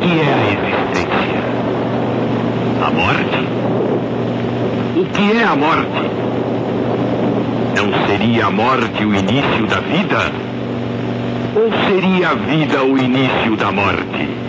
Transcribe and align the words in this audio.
que 0.00 0.20
é 0.20 0.32
a 0.32 0.46
existência? 0.52 1.40
A 2.86 2.90
morte? 2.90 3.38
O 4.96 5.04
que 5.04 5.38
é 5.38 5.44
a 5.44 5.56
morte? 5.56 6.10
Não 7.76 8.06
seria 8.06 8.46
a 8.46 8.50
morte 8.50 9.04
o 9.04 9.14
início 9.14 9.66
da 9.66 9.80
vida? 9.80 10.32
Ou 11.56 11.70
seria 11.88 12.30
a 12.30 12.34
vida 12.34 12.84
o 12.84 12.98
início 12.98 13.56
da 13.56 13.72
morte? 13.72 14.45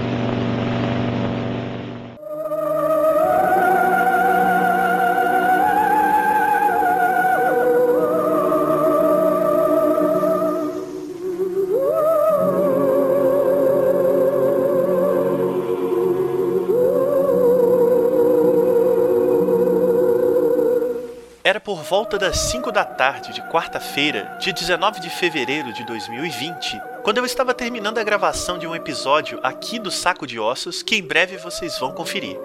Por 21.77 21.83
volta 21.83 22.17
das 22.17 22.39
5 22.39 22.71
da 22.71 22.83
tarde 22.83 23.31
de 23.31 23.41
quarta-feira, 23.43 24.36
dia 24.39 24.51
19 24.51 24.99
de 24.99 25.11
fevereiro 25.11 25.71
de 25.71 25.86
2020, 25.86 26.81
quando 27.03 27.19
eu 27.19 27.25
estava 27.25 27.53
terminando 27.53 28.00
a 28.00 28.03
gravação 28.03 28.57
de 28.57 28.65
um 28.65 28.73
episódio 28.73 29.39
aqui 29.43 29.77
do 29.77 29.91
Saco 29.91 30.25
de 30.25 30.39
Ossos 30.39 30.81
que 30.81 30.95
em 30.95 31.03
breve 31.03 31.37
vocês 31.37 31.77
vão 31.77 31.91
conferir. 31.91 32.36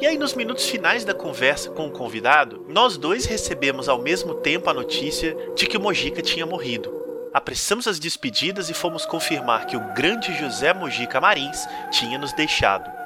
E 0.00 0.06
aí, 0.06 0.16
nos 0.16 0.32
minutos 0.32 0.64
finais 0.64 1.04
da 1.04 1.12
conversa 1.12 1.68
com 1.68 1.88
o 1.88 1.90
convidado, 1.90 2.64
nós 2.70 2.96
dois 2.96 3.26
recebemos 3.26 3.86
ao 3.86 3.98
mesmo 3.98 4.36
tempo 4.36 4.70
a 4.70 4.74
notícia 4.74 5.36
de 5.54 5.66
que 5.66 5.76
o 5.76 5.80
Mojica 5.80 6.22
tinha 6.22 6.46
morrido. 6.46 6.90
Apressamos 7.34 7.86
as 7.86 7.98
despedidas 7.98 8.70
e 8.70 8.74
fomos 8.74 9.04
confirmar 9.04 9.66
que 9.66 9.76
o 9.76 9.92
grande 9.92 10.32
José 10.38 10.72
Mojica 10.72 11.20
Marins 11.20 11.68
tinha 11.90 12.18
nos 12.18 12.32
deixado 12.32 12.99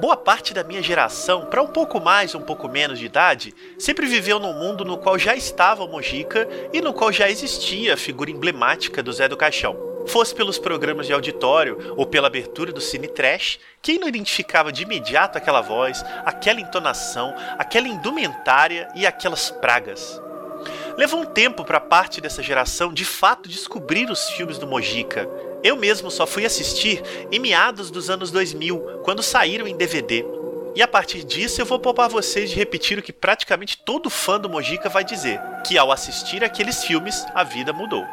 boa 0.00 0.16
parte 0.16 0.54
da 0.54 0.64
minha 0.64 0.82
geração, 0.82 1.44
para 1.44 1.62
um 1.62 1.66
pouco 1.66 2.00
mais 2.00 2.34
um 2.34 2.40
pouco 2.40 2.66
menos 2.66 2.98
de 2.98 3.04
idade, 3.04 3.54
sempre 3.78 4.06
viveu 4.06 4.40
num 4.40 4.54
mundo 4.54 4.82
no 4.82 4.96
qual 4.96 5.18
já 5.18 5.36
estava 5.36 5.84
o 5.84 5.88
Mojica 5.88 6.48
e 6.72 6.80
no 6.80 6.94
qual 6.94 7.12
já 7.12 7.28
existia 7.28 7.92
a 7.92 7.98
figura 7.98 8.30
emblemática 8.30 9.02
do 9.02 9.12
Zé 9.12 9.28
do 9.28 9.36
Caixão. 9.36 9.76
Fosse 10.06 10.34
pelos 10.34 10.58
programas 10.58 11.06
de 11.06 11.12
auditório 11.12 11.94
ou 11.98 12.06
pela 12.06 12.28
abertura 12.28 12.72
do 12.72 12.80
Cine 12.80 13.08
Trash, 13.08 13.58
quem 13.82 13.98
não 13.98 14.08
identificava 14.08 14.72
de 14.72 14.84
imediato 14.84 15.36
aquela 15.36 15.60
voz, 15.60 16.02
aquela 16.24 16.62
entonação, 16.62 17.34
aquela 17.58 17.86
indumentária 17.86 18.88
e 18.94 19.06
aquelas 19.06 19.50
pragas? 19.50 20.18
Levou 20.96 21.20
um 21.20 21.26
tempo 21.26 21.62
para 21.62 21.78
parte 21.78 22.22
dessa 22.22 22.42
geração 22.42 22.90
de 22.90 23.04
fato 23.04 23.50
descobrir 23.50 24.10
os 24.10 24.30
filmes 24.30 24.56
do 24.56 24.66
Mojica, 24.66 25.28
eu 25.62 25.76
mesmo 25.76 26.10
só 26.10 26.26
fui 26.26 26.44
assistir 26.44 27.02
em 27.30 27.38
meados 27.38 27.90
dos 27.90 28.10
anos 28.10 28.30
2000, 28.30 29.00
quando 29.02 29.22
saíram 29.22 29.66
em 29.66 29.76
DVD. 29.76 30.24
E 30.74 30.82
a 30.82 30.88
partir 30.88 31.24
disso 31.24 31.60
eu 31.60 31.66
vou 31.66 31.78
poupar 31.78 32.08
vocês 32.08 32.50
de 32.50 32.56
repetir 32.56 32.98
o 32.98 33.02
que 33.02 33.12
praticamente 33.12 33.76
todo 33.78 34.08
fã 34.08 34.38
do 34.38 34.48
Mojica 34.48 34.88
vai 34.88 35.04
dizer, 35.04 35.40
que 35.66 35.76
ao 35.76 35.90
assistir 35.90 36.44
aqueles 36.44 36.84
filmes 36.84 37.24
a 37.34 37.42
vida 37.42 37.72
mudou. 37.72 38.06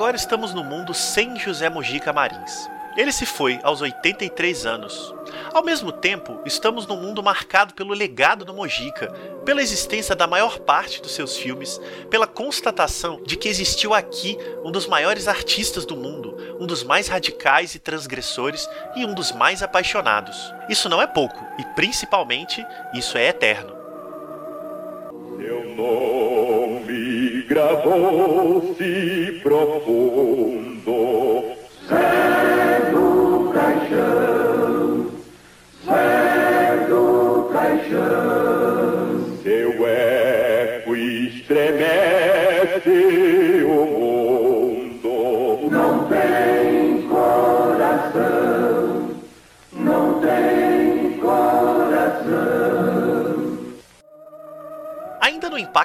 Agora 0.00 0.16
estamos 0.16 0.54
no 0.54 0.64
mundo 0.64 0.94
sem 0.94 1.38
José 1.38 1.68
Mojica 1.68 2.10
Marins. 2.10 2.70
Ele 2.96 3.12
se 3.12 3.26
foi 3.26 3.60
aos 3.62 3.82
83 3.82 4.64
anos. 4.64 5.14
Ao 5.52 5.62
mesmo 5.62 5.92
tempo, 5.92 6.40
estamos 6.46 6.86
num 6.86 6.96
mundo 6.96 7.22
marcado 7.22 7.74
pelo 7.74 7.92
legado 7.92 8.42
do 8.42 8.54
Mojica, 8.54 9.12
pela 9.44 9.60
existência 9.60 10.16
da 10.16 10.26
maior 10.26 10.60
parte 10.60 11.02
dos 11.02 11.14
seus 11.14 11.36
filmes, 11.36 11.78
pela 12.08 12.26
constatação 12.26 13.22
de 13.24 13.36
que 13.36 13.46
existiu 13.46 13.92
aqui 13.92 14.38
um 14.64 14.72
dos 14.72 14.86
maiores 14.86 15.28
artistas 15.28 15.84
do 15.84 15.94
mundo, 15.94 16.34
um 16.58 16.66
dos 16.66 16.82
mais 16.82 17.06
radicais 17.06 17.74
e 17.74 17.78
transgressores 17.78 18.66
e 18.96 19.04
um 19.04 19.12
dos 19.12 19.32
mais 19.32 19.62
apaixonados. 19.62 20.50
Isso 20.66 20.88
não 20.88 21.02
é 21.02 21.06
pouco, 21.06 21.44
e 21.58 21.64
principalmente, 21.74 22.64
isso 22.94 23.18
é 23.18 23.28
eterno. 23.28 23.79
Nome 27.70 27.80
gravou-se 27.84 29.40
profundo. 29.42 30.90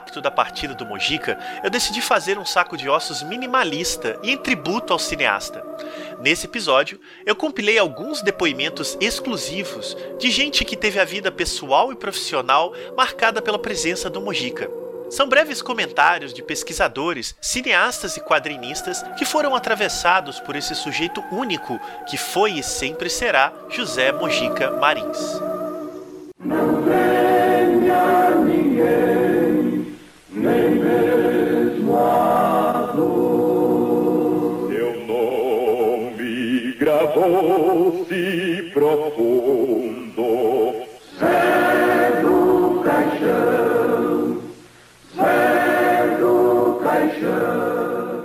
Impacto 0.06 0.22
da 0.22 0.30
partida 0.30 0.76
do 0.76 0.86
Mojica, 0.86 1.38
eu 1.64 1.70
decidi 1.70 2.00
fazer 2.00 2.38
um 2.38 2.46
saco 2.46 2.78
de 2.78 2.88
ossos 2.88 3.24
minimalista 3.24 4.20
e 4.22 4.32
em 4.32 4.38
tributo 4.38 4.94
ao 4.94 5.00
cineasta. 5.00 5.66
Nesse 6.22 6.46
episódio, 6.46 7.00
eu 7.26 7.36
compilei 7.36 7.80
alguns 7.80 8.22
depoimentos 8.22 8.96
exclusivos 9.02 9.98
de 10.20 10.30
gente 10.30 10.64
que 10.64 10.78
teve 10.78 11.00
a 11.00 11.06
vida 11.06 11.32
pessoal 11.32 11.92
e 11.92 11.96
profissional 11.96 12.74
marcada 12.96 13.42
pela 13.42 13.58
presença 13.58 14.10
do 14.10 14.22
Mojica. 14.22 14.70
São 15.10 15.28
breves 15.28 15.62
comentários 15.62 16.34
de 16.34 16.44
pesquisadores, 16.44 17.36
cineastas 17.42 18.18
e 18.18 18.22
quadrinistas 18.22 19.04
que 19.18 19.26
foram 19.26 19.56
atravessados 19.56 20.40
por 20.40 20.56
esse 20.56 20.76
sujeito 20.76 21.24
único 21.32 21.80
que 22.08 22.18
foi 22.18 22.54
e 22.54 22.64
sempre 22.64 23.10
será 23.10 23.52
José 23.70 24.12
Mojica 24.12 24.72
Marins. 24.72 25.40
Profundo. 38.76 40.28
Zé 41.18 42.22
do 42.22 42.84
Caixão, 42.84 44.42
Zé 45.16 46.18
do 46.20 46.82
Caixão. 46.84 48.22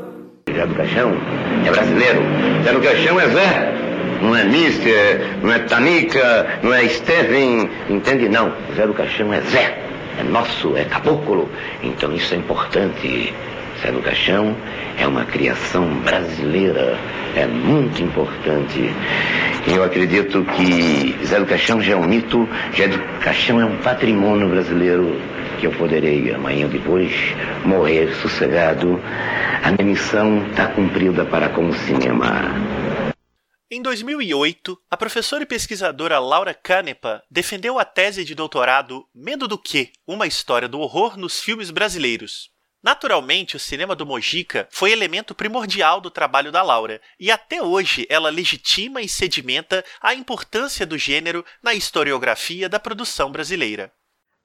Zé 0.52 0.66
do 0.66 0.74
Caixão 0.74 1.16
é 1.64 1.70
brasileiro. 1.70 2.22
Zé 2.64 2.72
do 2.72 2.80
Caixão 2.80 3.20
é 3.20 3.28
Zé. 3.28 3.76
Não 4.20 4.36
é 4.36 4.44
Mister, 4.44 5.38
não 5.40 5.52
é 5.52 5.60
Tanica, 5.60 6.60
não 6.62 6.74
é 6.74 6.86
Steven, 6.88 7.70
entende? 7.88 8.28
Não. 8.28 8.52
Zé 8.74 8.86
do 8.86 8.92
Caixão 8.92 9.32
é 9.32 9.40
Zé 9.42 9.78
é 10.18 10.24
nosso, 10.24 10.76
é 10.76 10.84
caboclo. 10.84 11.48
Então 11.82 12.12
isso 12.12 12.34
é 12.34 12.36
importante. 12.36 13.32
Zé 13.80 13.90
do 13.92 14.02
Caixão 14.02 14.54
é 14.98 15.06
uma 15.06 15.24
criação 15.24 15.86
brasileira, 16.02 16.98
é 17.34 17.46
muito 17.46 18.02
importante. 18.02 18.94
Eu 19.66 19.82
acredito 19.82 20.44
que 20.44 21.16
Zé 21.24 21.38
do 21.38 21.46
Caixão 21.46 21.80
já 21.80 21.92
é 21.92 21.96
um 21.96 22.06
mito, 22.06 22.48
Zé 22.76 22.88
do 22.88 22.98
Caixão 23.20 23.60
é 23.60 23.64
um 23.64 23.78
patrimônio 23.78 24.48
brasileiro 24.48 25.20
que 25.58 25.66
eu 25.66 25.72
poderei 25.72 26.32
amanhã 26.32 26.68
depois 26.68 27.12
morrer 27.64 28.14
sossegado. 28.16 29.00
A 29.62 29.70
minha 29.72 29.92
missão 29.92 30.46
está 30.48 30.66
cumprida 30.66 31.24
para 31.24 31.48
com 31.48 31.68
o 31.68 31.72
cinema. 31.72 32.54
Em 33.70 33.80
2008, 33.80 34.76
a 34.90 34.96
professora 34.96 35.44
e 35.44 35.46
pesquisadora 35.46 36.18
Laura 36.18 36.52
Canepa 36.52 37.22
defendeu 37.30 37.78
a 37.78 37.84
tese 37.84 38.24
de 38.24 38.34
doutorado 38.34 39.06
Medo 39.14 39.46
do 39.46 39.56
Quê? 39.56 39.92
Uma 40.06 40.26
história 40.26 40.68
do 40.68 40.80
horror 40.80 41.16
nos 41.16 41.40
filmes 41.40 41.70
brasileiros. 41.70 42.49
Naturalmente, 42.82 43.56
o 43.56 43.60
cinema 43.60 43.94
do 43.94 44.06
Mojica 44.06 44.66
foi 44.70 44.90
elemento 44.90 45.34
primordial 45.34 46.00
do 46.00 46.10
trabalho 46.10 46.50
da 46.50 46.62
Laura, 46.62 47.00
e 47.18 47.30
até 47.30 47.62
hoje 47.62 48.06
ela 48.08 48.30
legitima 48.30 49.02
e 49.02 49.08
sedimenta 49.08 49.84
a 50.00 50.14
importância 50.14 50.86
do 50.86 50.96
gênero 50.96 51.44
na 51.62 51.74
historiografia 51.74 52.68
da 52.70 52.80
produção 52.80 53.30
brasileira. 53.30 53.92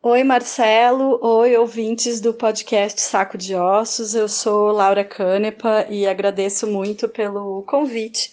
Oi, 0.04 0.24
Marcelo. 0.24 1.18
Oi, 1.26 1.56
ouvintes 1.56 2.20
do 2.20 2.34
podcast 2.34 3.02
Saco 3.02 3.38
de 3.38 3.56
Ossos. 3.56 4.14
Eu 4.14 4.28
sou 4.28 4.72
Laura 4.72 5.04
Canepa 5.04 5.88
e 5.90 6.06
agradeço 6.06 6.68
muito 6.68 7.10
pelo 7.10 7.64
convite 7.64 8.30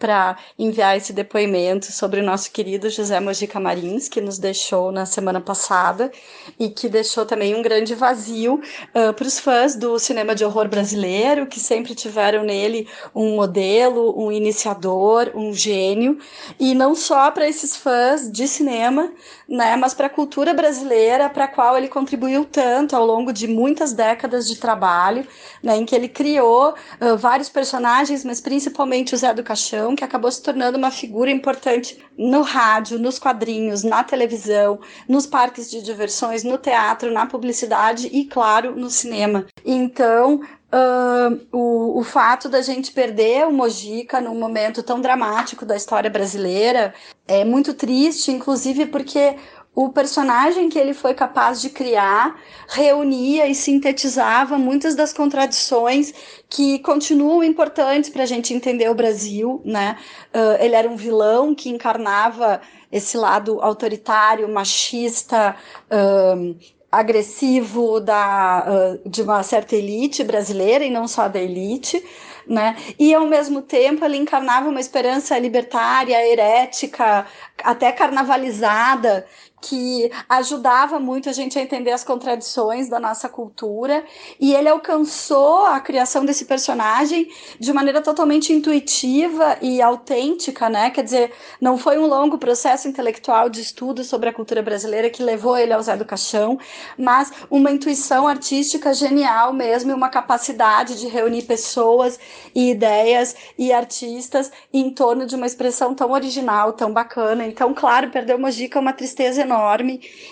para 0.00 0.36
enviar 0.58 0.96
esse 0.96 1.12
depoimento 1.12 1.92
sobre 1.92 2.20
o 2.20 2.24
nosso 2.24 2.50
querido 2.50 2.88
José 2.88 3.20
Mojica 3.20 3.60
Marins, 3.60 4.08
que 4.08 4.20
nos 4.20 4.38
deixou 4.38 4.90
na 4.90 5.04
semana 5.04 5.40
passada 5.40 6.10
e 6.58 6.70
que 6.70 6.88
deixou 6.88 7.26
também 7.26 7.54
um 7.54 7.60
grande 7.60 7.94
vazio 7.94 8.54
uh, 8.54 9.12
para 9.12 9.26
os 9.26 9.38
fãs 9.38 9.76
do 9.76 9.98
cinema 9.98 10.34
de 10.34 10.42
horror 10.44 10.68
brasileiro, 10.68 11.46
que 11.46 11.60
sempre 11.60 11.94
tiveram 11.94 12.42
nele 12.42 12.88
um 13.14 13.36
modelo, 13.36 14.18
um 14.18 14.32
iniciador, 14.32 15.30
um 15.34 15.52
gênio, 15.52 16.18
e 16.58 16.74
não 16.74 16.94
só 16.94 17.30
para 17.30 17.46
esses 17.46 17.76
fãs 17.76 18.30
de 18.32 18.48
cinema, 18.48 19.12
né, 19.46 19.76
mas 19.76 19.92
para 19.92 20.06
a 20.06 20.10
cultura 20.10 20.54
brasileira, 20.54 21.28
para 21.28 21.44
a 21.44 21.48
qual 21.48 21.76
ele 21.76 21.88
contribuiu 21.88 22.46
tanto 22.46 22.96
ao 22.96 23.04
longo 23.04 23.32
de 23.32 23.46
muitas 23.46 23.92
décadas 23.92 24.48
de 24.48 24.56
trabalho, 24.56 25.26
né, 25.62 25.76
em 25.76 25.84
que 25.84 25.94
ele 25.94 26.08
criou 26.08 26.70
uh, 26.70 27.16
vários 27.18 27.50
personagens, 27.50 28.24
mas 28.24 28.40
principalmente 28.40 29.14
o 29.14 29.18
Zé 29.18 29.34
do 29.34 29.42
Caixão, 29.42 29.89
que 29.94 30.04
acabou 30.04 30.30
se 30.30 30.42
tornando 30.42 30.78
uma 30.78 30.90
figura 30.90 31.30
importante 31.30 31.98
no 32.16 32.42
rádio, 32.42 32.98
nos 32.98 33.18
quadrinhos, 33.18 33.82
na 33.82 34.04
televisão, 34.04 34.80
nos 35.08 35.26
parques 35.26 35.70
de 35.70 35.82
diversões, 35.82 36.44
no 36.44 36.58
teatro, 36.58 37.12
na 37.12 37.26
publicidade 37.26 38.08
e, 38.12 38.24
claro, 38.24 38.76
no 38.76 38.90
cinema. 38.90 39.46
Então, 39.64 40.40
Uh, 40.72 41.34
o, 41.50 41.98
o 41.98 42.04
fato 42.04 42.48
da 42.48 42.62
gente 42.62 42.92
perder 42.92 43.44
o 43.44 43.52
Mojica 43.52 44.20
num 44.20 44.38
momento 44.38 44.84
tão 44.84 45.00
dramático 45.00 45.66
da 45.66 45.74
história 45.74 46.08
brasileira 46.08 46.94
é 47.26 47.44
muito 47.44 47.74
triste, 47.74 48.30
inclusive 48.30 48.86
porque 48.86 49.34
o 49.74 49.88
personagem 49.88 50.68
que 50.68 50.78
ele 50.78 50.92
foi 50.92 51.14
capaz 51.14 51.60
de 51.60 51.70
criar 51.70 52.38
reunia 52.68 53.46
e 53.46 53.54
sintetizava 53.54 54.58
muitas 54.58 54.94
das 54.94 55.12
contradições 55.12 56.12
que 56.48 56.80
continuam 56.80 57.44
importantes 57.44 58.10
para 58.10 58.24
a 58.24 58.26
gente 58.26 58.52
entender 58.52 58.90
o 58.90 58.94
Brasil, 58.94 59.62
né? 59.64 59.96
Uh, 60.34 60.62
ele 60.62 60.74
era 60.74 60.88
um 60.88 60.96
vilão 60.96 61.54
que 61.54 61.70
encarnava 61.70 62.60
esse 62.90 63.16
lado 63.16 63.60
autoritário, 63.62 64.48
machista, 64.48 65.54
uh, 65.86 66.56
agressivo 66.90 68.00
da, 68.00 68.98
uh, 69.04 69.08
de 69.08 69.22
uma 69.22 69.42
certa 69.44 69.76
elite 69.76 70.24
brasileira 70.24 70.84
e 70.84 70.90
não 70.90 71.06
só 71.06 71.28
da 71.28 71.38
elite, 71.38 72.04
né? 72.46 72.76
E 72.98 73.14
ao 73.14 73.26
mesmo 73.26 73.62
tempo 73.62 74.04
ele 74.04 74.16
encarnava 74.16 74.68
uma 74.68 74.80
esperança 74.80 75.38
libertária, 75.38 76.26
herética, 76.26 77.24
até 77.62 77.92
carnavalizada, 77.92 79.24
que 79.60 80.10
ajudava 80.28 80.98
muito 80.98 81.28
a 81.28 81.32
gente 81.32 81.58
a 81.58 81.62
entender 81.62 81.92
as 81.92 82.02
contradições 82.02 82.88
da 82.88 82.98
nossa 82.98 83.28
cultura 83.28 84.04
e 84.40 84.54
ele 84.54 84.68
alcançou 84.68 85.66
a 85.66 85.78
criação 85.80 86.24
desse 86.24 86.46
personagem 86.46 87.28
de 87.58 87.72
maneira 87.72 88.00
totalmente 88.00 88.52
intuitiva 88.52 89.58
e 89.60 89.80
autêntica, 89.82 90.68
né? 90.68 90.90
Quer 90.90 91.04
dizer, 91.04 91.32
não 91.60 91.76
foi 91.76 91.98
um 91.98 92.06
longo 92.06 92.38
processo 92.38 92.88
intelectual 92.88 93.48
de 93.50 93.60
estudo 93.60 94.02
sobre 94.02 94.28
a 94.28 94.32
cultura 94.32 94.62
brasileira 94.62 95.10
que 95.10 95.22
levou 95.22 95.56
ele 95.56 95.72
ao 95.72 95.82
Zé 95.82 95.96
do 95.96 96.04
Caixão, 96.04 96.58
mas 96.98 97.30
uma 97.50 97.70
intuição 97.70 98.26
artística 98.26 98.94
genial 98.94 99.52
mesmo 99.52 99.90
e 99.90 99.94
uma 99.94 100.08
capacidade 100.08 100.98
de 100.98 101.06
reunir 101.06 101.42
pessoas 101.42 102.18
e 102.54 102.70
ideias 102.70 103.36
e 103.58 103.72
artistas 103.72 104.50
em 104.72 104.90
torno 104.90 105.26
de 105.26 105.36
uma 105.36 105.46
expressão 105.46 105.94
tão 105.94 106.12
original, 106.12 106.72
tão 106.72 106.92
bacana. 106.92 107.46
Então, 107.46 107.74
claro, 107.74 108.10
perder 108.10 108.36
o 108.36 108.38
Mojica 108.38 108.78
é 108.78 108.82
uma 108.82 108.92
tristeza 108.92 109.42
enorme 109.42 109.49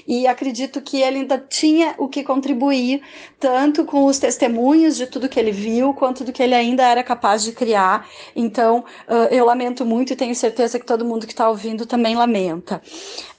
e 0.06 0.26
acredito 0.26 0.81
que 0.81 1.00
ele 1.00 1.19
ainda 1.19 1.38
tinha 1.38 1.94
o 1.99 2.09
que 2.09 2.23
contribuir, 2.23 3.03
tanto 3.41 3.85
com 3.85 4.05
os 4.05 4.19
testemunhos 4.19 4.97
de 4.97 5.06
tudo 5.06 5.29
que 5.29 5.38
ele 5.38 5.53
viu, 5.53 5.94
quanto 5.94 6.25
do 6.25 6.32
que 6.32 6.43
ele 6.43 6.55
ainda 6.55 6.85
era 6.85 7.03
capaz 7.03 7.43
de 7.43 7.53
criar. 7.53 8.09
Então, 8.35 8.85
eu 9.31 9.44
lamento 9.44 9.85
muito 9.85 10.12
e 10.12 10.17
tenho 10.17 10.35
certeza 10.35 10.79
que 10.79 10.87
todo 10.87 11.05
mundo 11.05 11.26
que 11.26 11.32
está 11.32 11.49
ouvindo 11.49 11.87
também 11.87 12.15
lamenta. 12.17 12.82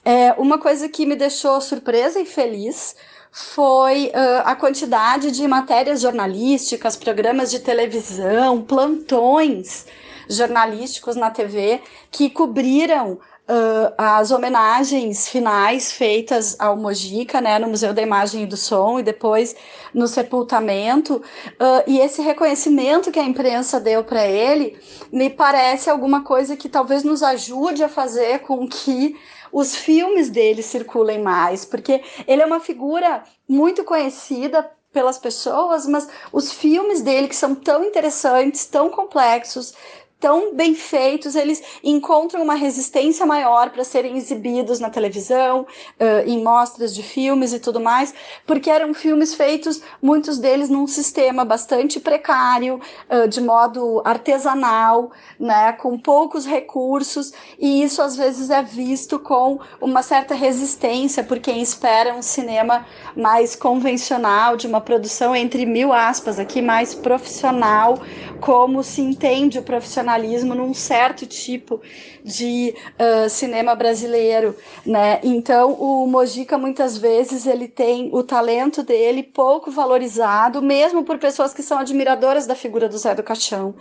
É, 0.04 0.32
uma 0.38 0.58
coisa 0.58 0.88
que 0.88 1.06
me 1.06 1.16
deixou 1.16 1.60
surpresa 1.60 2.20
e 2.20 2.26
feliz 2.26 2.96
foi 3.32 4.06
uh, 4.06 4.42
a 4.44 4.56
quantidade 4.56 5.30
de 5.30 5.46
matérias 5.46 6.00
jornalísticas, 6.00 6.96
programas 6.96 7.50
de 7.50 7.60
televisão, 7.60 8.62
plantões 8.62 9.86
jornalísticos 10.28 11.16
na 11.16 11.30
TV 11.30 11.80
que 12.10 12.30
cobriram 12.30 13.18
uh, 13.50 13.92
as 13.98 14.30
homenagens 14.30 15.28
finais 15.28 15.92
feitas 15.92 16.56
ao 16.58 16.76
Mojica, 16.76 17.40
né, 17.40 17.58
no 17.58 17.68
Museu 17.68 17.92
da 17.92 18.00
Imagem 18.00 18.44
e 18.44 18.46
do 18.46 18.56
Som, 18.56 19.00
e 19.00 19.02
depois 19.02 19.56
no 19.92 20.06
sepultamento, 20.06 21.16
uh, 21.16 21.82
e 21.86 21.98
esse 21.98 22.22
reconhecimento 22.22 23.10
que 23.10 23.18
a 23.18 23.24
imprensa 23.24 23.80
deu 23.80 24.04
para 24.04 24.24
ele, 24.26 24.78
me 25.12 25.28
parece 25.28 25.90
alguma 25.90 26.22
coisa 26.22 26.56
que 26.56 26.68
talvez 26.68 27.02
nos 27.02 27.22
ajude 27.22 27.82
a 27.82 27.88
fazer 27.88 28.40
com 28.40 28.68
que 28.68 29.16
os 29.52 29.74
filmes 29.74 30.30
dele 30.30 30.62
circulem 30.62 31.20
mais, 31.20 31.64
porque 31.64 32.02
ele 32.28 32.42
é 32.42 32.46
uma 32.46 32.60
figura 32.60 33.24
muito 33.48 33.82
conhecida 33.82 34.70
pelas 34.92 35.18
pessoas, 35.18 35.86
mas 35.86 36.08
os 36.32 36.52
filmes 36.52 37.00
dele 37.00 37.28
que 37.28 37.36
são 37.36 37.54
tão 37.54 37.84
interessantes, 37.84 38.66
tão 38.66 38.90
complexos, 38.90 39.72
tão 40.20 40.54
bem 40.54 40.74
feitos, 40.74 41.34
eles 41.34 41.62
encontram 41.82 42.42
uma 42.42 42.54
resistência 42.54 43.24
maior 43.24 43.70
para 43.70 43.82
serem 43.82 44.18
exibidos 44.18 44.78
na 44.78 44.90
televisão, 44.90 45.62
uh, 45.62 46.28
em 46.28 46.44
mostras 46.44 46.94
de 46.94 47.02
filmes 47.02 47.54
e 47.54 47.58
tudo 47.58 47.80
mais, 47.80 48.12
porque 48.46 48.68
eram 48.70 48.92
filmes 48.92 49.34
feitos, 49.34 49.80
muitos 50.02 50.38
deles 50.38 50.68
num 50.68 50.86
sistema 50.86 51.44
bastante 51.44 51.98
precário, 51.98 52.78
uh, 53.08 53.26
de 53.26 53.40
modo 53.40 54.02
artesanal, 54.04 55.10
né, 55.38 55.72
com 55.72 55.98
poucos 55.98 56.44
recursos, 56.44 57.32
e 57.58 57.82
isso 57.82 58.02
às 58.02 58.14
vezes 58.14 58.50
é 58.50 58.62
visto 58.62 59.18
com 59.18 59.58
uma 59.80 60.02
certa 60.02 60.34
resistência 60.34 61.24
por 61.24 61.38
quem 61.38 61.62
espera 61.62 62.14
um 62.14 62.22
cinema 62.22 62.84
mais 63.16 63.56
convencional, 63.56 64.56
de 64.56 64.66
uma 64.66 64.82
produção 64.82 65.34
entre 65.34 65.64
mil 65.64 65.94
aspas 65.94 66.38
aqui, 66.38 66.60
mais 66.60 66.94
profissional, 66.94 67.98
como 68.40 68.82
se 68.82 69.00
entende 69.00 69.58
o 69.58 69.62
profissionalismo 70.10 70.54
num 70.54 70.74
certo 70.74 71.26
tipo 71.26 71.80
de 72.24 72.74
uh, 72.98 73.28
cinema 73.30 73.74
brasileiro, 73.74 74.56
né? 74.84 75.20
Então 75.22 75.72
o 75.72 76.06
Mojica 76.06 76.58
muitas 76.58 76.96
vezes 76.96 77.46
ele 77.46 77.68
tem 77.68 78.10
o 78.12 78.22
talento 78.22 78.82
dele 78.82 79.22
pouco 79.22 79.70
valorizado, 79.70 80.60
mesmo 80.60 81.04
por 81.04 81.18
pessoas 81.18 81.54
que 81.54 81.62
são 81.62 81.78
admiradoras 81.78 82.46
da 82.46 82.54
figura 82.54 82.88
do 82.88 82.98
Zé 82.98 83.14
do 83.14 83.22
Caixão. 83.22 83.74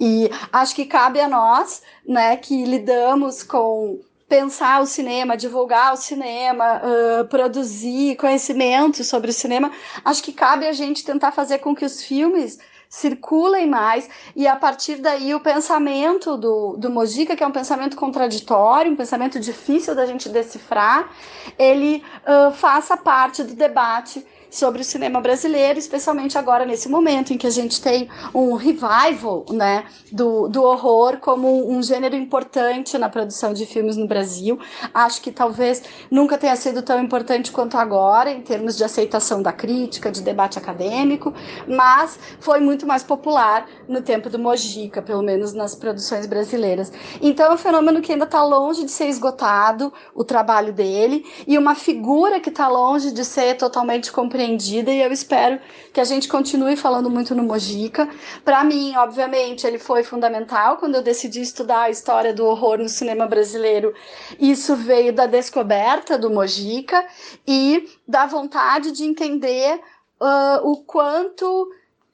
E 0.00 0.30
acho 0.52 0.74
que 0.74 0.86
cabe 0.86 1.20
a 1.20 1.28
nós, 1.28 1.82
né, 2.06 2.36
que 2.36 2.64
lidamos 2.64 3.42
com 3.42 4.00
pensar 4.28 4.82
o 4.82 4.86
cinema, 4.86 5.36
divulgar 5.36 5.94
o 5.94 5.96
cinema, 5.96 6.82
uh, 6.82 7.24
produzir 7.28 8.14
conhecimento 8.16 9.02
sobre 9.02 9.30
o 9.30 9.32
cinema, 9.32 9.72
acho 10.04 10.22
que 10.22 10.32
cabe 10.32 10.66
a 10.66 10.72
gente 10.72 11.02
tentar 11.02 11.32
fazer 11.32 11.58
com 11.58 11.74
que 11.74 11.84
os 11.84 12.02
filmes 12.02 12.58
circulem 12.88 13.66
mais. 13.66 14.08
E 14.34 14.46
a 14.46 14.56
partir 14.56 14.96
daí 14.96 15.34
o 15.34 15.40
pensamento 15.40 16.36
do, 16.36 16.76
do 16.76 16.90
Mojica, 16.90 17.36
que 17.36 17.44
é 17.44 17.46
um 17.46 17.52
pensamento 17.52 17.96
contraditório, 17.96 18.92
um 18.92 18.96
pensamento 18.96 19.38
difícil 19.38 19.94
da 19.94 20.06
gente 20.06 20.28
decifrar, 20.28 21.10
ele 21.58 22.02
uh, 22.22 22.52
faça 22.52 22.96
parte 22.96 23.42
do 23.42 23.54
debate 23.54 24.24
sobre 24.50 24.82
o 24.82 24.84
cinema 24.84 25.20
brasileiro, 25.20 25.78
especialmente 25.78 26.38
agora 26.38 26.64
nesse 26.64 26.88
momento 26.88 27.32
em 27.32 27.38
que 27.38 27.46
a 27.46 27.50
gente 27.50 27.80
tem 27.80 28.08
um 28.34 28.54
revival 28.54 29.44
né, 29.50 29.84
do, 30.10 30.48
do 30.48 30.62
horror 30.62 31.18
como 31.18 31.70
um 31.70 31.82
gênero 31.82 32.16
importante 32.16 32.96
na 32.96 33.08
produção 33.08 33.52
de 33.52 33.66
filmes 33.66 33.96
no 33.96 34.06
Brasil. 34.06 34.58
Acho 34.92 35.20
que 35.20 35.30
talvez 35.30 35.82
nunca 36.10 36.38
tenha 36.38 36.56
sido 36.56 36.82
tão 36.82 37.02
importante 37.02 37.52
quanto 37.52 37.76
agora, 37.76 38.30
em 38.30 38.40
termos 38.40 38.76
de 38.76 38.84
aceitação 38.84 39.42
da 39.42 39.52
crítica, 39.52 40.10
de 40.10 40.22
debate 40.22 40.58
acadêmico, 40.58 41.34
mas 41.66 42.18
foi 42.40 42.60
muito 42.60 42.86
mais 42.86 43.02
popular 43.02 43.66
no 43.86 44.00
tempo 44.00 44.30
do 44.30 44.38
Mojica, 44.38 45.02
pelo 45.02 45.22
menos 45.22 45.52
nas 45.52 45.74
produções 45.74 46.26
brasileiras. 46.26 46.92
Então 47.20 47.46
é 47.46 47.54
um 47.54 47.58
fenômeno 47.58 48.00
que 48.00 48.12
ainda 48.12 48.24
está 48.24 48.42
longe 48.42 48.84
de 48.84 48.90
ser 48.90 49.08
esgotado, 49.08 49.92
o 50.14 50.24
trabalho 50.24 50.72
dele, 50.72 51.24
e 51.46 51.58
uma 51.58 51.74
figura 51.74 52.40
que 52.40 52.48
está 52.48 52.68
longe 52.68 53.12
de 53.12 53.24
ser 53.24 53.56
totalmente 53.56 54.10
compreendida 54.10 54.37
compreendida 54.38 54.92
e 54.92 55.02
eu 55.02 55.10
espero 55.10 55.58
que 55.92 56.00
a 56.00 56.04
gente 56.04 56.28
continue 56.28 56.76
falando 56.76 57.10
muito 57.10 57.34
no 57.34 57.42
Mojica. 57.42 58.08
Para 58.44 58.62
mim, 58.62 58.94
obviamente, 58.94 59.66
ele 59.66 59.78
foi 59.78 60.04
fundamental 60.04 60.76
quando 60.76 60.94
eu 60.94 61.02
decidi 61.02 61.40
estudar 61.40 61.82
a 61.82 61.90
história 61.90 62.32
do 62.32 62.46
horror 62.46 62.78
no 62.78 62.88
cinema 62.88 63.26
brasileiro. 63.26 63.92
Isso 64.38 64.76
veio 64.76 65.12
da 65.12 65.26
descoberta 65.26 66.16
do 66.16 66.30
Mojica 66.30 67.04
e 67.46 67.88
da 68.06 68.26
vontade 68.26 68.92
de 68.92 69.02
entender 69.02 69.80
uh, 70.20 70.70
o 70.70 70.76
quanto 70.84 71.72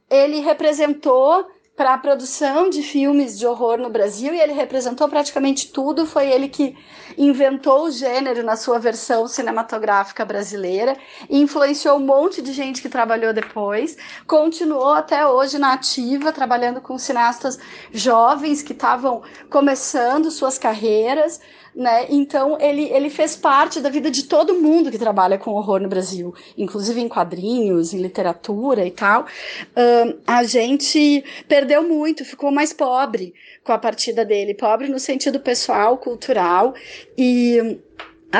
ele 0.08 0.40
representou 0.40 1.46
para 1.76 1.94
a 1.94 1.98
produção 1.98 2.70
de 2.70 2.82
filmes 2.82 3.36
de 3.36 3.46
horror 3.46 3.78
no 3.78 3.90
Brasil 3.90 4.32
e 4.32 4.40
ele 4.40 4.52
representou 4.52 5.08
praticamente 5.08 5.72
tudo. 5.72 6.06
Foi 6.06 6.30
ele 6.30 6.48
que 6.48 6.76
inventou 7.18 7.86
o 7.86 7.90
gênero 7.90 8.44
na 8.44 8.56
sua 8.56 8.78
versão 8.78 9.26
cinematográfica 9.26 10.24
brasileira 10.24 10.96
influenciou 11.28 11.96
um 11.96 12.06
monte 12.06 12.40
de 12.40 12.52
gente 12.52 12.80
que 12.80 12.88
trabalhou 12.88 13.32
depois. 13.32 13.96
Continuou 14.26 14.92
até 14.92 15.26
hoje 15.26 15.58
na 15.58 15.72
ativa, 15.72 16.32
trabalhando 16.32 16.80
com 16.80 16.96
cineastas 16.96 17.58
jovens 17.92 18.62
que 18.62 18.72
estavam 18.72 19.22
começando 19.50 20.30
suas 20.30 20.56
carreiras 20.56 21.40
né? 21.74 22.06
Então 22.08 22.60
ele, 22.60 22.84
ele 22.84 23.10
fez 23.10 23.36
parte 23.36 23.80
da 23.80 23.88
vida 23.88 24.10
de 24.10 24.24
todo 24.24 24.54
mundo 24.54 24.90
que 24.90 24.98
trabalha 24.98 25.38
com 25.38 25.52
horror 25.52 25.80
no 25.80 25.88
Brasil, 25.88 26.34
inclusive 26.56 27.00
em 27.00 27.08
quadrinhos, 27.08 27.92
em 27.92 28.00
literatura 28.00 28.86
e 28.86 28.90
tal. 28.90 29.26
A 30.26 30.44
gente 30.44 31.24
perdeu 31.48 31.82
muito, 31.82 32.24
ficou 32.24 32.50
mais 32.52 32.72
pobre 32.72 33.34
com 33.62 33.72
a 33.72 33.78
partida 33.78 34.24
dele, 34.24 34.54
pobre 34.54 34.88
no 34.88 34.98
sentido 34.98 35.40
pessoal, 35.40 35.96
cultural 35.98 36.74
e 37.16 37.78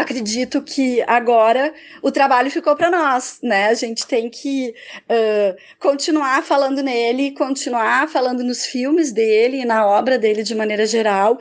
acredito 0.00 0.62
que 0.62 1.02
agora 1.06 1.72
o 2.02 2.10
trabalho 2.10 2.50
ficou 2.50 2.74
para 2.76 2.90
nós, 2.90 3.38
né? 3.42 3.68
A 3.68 3.74
gente 3.74 4.06
tem 4.06 4.28
que 4.28 4.74
uh, 5.02 5.56
continuar 5.78 6.42
falando 6.42 6.82
nele, 6.82 7.32
continuar 7.32 8.08
falando 8.08 8.42
nos 8.42 8.66
filmes 8.66 9.12
dele 9.12 9.60
e 9.60 9.64
na 9.64 9.86
obra 9.86 10.18
dele 10.18 10.42
de 10.42 10.54
maneira 10.54 10.86
geral, 10.86 11.38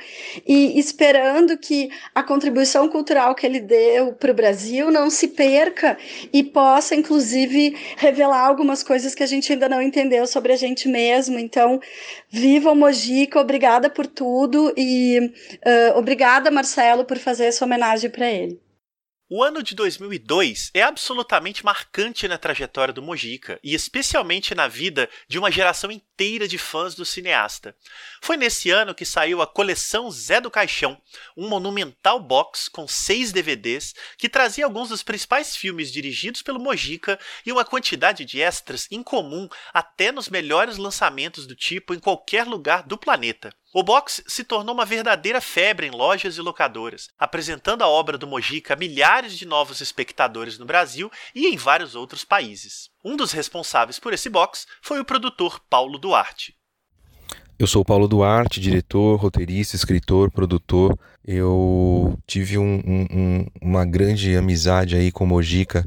e 0.47 0.77
esperando 0.79 1.57
que 1.57 1.89
a 2.13 2.23
contribuição 2.23 2.89
cultural 2.89 3.35
que 3.35 3.45
ele 3.45 3.59
deu 3.59 4.13
para 4.13 4.31
o 4.31 4.35
Brasil 4.35 4.91
não 4.91 5.09
se 5.09 5.29
perca 5.29 5.97
e 6.31 6.43
possa, 6.43 6.95
inclusive, 6.95 7.75
revelar 7.97 8.47
algumas 8.47 8.83
coisas 8.83 9.15
que 9.15 9.23
a 9.23 9.27
gente 9.27 9.51
ainda 9.51 9.69
não 9.69 9.81
entendeu 9.81 10.25
sobre 10.27 10.53
a 10.53 10.55
gente 10.55 10.87
mesmo. 10.87 11.39
Então, 11.39 11.79
viva 12.33 12.71
o 12.71 12.75
Mojica, 12.75 13.39
obrigada 13.39 13.91
por 13.91 14.07
tudo 14.07 14.73
e 14.75 15.19
uh, 15.19 15.97
obrigada, 15.99 16.49
Marcelo, 16.49 17.05
por 17.05 17.19
fazer 17.19 17.45
essa 17.45 17.63
homenagem 17.63 18.09
para 18.09 18.27
ele. 18.27 18.59
O 19.29 19.43
ano 19.43 19.61
de 19.61 19.75
2002 19.75 20.71
é 20.73 20.81
absolutamente 20.81 21.63
marcante 21.63 22.27
na 22.27 22.37
trajetória 22.37 22.93
do 22.93 23.03
Mojica 23.03 23.59
e 23.63 23.75
especialmente 23.75 24.55
na 24.55 24.67
vida 24.67 25.07
de 25.27 25.37
uma 25.37 25.51
geração 25.51 25.91
inteira 25.91 26.03
de 26.47 26.59
fãs 26.59 26.93
do 26.93 27.03
cineasta. 27.03 27.75
Foi 28.21 28.37
nesse 28.37 28.69
ano 28.69 28.93
que 28.93 29.03
saiu 29.03 29.41
a 29.41 29.47
coleção 29.47 30.11
Zé 30.11 30.39
do 30.39 30.51
Caixão, 30.51 31.01
um 31.35 31.49
monumental 31.49 32.19
box 32.19 32.69
com 32.69 32.87
seis 32.87 33.31
DVDs 33.31 33.95
que 34.15 34.29
trazia 34.29 34.65
alguns 34.65 34.89
dos 34.89 35.01
principais 35.01 35.55
filmes 35.55 35.91
dirigidos 35.91 36.43
pelo 36.43 36.59
Mojica 36.59 37.19
e 37.43 37.51
uma 37.51 37.65
quantidade 37.65 38.25
de 38.25 38.39
extras 38.39 38.87
incomum 38.91 39.49
até 39.73 40.11
nos 40.11 40.29
melhores 40.29 40.77
lançamentos 40.77 41.47
do 41.47 41.55
tipo 41.55 41.95
em 41.95 41.99
qualquer 41.99 42.45
lugar 42.45 42.83
do 42.83 42.97
planeta. 42.97 43.51
O 43.73 43.81
box 43.81 44.23
se 44.27 44.43
tornou 44.43 44.75
uma 44.75 44.85
verdadeira 44.85 45.41
febre 45.41 45.87
em 45.87 45.91
lojas 45.91 46.37
e 46.37 46.41
locadoras, 46.41 47.09
apresentando 47.17 47.81
a 47.81 47.87
obra 47.87 48.19
do 48.19 48.27
Mojica 48.27 48.75
a 48.75 48.77
milhares 48.77 49.35
de 49.35 49.47
novos 49.47 49.81
espectadores 49.81 50.59
no 50.59 50.65
Brasil 50.65 51.11
e 51.33 51.47
em 51.47 51.57
vários 51.57 51.95
outros 51.95 52.23
países. 52.23 52.92
Um 53.05 53.17
dos 53.17 53.33
responsáveis 53.33 53.99
por 53.99 54.13
esse 54.13 54.29
box 54.29 54.65
foi 54.81 55.01
o 55.01 55.03
produtor 55.03 55.59
Paulo 55.69 55.97
Duarte. 55.97 56.55
Eu 57.59 57.67
sou 57.67 57.83
Paulo 57.83 58.07
Duarte, 58.07 58.61
diretor, 58.61 59.17
roteirista, 59.17 59.75
escritor, 59.75 60.31
produtor. 60.31 60.97
Eu 61.25 62.17
tive 62.25 62.57
um, 62.57 62.81
um, 62.85 63.45
uma 63.61 63.85
grande 63.85 64.37
amizade 64.37 64.95
aí 64.95 65.11
com 65.11 65.25
Mojica, 65.25 65.85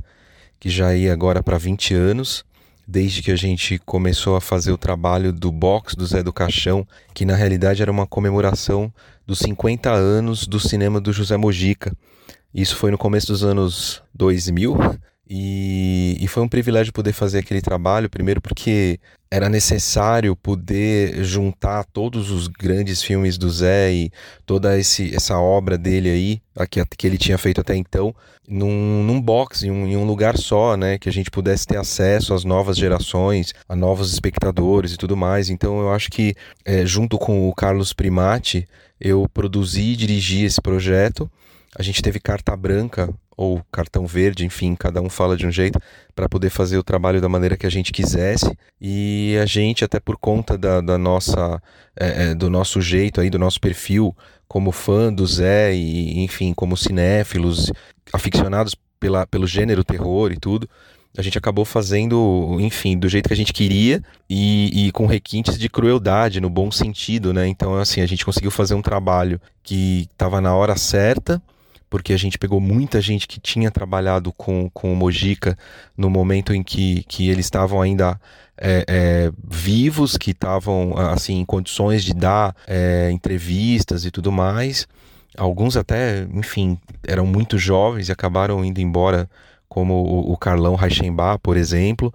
que 0.61 0.69
já 0.69 0.95
ia 0.95 1.11
agora 1.11 1.43
para 1.43 1.57
20 1.57 1.95
anos 1.95 2.45
desde 2.87 3.23
que 3.23 3.33
a 3.33 3.37
gente 3.37 3.79
começou 3.79 4.37
a 4.37 4.41
fazer 4.41 4.71
o 4.71 4.79
trabalho 4.79 5.33
do 5.33 5.51
box 5.51 5.97
do 5.97 6.07
Zé 6.07 6.23
do 6.23 6.33
Caixão, 6.33 6.87
que 7.13 7.25
na 7.25 7.35
realidade 7.35 7.83
era 7.83 7.91
uma 7.91 8.07
comemoração 8.07 8.93
dos 9.27 9.41
50 9.41 9.91
anos 9.91 10.47
do 10.47 10.61
cinema 10.61 11.01
do 11.01 11.13
José 11.13 11.37
Mojica. 11.37 11.97
Isso 12.55 12.77
foi 12.77 12.91
no 12.91 12.99
começo 12.99 13.27
dos 13.27 13.43
anos 13.43 14.03
2000 14.15 14.77
e, 15.29 16.17
e 16.21 16.29
foi 16.29 16.43
um 16.43 16.49
privilégio 16.49 16.93
poder 16.93 17.13
fazer 17.13 17.39
aquele 17.39 17.61
trabalho, 17.61 18.09
primeiro 18.09 18.41
porque 18.41 19.01
era 19.29 19.49
necessário 19.49 20.37
poder 20.37 21.25
juntar 21.25 21.85
todos 21.85 22.31
os 22.31 22.47
grandes 22.47 23.03
filmes 23.03 23.37
do 23.37 23.51
Zé 23.51 23.93
e 23.93 24.11
toda 24.45 24.79
esse, 24.79 25.13
essa 25.15 25.37
obra 25.37 25.77
dele 25.77 26.09
aí, 26.09 26.41
a 26.57 26.65
que, 26.65 26.81
que 26.97 27.07
ele 27.09 27.19
tinha 27.19 27.37
feito 27.37 27.61
até 27.61 27.75
então, 27.75 28.15
num, 28.49 29.03
num 29.03 29.21
box, 29.21 29.65
em 29.65 29.71
um, 29.71 29.87
em 29.89 29.97
um 29.97 30.05
lugar 30.05 30.39
só, 30.39 30.77
né? 30.77 30.97
Que 30.97 31.09
a 31.09 31.13
gente 31.13 31.29
pudesse 31.29 31.67
ter 31.67 31.77
acesso 31.77 32.33
às 32.33 32.45
novas 32.45 32.77
gerações, 32.77 33.53
a 33.69 33.75
novos 33.75 34.13
espectadores 34.13 34.93
e 34.93 34.97
tudo 34.97 35.17
mais. 35.17 35.51
Então 35.51 35.81
eu 35.81 35.93
acho 35.93 36.09
que, 36.09 36.37
é, 36.65 36.87
junto 36.87 37.19
com 37.19 37.49
o 37.49 37.55
Carlos 37.55 37.93
Primati, 37.93 38.69
eu 39.01 39.29
produzi 39.35 39.93
e 39.93 39.97
dirigi 39.97 40.45
esse 40.45 40.63
projeto. 40.63 41.29
A 41.77 41.83
gente 41.83 42.01
teve 42.01 42.21
carta 42.21 42.57
branca 42.57 43.13
ou 43.37 43.63
cartão 43.71 44.07
verde, 44.07 44.47
enfim, 44.47 44.75
cada 44.75 45.01
um 45.03 45.11
fala 45.11 45.37
de 45.37 45.47
um 45.47 45.51
jeito, 45.51 45.79
para 46.15 46.29
poder 46.29 46.49
fazer 46.49 46.79
o 46.79 46.83
trabalho 46.83 47.21
da 47.21 47.29
maneira 47.29 47.57
que 47.57 47.67
a 47.67 47.71
gente 47.71 47.93
quisesse. 47.93 48.57
E 48.81 49.37
a 49.43 49.45
gente, 49.45 49.85
até 49.85 50.01
por 50.01 50.17
conta 50.17 50.57
da, 50.57 50.81
da 50.81 50.97
nossa, 50.97 51.61
é, 51.99 52.31
é, 52.31 52.35
do 52.35 52.49
nosso 52.49 52.81
jeito 52.81 53.21
aí, 53.21 53.29
do 53.29 53.39
nosso 53.39 53.61
perfil 53.61 54.17
como 54.49 54.73
fã 54.73 55.13
do 55.13 55.27
Zé 55.27 55.75
e, 55.75 56.21
enfim, 56.21 56.55
como 56.55 56.77
cinéfilos, 56.77 57.71
aficionados 58.13 58.75
pela, 58.99 59.27
pelo 59.27 59.47
gênero 59.47 59.85
terror 59.85 60.33
e 60.33 60.37
tudo, 60.37 60.69
a 61.19 61.23
gente 61.23 61.39
acabou 61.39 61.65
fazendo, 61.65 62.59
enfim, 62.61 62.99
do 62.99 63.09
jeito 63.09 63.29
que 63.29 63.33
a 63.33 63.37
gente 63.37 63.53
queria 63.53 64.03
e, 64.29 64.87
e, 64.87 64.93
com 64.93 65.07
requintes 65.07 65.59
de 65.59 65.69
crueldade, 65.69 66.41
no 66.41 66.51
bom 66.51 66.71
sentido, 66.71 67.33
né? 67.33 67.47
Então, 67.49 67.75
assim, 67.75 68.03
a 68.03 68.07
gente 68.07 68.25
conseguiu 68.25 68.51
fazer 68.51 68.75
um 68.75 68.83
trabalho 68.83 69.41
que 69.63 70.09
estava 70.13 70.41
na 70.41 70.55
hora 70.55 70.77
certa, 70.77 71.43
porque 71.97 72.13
a 72.13 72.19
gente 72.19 72.37
pegou 72.37 72.61
muita 72.61 73.01
gente 73.01 73.27
que 73.27 73.41
tinha 73.41 73.71
trabalhado 73.71 74.31
com, 74.31 74.69
com 74.69 74.93
o 74.93 74.97
Mojica 74.97 75.57
no 75.97 76.11
momento 76.11 76.53
em 76.53 76.63
que, 76.63 77.03
que 77.09 77.31
eles 77.31 77.47
estavam 77.47 77.81
ainda 77.81 78.21
é, 78.55 78.85
é, 78.87 79.33
vivos, 79.49 80.19
que 80.19 80.33
estavam 80.33 80.95
assim 80.99 81.39
em 81.39 81.45
condições 81.47 82.05
de 82.05 82.13
dar 82.13 82.55
é, 82.67 83.11
entrevistas 83.11 84.05
e 84.05 84.11
tudo 84.11 84.31
mais. 84.31 84.87
Alguns 85.39 85.75
até, 85.75 86.27
enfim, 86.35 86.79
eram 87.03 87.25
muito 87.25 87.57
jovens 87.57 88.11
e 88.11 88.13
acabaram 88.13 88.63
indo 88.63 88.79
embora, 88.79 89.27
como 89.67 89.95
o, 89.95 90.33
o 90.33 90.37
Carlão 90.37 90.75
Reichenbach, 90.75 91.41
por 91.43 91.57
exemplo 91.57 92.13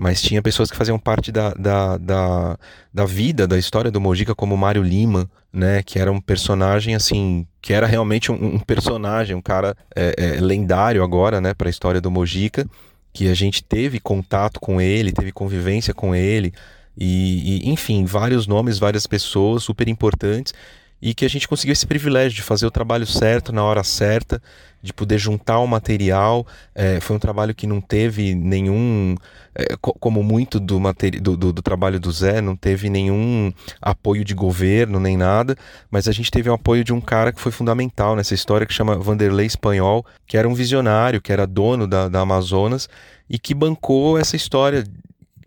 mas 0.00 0.22
tinha 0.22 0.40
pessoas 0.40 0.70
que 0.70 0.78
faziam 0.78 0.98
parte 0.98 1.30
da, 1.30 1.52
da, 1.52 1.98
da, 1.98 2.58
da, 2.92 3.04
vida, 3.04 3.46
da 3.46 3.58
história 3.58 3.90
do 3.90 4.00
Mojica, 4.00 4.34
como 4.34 4.56
Mário 4.56 4.82
Lima, 4.82 5.30
né, 5.52 5.82
que 5.82 5.98
era 5.98 6.10
um 6.10 6.18
personagem 6.18 6.94
assim, 6.94 7.46
que 7.60 7.74
era 7.74 7.86
realmente 7.86 8.32
um, 8.32 8.54
um 8.54 8.58
personagem, 8.58 9.36
um 9.36 9.42
cara 9.42 9.76
é, 9.94 10.14
é, 10.16 10.40
lendário 10.40 11.04
agora, 11.04 11.38
né, 11.38 11.52
para 11.52 11.68
a 11.68 11.70
história 11.70 12.00
do 12.00 12.10
Mojica, 12.10 12.66
que 13.12 13.28
a 13.28 13.34
gente 13.34 13.62
teve 13.62 14.00
contato 14.00 14.58
com 14.58 14.80
ele, 14.80 15.12
teve 15.12 15.32
convivência 15.32 15.92
com 15.92 16.14
ele, 16.14 16.54
e, 16.96 17.66
e 17.66 17.68
enfim, 17.68 18.06
vários 18.06 18.46
nomes, 18.46 18.78
várias 18.78 19.06
pessoas 19.06 19.62
super 19.62 19.86
importantes, 19.86 20.54
e 21.02 21.12
que 21.12 21.26
a 21.26 21.28
gente 21.28 21.46
conseguiu 21.46 21.74
esse 21.74 21.86
privilégio 21.86 22.36
de 22.36 22.42
fazer 22.42 22.64
o 22.64 22.70
trabalho 22.70 23.06
certo 23.06 23.52
na 23.52 23.62
hora 23.62 23.84
certa, 23.84 24.40
de 24.82 24.92
poder 24.92 25.18
juntar 25.18 25.58
o 25.58 25.66
material. 25.66 26.46
É, 26.74 27.00
foi 27.00 27.16
um 27.16 27.18
trabalho 27.18 27.54
que 27.54 27.66
não 27.66 27.80
teve 27.80 28.34
nenhum, 28.34 29.14
é, 29.54 29.76
como 29.78 30.22
muito 30.22 30.58
do, 30.58 30.80
do, 31.20 31.36
do, 31.36 31.52
do, 31.52 31.62
trabalho 31.62 32.00
do 32.00 32.10
Zé, 32.10 32.40
não 32.40 32.56
teve 32.56 32.88
nenhum 32.88 33.52
apoio 33.80 34.24
de 34.24 34.34
governo 34.34 34.98
nem 34.98 35.16
nada, 35.16 35.56
mas 35.90 36.08
a 36.08 36.12
gente 36.12 36.30
teve 36.30 36.48
o 36.48 36.54
apoio 36.54 36.82
de 36.82 36.92
um 36.92 37.00
cara 37.00 37.32
que 37.32 37.40
foi 37.40 37.52
fundamental 37.52 38.16
nessa 38.16 38.34
história, 38.34 38.66
que 38.66 38.74
chama 38.74 38.96
Vanderlei 38.96 39.46
Espanhol, 39.46 40.04
que 40.26 40.36
era 40.36 40.48
um 40.48 40.54
visionário, 40.54 41.20
que 41.20 41.32
era 41.32 41.46
dono 41.46 41.86
da, 41.86 42.08
da 42.08 42.20
Amazonas 42.20 42.88
e 43.28 43.38
que 43.38 43.54
bancou 43.54 44.18
essa 44.18 44.36
história 44.36 44.84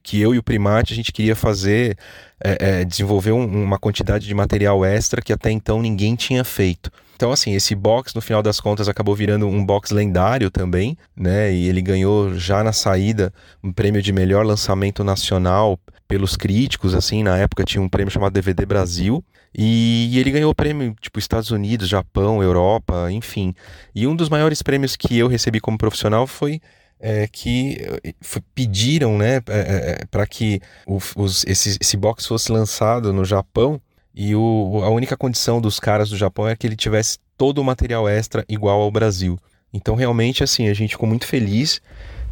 que 0.03 0.19
eu 0.19 0.35
e 0.35 0.37
o 0.37 0.43
Primate 0.43 0.91
a 0.91 0.95
gente 0.95 1.13
queria 1.13 1.35
fazer, 1.35 1.97
é, 2.43 2.81
é, 2.81 2.85
desenvolver 2.85 3.31
um, 3.31 3.63
uma 3.63 3.79
quantidade 3.79 4.27
de 4.27 4.33
material 4.33 4.83
extra 4.83 5.21
que 5.21 5.31
até 5.31 5.49
então 5.49 5.81
ninguém 5.81 6.13
tinha 6.15 6.43
feito. 6.43 6.91
Então, 7.23 7.31
assim, 7.31 7.53
esse 7.53 7.73
box, 7.73 8.13
no 8.13 8.19
final 8.19 8.43
das 8.43 8.59
contas, 8.59 8.89
acabou 8.89 9.15
virando 9.15 9.47
um 9.47 9.65
box 9.65 9.93
lendário 9.93 10.51
também, 10.51 10.97
né? 11.15 11.53
E 11.53 11.69
ele 11.69 11.81
ganhou 11.81 12.37
já 12.37 12.61
na 12.61 12.73
saída 12.73 13.33
um 13.63 13.71
prêmio 13.71 14.01
de 14.01 14.11
melhor 14.11 14.45
lançamento 14.45 15.05
nacional 15.05 15.79
pelos 16.05 16.35
críticos, 16.35 16.93
assim, 16.93 17.23
na 17.23 17.37
época 17.37 17.63
tinha 17.63 17.81
um 17.81 17.87
prêmio 17.87 18.11
chamado 18.11 18.33
DVD 18.33 18.65
Brasil. 18.65 19.23
E, 19.57 20.19
ele 20.19 20.31
ganhou 20.31 20.53
prêmio, 20.53 20.93
tipo, 20.99 21.17
Estados 21.17 21.49
Unidos, 21.49 21.87
Japão, 21.87 22.43
Europa, 22.43 23.09
enfim. 23.09 23.55
E 23.95 24.05
um 24.05 24.17
dos 24.17 24.27
maiores 24.27 24.61
prêmios 24.61 24.97
que 24.97 25.17
eu 25.17 25.29
recebi 25.29 25.61
como 25.61 25.77
profissional 25.77 26.27
foi 26.27 26.59
é, 26.99 27.25
que 27.25 27.77
eh, 28.03 28.13
pediram 28.53 29.17
né, 29.17 29.37
é, 29.47 30.01
é, 30.01 30.05
para 30.11 30.27
que 30.27 30.59
o, 30.85 30.99
os, 31.15 31.45
esse, 31.45 31.77
esse 31.79 31.95
box 31.95 32.25
fosse 32.25 32.51
lançado 32.51 33.13
no 33.13 33.23
Japão 33.23 33.81
e 34.13 34.35
o, 34.35 34.81
a 34.83 34.89
única 34.89 35.17
condição 35.17 35.59
dos 35.59 35.79
caras 35.79 36.09
do 36.09 36.17
Japão 36.17 36.47
é 36.47 36.55
que 36.55 36.67
ele 36.67 36.75
tivesse 36.75 37.17
todo 37.37 37.59
o 37.59 37.63
material 37.63 38.07
extra 38.07 38.45
igual 38.47 38.81
ao 38.81 38.91
Brasil. 38.91 39.37
Então 39.73 39.95
realmente 39.95 40.43
assim 40.43 40.67
a 40.67 40.73
gente 40.73 40.91
ficou 40.91 41.09
muito 41.09 41.25
feliz 41.25 41.81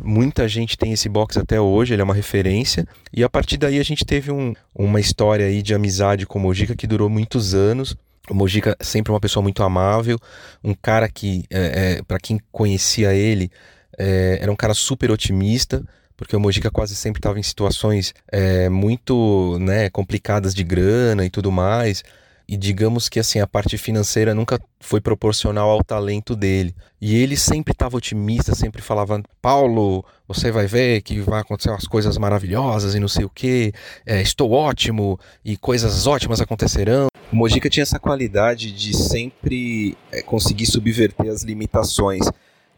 Muita 0.03 0.47
gente 0.47 0.77
tem 0.77 0.91
esse 0.91 1.07
box 1.07 1.37
até 1.37 1.61
hoje, 1.61 1.93
ele 1.93 2.01
é 2.01 2.03
uma 2.03 2.13
referência. 2.13 2.87
E 3.13 3.23
a 3.23 3.29
partir 3.29 3.57
daí 3.57 3.79
a 3.79 3.83
gente 3.83 4.03
teve 4.03 4.31
um, 4.31 4.53
uma 4.73 4.99
história 4.99 5.45
aí 5.45 5.61
de 5.61 5.75
amizade 5.75 6.25
com 6.25 6.39
o 6.39 6.41
Mojica 6.41 6.75
que 6.75 6.87
durou 6.87 7.07
muitos 7.07 7.53
anos. 7.53 7.95
O 8.29 8.33
Mojica 8.33 8.75
sempre 8.81 9.11
uma 9.11 9.19
pessoa 9.19 9.43
muito 9.43 9.61
amável, 9.61 10.17
um 10.63 10.73
cara 10.73 11.07
que, 11.07 11.43
é, 11.49 11.97
é, 11.97 12.03
para 12.03 12.19
quem 12.19 12.39
conhecia 12.51 13.13
ele, 13.13 13.51
é, 13.97 14.39
era 14.41 14.51
um 14.51 14.55
cara 14.55 14.73
super 14.73 15.11
otimista, 15.11 15.83
porque 16.21 16.35
o 16.35 16.39
Mojica 16.39 16.69
quase 16.69 16.95
sempre 16.95 17.17
estava 17.17 17.39
em 17.39 17.43
situações 17.43 18.13
é, 18.31 18.69
muito 18.69 19.57
né, 19.59 19.89
complicadas 19.89 20.53
de 20.53 20.63
grana 20.63 21.25
e 21.25 21.31
tudo 21.31 21.51
mais 21.51 22.03
e 22.47 22.57
digamos 22.57 23.07
que 23.07 23.17
assim 23.17 23.39
a 23.39 23.47
parte 23.47 23.77
financeira 23.77 24.35
nunca 24.35 24.59
foi 24.79 24.99
proporcional 24.99 25.69
ao 25.69 25.81
talento 25.81 26.35
dele. 26.35 26.75
E 26.99 27.15
ele 27.15 27.37
sempre 27.37 27.71
estava 27.71 27.95
otimista, 27.95 28.53
sempre 28.53 28.81
falava: 28.81 29.23
Paulo, 29.41 30.03
você 30.27 30.51
vai 30.51 30.67
ver 30.67 31.01
que 31.01 31.21
vai 31.21 31.39
acontecer 31.39 31.69
umas 31.69 31.87
coisas 31.87 32.17
maravilhosas 32.17 32.93
e 32.93 32.99
não 32.99 33.07
sei 33.07 33.23
o 33.23 33.29
que. 33.29 33.71
É, 34.05 34.21
estou 34.21 34.51
ótimo 34.51 35.17
e 35.45 35.55
coisas 35.55 36.05
ótimas 36.05 36.41
acontecerão. 36.41 37.07
O 37.31 37.37
Mojica 37.37 37.69
tinha 37.69 37.83
essa 37.83 37.97
qualidade 37.97 38.73
de 38.73 38.93
sempre 38.97 39.97
é, 40.11 40.21
conseguir 40.21 40.65
subverter 40.65 41.31
as 41.31 41.43
limitações. 41.43 42.29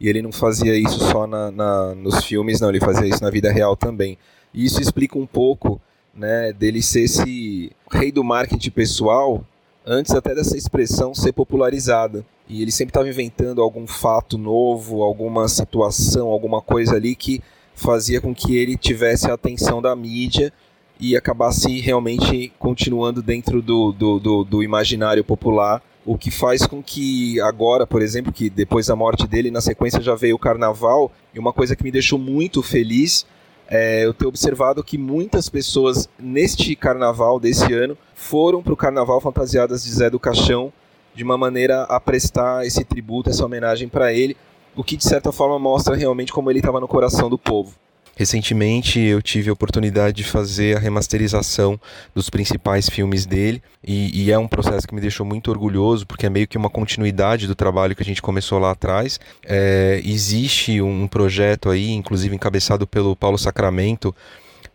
E 0.04 0.08
ele 0.10 0.20
não 0.20 0.32
fazia 0.32 0.76
isso 0.76 0.98
só 0.98 1.26
na, 1.26 1.50
na, 1.50 1.94
nos 1.94 2.22
filmes, 2.26 2.60
não, 2.60 2.68
ele 2.68 2.78
fazia 2.78 3.06
isso 3.08 3.22
na 3.22 3.30
vida 3.30 3.50
real 3.50 3.74
também. 3.74 4.18
E 4.52 4.62
isso 4.62 4.78
explica 4.78 5.18
um 5.18 5.24
pouco 5.24 5.80
né, 6.14 6.52
dele 6.52 6.82
ser 6.82 7.04
esse 7.04 7.72
rei 7.90 8.12
do 8.12 8.22
marketing 8.22 8.70
pessoal 8.70 9.42
antes 9.82 10.14
até 10.14 10.34
dessa 10.34 10.58
expressão 10.58 11.14
ser 11.14 11.32
popularizada. 11.32 12.22
E 12.46 12.60
ele 12.60 12.70
sempre 12.70 12.90
estava 12.90 13.08
inventando 13.08 13.62
algum 13.62 13.86
fato 13.86 14.36
novo, 14.36 15.02
alguma 15.02 15.48
situação, 15.48 16.28
alguma 16.28 16.60
coisa 16.60 16.96
ali 16.96 17.16
que 17.16 17.42
fazia 17.74 18.20
com 18.20 18.34
que 18.34 18.58
ele 18.58 18.76
tivesse 18.76 19.30
a 19.30 19.32
atenção 19.32 19.80
da 19.80 19.96
mídia 19.96 20.52
e 21.00 21.16
acabasse 21.16 21.80
realmente 21.80 22.52
continuando 22.58 23.22
dentro 23.22 23.62
do, 23.62 23.90
do, 23.90 24.20
do, 24.20 24.44
do 24.44 24.62
imaginário 24.62 25.24
popular 25.24 25.82
o 26.04 26.18
que 26.18 26.30
faz 26.30 26.66
com 26.66 26.82
que 26.82 27.40
agora, 27.40 27.86
por 27.86 28.02
exemplo, 28.02 28.32
que 28.32 28.50
depois 28.50 28.86
da 28.86 28.96
morte 28.96 29.26
dele, 29.26 29.50
na 29.50 29.60
sequência 29.60 30.00
já 30.00 30.14
veio 30.14 30.36
o 30.36 30.38
carnaval, 30.38 31.10
e 31.34 31.38
uma 31.38 31.52
coisa 31.52 31.74
que 31.74 31.82
me 31.82 31.90
deixou 31.90 32.18
muito 32.18 32.62
feliz 32.62 33.26
é, 33.68 34.04
eu 34.04 34.12
ter 34.12 34.26
observado 34.26 34.84
que 34.84 34.98
muitas 34.98 35.48
pessoas 35.48 36.08
neste 36.18 36.76
carnaval 36.76 37.40
desse 37.40 37.72
ano 37.72 37.96
foram 38.14 38.62
para 38.62 38.72
o 38.72 38.76
carnaval 38.76 39.20
fantasiadas 39.20 39.84
de 39.84 39.90
Zé 39.90 40.10
do 40.10 40.20
Caixão 40.20 40.72
de 41.14 41.24
uma 41.24 41.38
maneira 41.38 41.84
a 41.84 41.98
prestar 41.98 42.66
esse 42.66 42.84
tributo, 42.84 43.30
essa 43.30 43.44
homenagem 43.44 43.88
para 43.88 44.12
ele, 44.12 44.36
o 44.76 44.82
que 44.82 44.96
de 44.96 45.04
certa 45.04 45.32
forma 45.32 45.58
mostra 45.58 45.94
realmente 45.94 46.32
como 46.32 46.50
ele 46.50 46.58
estava 46.58 46.80
no 46.80 46.88
coração 46.88 47.30
do 47.30 47.38
povo. 47.38 47.74
Recentemente 48.16 49.00
eu 49.00 49.20
tive 49.20 49.50
a 49.50 49.52
oportunidade 49.52 50.16
de 50.16 50.24
fazer 50.24 50.76
a 50.76 50.80
remasterização 50.80 51.78
dos 52.14 52.30
principais 52.30 52.88
filmes 52.88 53.26
dele 53.26 53.62
e, 53.82 54.24
e, 54.24 54.30
é 54.30 54.38
um 54.38 54.46
processo 54.46 54.86
que 54.86 54.94
me 54.94 55.00
deixou 55.00 55.26
muito 55.26 55.50
orgulhoso 55.50 56.06
porque 56.06 56.26
é 56.26 56.30
meio 56.30 56.46
que 56.46 56.56
uma 56.56 56.70
continuidade 56.70 57.46
do 57.46 57.54
trabalho 57.54 57.94
que 57.94 58.02
a 58.02 58.06
gente 58.06 58.22
começou 58.22 58.58
lá 58.58 58.70
atrás. 58.70 59.18
É, 59.44 60.00
existe 60.04 60.80
um 60.80 61.06
projeto 61.08 61.70
aí, 61.70 61.90
inclusive 61.90 62.34
encabeçado 62.34 62.86
pelo 62.86 63.16
Paulo 63.16 63.36
Sacramento, 63.36 64.14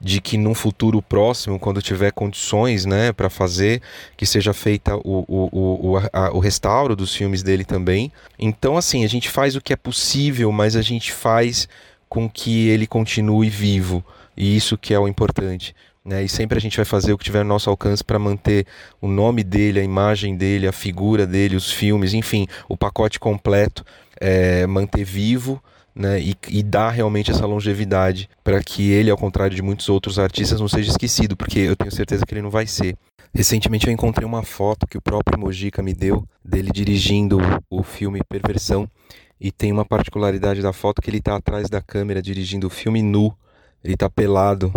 de 0.01 0.21
que 0.21 0.37
num 0.37 0.53
futuro 0.53 1.01
próximo, 1.01 1.59
quando 1.59 1.81
tiver 1.81 2.11
condições 2.11 2.85
né, 2.85 3.11
para 3.11 3.29
fazer, 3.29 3.81
que 4.15 4.25
seja 4.25 4.53
feita 4.53 4.95
o, 4.95 5.25
o, 5.27 5.91
o, 5.91 5.97
a, 6.13 6.31
o 6.31 6.39
restauro 6.39 6.95
dos 6.95 7.13
filmes 7.13 7.43
dele 7.43 7.65
também. 7.65 8.11
Então, 8.37 8.77
assim, 8.77 9.03
a 9.03 9.07
gente 9.09 9.29
faz 9.29 9.55
o 9.55 9.61
que 9.61 9.73
é 9.73 9.75
possível, 9.75 10.51
mas 10.51 10.75
a 10.75 10.81
gente 10.81 11.11
faz 11.11 11.67
com 12.09 12.29
que 12.29 12.67
ele 12.67 12.87
continue 12.87 13.49
vivo. 13.49 14.03
E 14.35 14.55
isso 14.55 14.77
que 14.77 14.93
é 14.93 14.99
o 14.99 15.07
importante. 15.07 15.75
Né? 16.03 16.23
E 16.23 16.29
sempre 16.29 16.57
a 16.57 16.61
gente 16.61 16.75
vai 16.75 16.85
fazer 16.85 17.13
o 17.13 17.17
que 17.17 17.23
tiver 17.23 17.43
no 17.43 17.49
nosso 17.49 17.69
alcance 17.69 18.03
para 18.03 18.17
manter 18.17 18.65
o 18.99 19.07
nome 19.07 19.43
dele, 19.43 19.79
a 19.79 19.83
imagem 19.83 20.35
dele, 20.35 20.67
a 20.67 20.71
figura 20.71 21.27
dele, 21.27 21.55
os 21.55 21.71
filmes, 21.71 22.13
enfim, 22.13 22.47
o 22.67 22.75
pacote 22.75 23.19
completo, 23.19 23.85
é, 24.19 24.65
manter 24.65 25.03
vivo. 25.03 25.61
Né, 25.95 26.21
e, 26.21 26.37
e 26.47 26.63
dar 26.63 26.91
realmente 26.91 27.29
essa 27.29 27.45
longevidade 27.45 28.29
para 28.41 28.63
que 28.63 28.89
ele, 28.89 29.09
ao 29.09 29.17
contrário 29.17 29.53
de 29.53 29.61
muitos 29.61 29.89
outros 29.89 30.17
artistas, 30.17 30.61
não 30.61 30.67
seja 30.67 30.91
esquecido, 30.91 31.35
porque 31.35 31.59
eu 31.59 31.75
tenho 31.75 31.91
certeza 31.91 32.25
que 32.25 32.33
ele 32.33 32.43
não 32.43 32.49
vai 32.49 32.65
ser. 32.65 32.95
Recentemente 33.33 33.85
eu 33.85 33.91
encontrei 33.91 34.25
uma 34.25 34.43
foto 34.43 34.87
que 34.87 34.97
o 34.97 35.01
próprio 35.01 35.37
Mojica 35.37 35.83
me 35.83 35.93
deu 35.93 36.25
dele 36.45 36.71
dirigindo 36.71 37.37
o 37.69 37.83
filme 37.83 38.21
Perversão 38.29 38.89
e 39.39 39.51
tem 39.51 39.71
uma 39.71 39.85
particularidade 39.85 40.61
da 40.61 40.73
foto 40.73 41.01
que 41.01 41.09
ele 41.09 41.17
está 41.17 41.35
atrás 41.35 41.69
da 41.69 41.81
câmera 41.81 42.21
dirigindo 42.21 42.67
o 42.67 42.69
filme 42.69 43.01
nu. 43.01 43.33
Ele 43.83 43.93
está 43.93 44.09
pelado. 44.09 44.71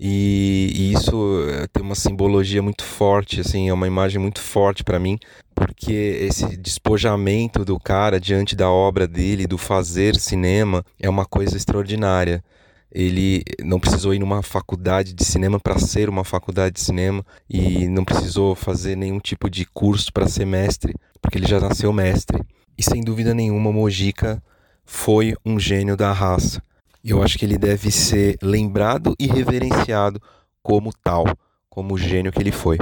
E, 0.00 0.70
e, 0.74 0.92
isso 0.92 1.44
eh, 1.48 1.66
tem 1.72 1.82
uma 1.82 1.94
simbologia 1.94 2.62
muito 2.62 2.84
forte, 2.84 3.40
assim, 3.40 3.68
é 3.68 3.72
uma 3.72 3.86
imagem 3.86 4.20
muito 4.20 4.40
forte 4.40 4.84
para 4.84 4.98
mim, 4.98 5.18
porque 5.56 5.92
esse 5.92 6.56
despojamento 6.56 7.64
do 7.64 7.80
cara 7.80 8.20
diante 8.20 8.54
da 8.54 8.70
obra 8.70 9.08
dele, 9.08 9.44
do 9.44 9.58
fazer 9.58 10.14
cinema, 10.14 10.84
é 11.00 11.08
uma 11.10 11.24
coisa 11.24 11.56
extraordinária. 11.56 12.44
Ele 12.92 13.42
não 13.60 13.80
precisou 13.80 14.14
ir 14.14 14.20
numa 14.20 14.40
faculdade 14.40 15.12
de 15.12 15.24
cinema 15.24 15.58
para 15.58 15.78
ser 15.78 16.08
uma 16.08 16.24
faculdade 16.24 16.76
de 16.76 16.80
cinema 16.80 17.24
e 17.50 17.88
não 17.88 18.04
precisou 18.04 18.54
fazer 18.54 18.96
nenhum 18.96 19.18
tipo 19.18 19.50
de 19.50 19.66
curso 19.66 20.12
para 20.12 20.28
ser 20.28 20.46
mestre, 20.46 20.94
porque 21.20 21.38
ele 21.38 21.46
já 21.46 21.58
nasceu 21.58 21.92
mestre. 21.92 22.40
E 22.78 22.82
sem 22.84 23.02
dúvida 23.02 23.34
nenhuma, 23.34 23.72
Mojica 23.72 24.40
foi 24.84 25.34
um 25.44 25.58
gênio 25.58 25.96
da 25.96 26.12
raça. 26.12 26.62
E 27.02 27.10
eu 27.10 27.20
acho 27.20 27.36
que 27.36 27.44
ele 27.44 27.58
deve 27.58 27.90
ser 27.90 28.38
lembrado 28.40 29.16
e 29.18 29.26
reverenciado 29.26 30.22
como 30.62 30.92
tal, 31.02 31.24
como 31.68 31.94
o 31.94 31.98
gênio 31.98 32.30
que 32.30 32.38
ele 32.38 32.52
foi. 32.52 32.78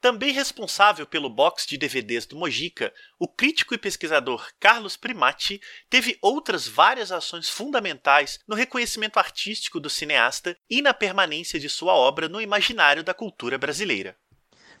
Também 0.00 0.32
responsável 0.32 1.06
pelo 1.06 1.30
box 1.30 1.64
de 1.64 1.78
DVDs 1.78 2.26
do 2.26 2.34
Mojica, 2.34 2.92
o 3.16 3.28
crítico 3.28 3.72
e 3.72 3.78
pesquisador 3.78 4.48
Carlos 4.58 4.96
Primati 4.96 5.60
teve 5.88 6.18
outras 6.20 6.66
várias 6.66 7.12
ações 7.12 7.48
fundamentais 7.48 8.40
no 8.48 8.56
reconhecimento 8.56 9.20
artístico 9.20 9.78
do 9.78 9.88
cineasta 9.88 10.56
e 10.68 10.82
na 10.82 10.92
permanência 10.92 11.60
de 11.60 11.68
sua 11.68 11.94
obra 11.94 12.28
no 12.28 12.40
imaginário 12.40 13.04
da 13.04 13.14
cultura 13.14 13.56
brasileira. 13.56 14.16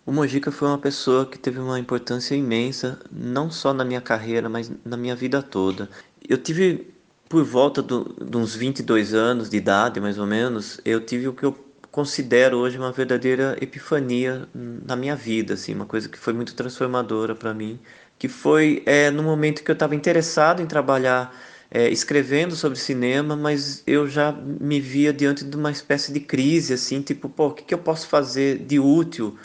O 0.04 0.10
Mojica 0.10 0.50
foi 0.50 0.66
uma 0.66 0.78
pessoa 0.78 1.24
que 1.24 1.38
teve 1.38 1.60
uma 1.60 1.78
importância 1.78 2.34
imensa, 2.34 2.98
não 3.10 3.50
só 3.52 3.72
na 3.72 3.84
minha 3.84 4.00
carreira, 4.00 4.48
mas 4.48 4.70
na 4.84 4.96
minha 4.96 5.14
vida 5.14 5.40
toda. 5.40 5.88
Eu 6.28 6.36
tive, 6.38 6.92
por 7.28 7.44
volta 7.44 7.80
do, 7.80 8.12
de 8.20 8.36
uns 8.36 8.54
22 8.54 9.14
anos 9.14 9.48
de 9.48 9.56
idade, 9.56 10.00
mais 10.00 10.18
ou 10.18 10.26
menos, 10.26 10.80
eu 10.84 11.00
tive 11.00 11.28
o 11.28 11.32
que 11.32 11.44
eu 11.44 11.56
considero 11.92 12.56
hoje 12.56 12.78
uma 12.78 12.90
verdadeira 12.90 13.56
epifania 13.60 14.48
na 14.52 14.96
minha 14.96 15.14
vida, 15.14 15.54
assim, 15.54 15.72
uma 15.72 15.86
coisa 15.86 16.08
que 16.08 16.18
foi 16.18 16.32
muito 16.32 16.54
transformadora 16.54 17.34
para 17.34 17.54
mim, 17.54 17.78
que 18.18 18.26
foi 18.28 18.82
é, 18.86 19.08
no 19.08 19.22
momento 19.22 19.62
que 19.62 19.70
eu 19.70 19.74
estava 19.74 19.94
interessado 19.94 20.60
em 20.60 20.66
trabalhar 20.66 21.32
é, 21.70 21.88
escrevendo 21.90 22.56
sobre 22.56 22.76
cinema, 22.78 23.36
mas 23.36 23.84
eu 23.86 24.08
já 24.08 24.32
me 24.32 24.80
via 24.80 25.12
diante 25.12 25.44
de 25.44 25.56
uma 25.56 25.70
espécie 25.70 26.12
de 26.12 26.18
crise, 26.18 26.74
assim, 26.74 27.00
tipo, 27.02 27.28
pô, 27.28 27.48
o 27.48 27.52
que, 27.52 27.62
que 27.62 27.74
eu 27.74 27.78
posso 27.78 28.08
fazer 28.08 28.58
de 28.58 28.80
útil 28.80 29.38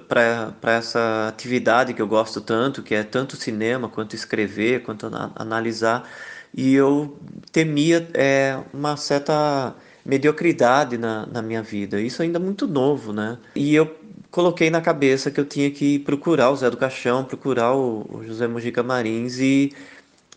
para 0.00 0.72
essa 0.72 1.28
atividade 1.28 1.94
que 1.94 2.02
eu 2.02 2.06
gosto 2.06 2.40
tanto, 2.40 2.82
que 2.82 2.94
é 2.94 3.02
tanto 3.02 3.36
cinema 3.36 3.88
quanto 3.88 4.14
escrever, 4.14 4.82
quanto 4.82 5.10
analisar, 5.36 6.08
e 6.52 6.74
eu 6.74 7.18
temia 7.52 8.08
é, 8.14 8.58
uma 8.72 8.96
certa 8.96 9.74
mediocridade 10.04 10.98
na, 10.98 11.26
na 11.26 11.42
minha 11.42 11.62
vida. 11.62 12.00
Isso 12.00 12.22
ainda 12.22 12.38
muito 12.38 12.66
novo, 12.66 13.12
né? 13.12 13.38
E 13.56 13.74
eu 13.74 13.92
coloquei 14.30 14.70
na 14.70 14.80
cabeça 14.80 15.30
que 15.30 15.40
eu 15.40 15.44
tinha 15.44 15.70
que 15.70 15.98
procurar 16.00 16.50
o 16.50 16.56
Zé 16.56 16.68
do 16.70 16.76
Caixão, 16.76 17.24
procurar 17.24 17.72
o, 17.74 18.06
o 18.10 18.24
José 18.24 18.46
Mujica 18.46 18.82
Marins 18.82 19.38
e 19.38 19.72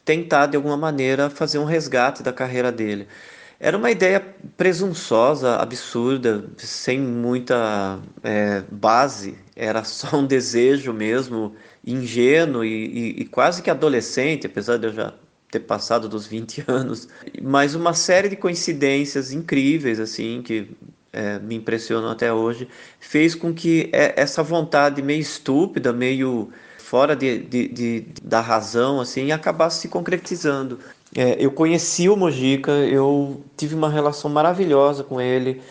tentar 0.05 0.45
de 0.45 0.55
alguma 0.55 0.77
maneira 0.77 1.29
fazer 1.29 1.59
um 1.59 1.65
resgate 1.65 2.23
da 2.23 2.31
carreira 2.31 2.71
dele. 2.71 3.07
Era 3.59 3.75
uma 3.75 3.89
ideia 3.89 4.23
presunçosa, 4.55 5.55
absurda, 5.57 6.45
sem 6.57 6.99
muita 6.99 7.99
é, 8.23 8.63
base, 8.71 9.35
era 9.57 9.83
só 9.83 10.17
um 10.17 10.25
desejo 10.25 10.93
mesmo, 10.93 11.55
ingênuo 11.85 12.63
e, 12.63 12.69
e, 12.69 13.21
e, 13.21 13.25
quase 13.25 13.61
que 13.61 13.69
adolescente, 13.69 14.45
apesar 14.45 14.77
de 14.77 14.87
eu 14.87 14.93
já 14.93 15.13
ter 15.49 15.61
passado 15.61 16.07
dos 16.07 16.27
20 16.27 16.63
anos. 16.69 17.07
Mas 17.41 17.73
uma 17.73 17.93
série 17.93 18.29
de 18.29 18.35
coincidências 18.35 19.31
incríveis, 19.31 19.99
assim, 19.99 20.41
que 20.43 20.69
é, 21.11 21.39
me 21.39 21.55
impressionam 21.55 22.09
até 22.09 22.31
hoje, 22.31 22.67
fez 22.99 23.33
com 23.33 23.53
que 23.53 23.89
é, 23.91 24.13
essa 24.15 24.43
vontade 24.43 25.01
meio 25.01 25.21
estúpida, 25.21 25.91
meio 25.91 26.49
fora 26.77 27.15
de, 27.15 27.39
de, 27.39 27.67
de, 27.67 28.05
da 28.23 28.39
razão, 28.39 29.01
assim, 29.01 29.31
acabasse 29.31 29.81
se 29.81 29.87
concretizando. 29.87 30.79
É, 31.15 31.35
eu 31.39 31.51
conheci 31.51 32.07
o 32.07 32.15
Mojica, 32.15 32.71
eu 32.71 33.43
tive 33.57 33.73
uma 33.73 33.89
relação 33.89 34.29
maravilhosa 34.29 35.03
com 35.03 35.19
ele, 35.19 35.61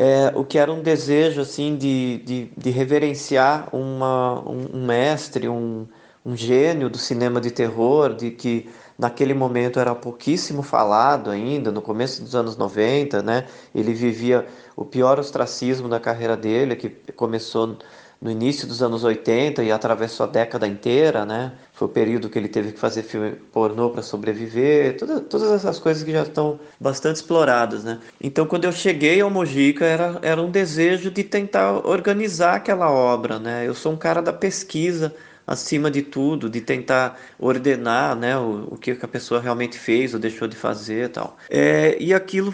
é, 0.00 0.32
o 0.36 0.44
que 0.44 0.56
era 0.58 0.72
um 0.72 0.80
desejo 0.80 1.40
assim 1.40 1.76
de, 1.76 2.18
de, 2.18 2.52
de 2.56 2.70
reverenciar 2.70 3.68
uma, 3.74 4.38
um, 4.48 4.76
um 4.76 4.86
mestre, 4.86 5.48
um, 5.48 5.88
um 6.24 6.36
gênio 6.36 6.88
do 6.88 6.96
cinema 6.96 7.40
de 7.40 7.50
terror, 7.50 8.14
de 8.14 8.30
que 8.30 8.70
naquele 8.96 9.34
momento 9.34 9.80
era 9.80 9.96
pouquíssimo 9.96 10.62
falado 10.62 11.30
ainda, 11.30 11.72
no 11.72 11.82
começo 11.82 12.22
dos 12.22 12.36
anos 12.36 12.56
90, 12.56 13.22
né? 13.22 13.46
Ele 13.74 13.92
vivia 13.92 14.46
o 14.76 14.84
pior 14.84 15.18
ostracismo 15.18 15.88
da 15.88 15.98
carreira 15.98 16.36
dele, 16.36 16.76
que 16.76 16.90
começou 17.12 17.76
no 18.20 18.30
início 18.30 18.66
dos 18.66 18.82
anos 18.82 19.04
80 19.04 19.62
e 19.62 19.70
atravessou 19.70 20.24
a 20.24 20.28
década 20.28 20.66
inteira, 20.66 21.24
né? 21.24 21.52
Foi 21.72 21.86
o 21.86 21.90
período 21.90 22.28
que 22.28 22.36
ele 22.38 22.48
teve 22.48 22.72
que 22.72 22.78
fazer 22.78 23.04
filme 23.04 23.32
pornô 23.52 23.90
para 23.90 24.02
sobreviver, 24.02 24.96
toda, 24.96 25.20
todas 25.20 25.52
essas 25.52 25.78
coisas 25.78 26.02
que 26.02 26.10
já 26.10 26.22
estão 26.22 26.58
bastante 26.80 27.16
exploradas, 27.16 27.84
né? 27.84 28.00
Então, 28.20 28.44
quando 28.46 28.64
eu 28.64 28.72
cheguei 28.72 29.20
ao 29.20 29.30
Mojica, 29.30 29.84
era, 29.84 30.18
era 30.22 30.42
um 30.42 30.50
desejo 30.50 31.10
de 31.10 31.22
tentar 31.22 31.86
organizar 31.86 32.56
aquela 32.56 32.90
obra, 32.90 33.38
né? 33.38 33.66
Eu 33.66 33.74
sou 33.74 33.92
um 33.92 33.96
cara 33.96 34.20
da 34.20 34.32
pesquisa, 34.32 35.14
acima 35.46 35.90
de 35.90 36.02
tudo, 36.02 36.50
de 36.50 36.60
tentar 36.60 37.18
ordenar 37.38 38.14
né, 38.14 38.36
o, 38.36 38.68
o 38.72 38.76
que 38.76 38.90
a 38.90 39.08
pessoa 39.08 39.40
realmente 39.40 39.78
fez 39.78 40.12
ou 40.12 40.20
deixou 40.20 40.46
de 40.46 40.54
fazer 40.54 41.06
e 41.06 41.08
tal. 41.08 41.38
É, 41.48 41.96
e 41.98 42.12
aquilo, 42.12 42.52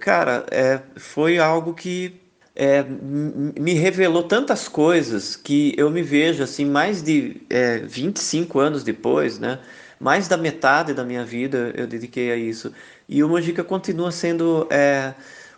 cara, 0.00 0.44
é, 0.50 0.80
foi 0.96 1.38
algo 1.38 1.72
que 1.72 2.25
é, 2.56 2.82
me 2.82 3.74
revelou 3.74 4.22
tantas 4.22 4.66
coisas 4.66 5.36
que 5.36 5.74
eu 5.76 5.90
me 5.90 6.02
vejo 6.02 6.42
assim, 6.42 6.64
mais 6.64 7.02
de 7.02 7.42
é, 7.50 7.78
25 7.78 8.58
anos 8.58 8.82
depois, 8.82 9.38
né? 9.38 9.58
Mais 10.00 10.26
da 10.26 10.36
metade 10.36 10.94
da 10.94 11.04
minha 11.04 11.24
vida 11.24 11.72
eu 11.76 11.86
dediquei 11.86 12.32
a 12.32 12.36
isso. 12.36 12.72
E 13.08 13.22
o 13.22 13.28
Mojica 13.28 13.62
continua 13.62 14.10
sendo 14.10 14.66
é, 14.70 15.14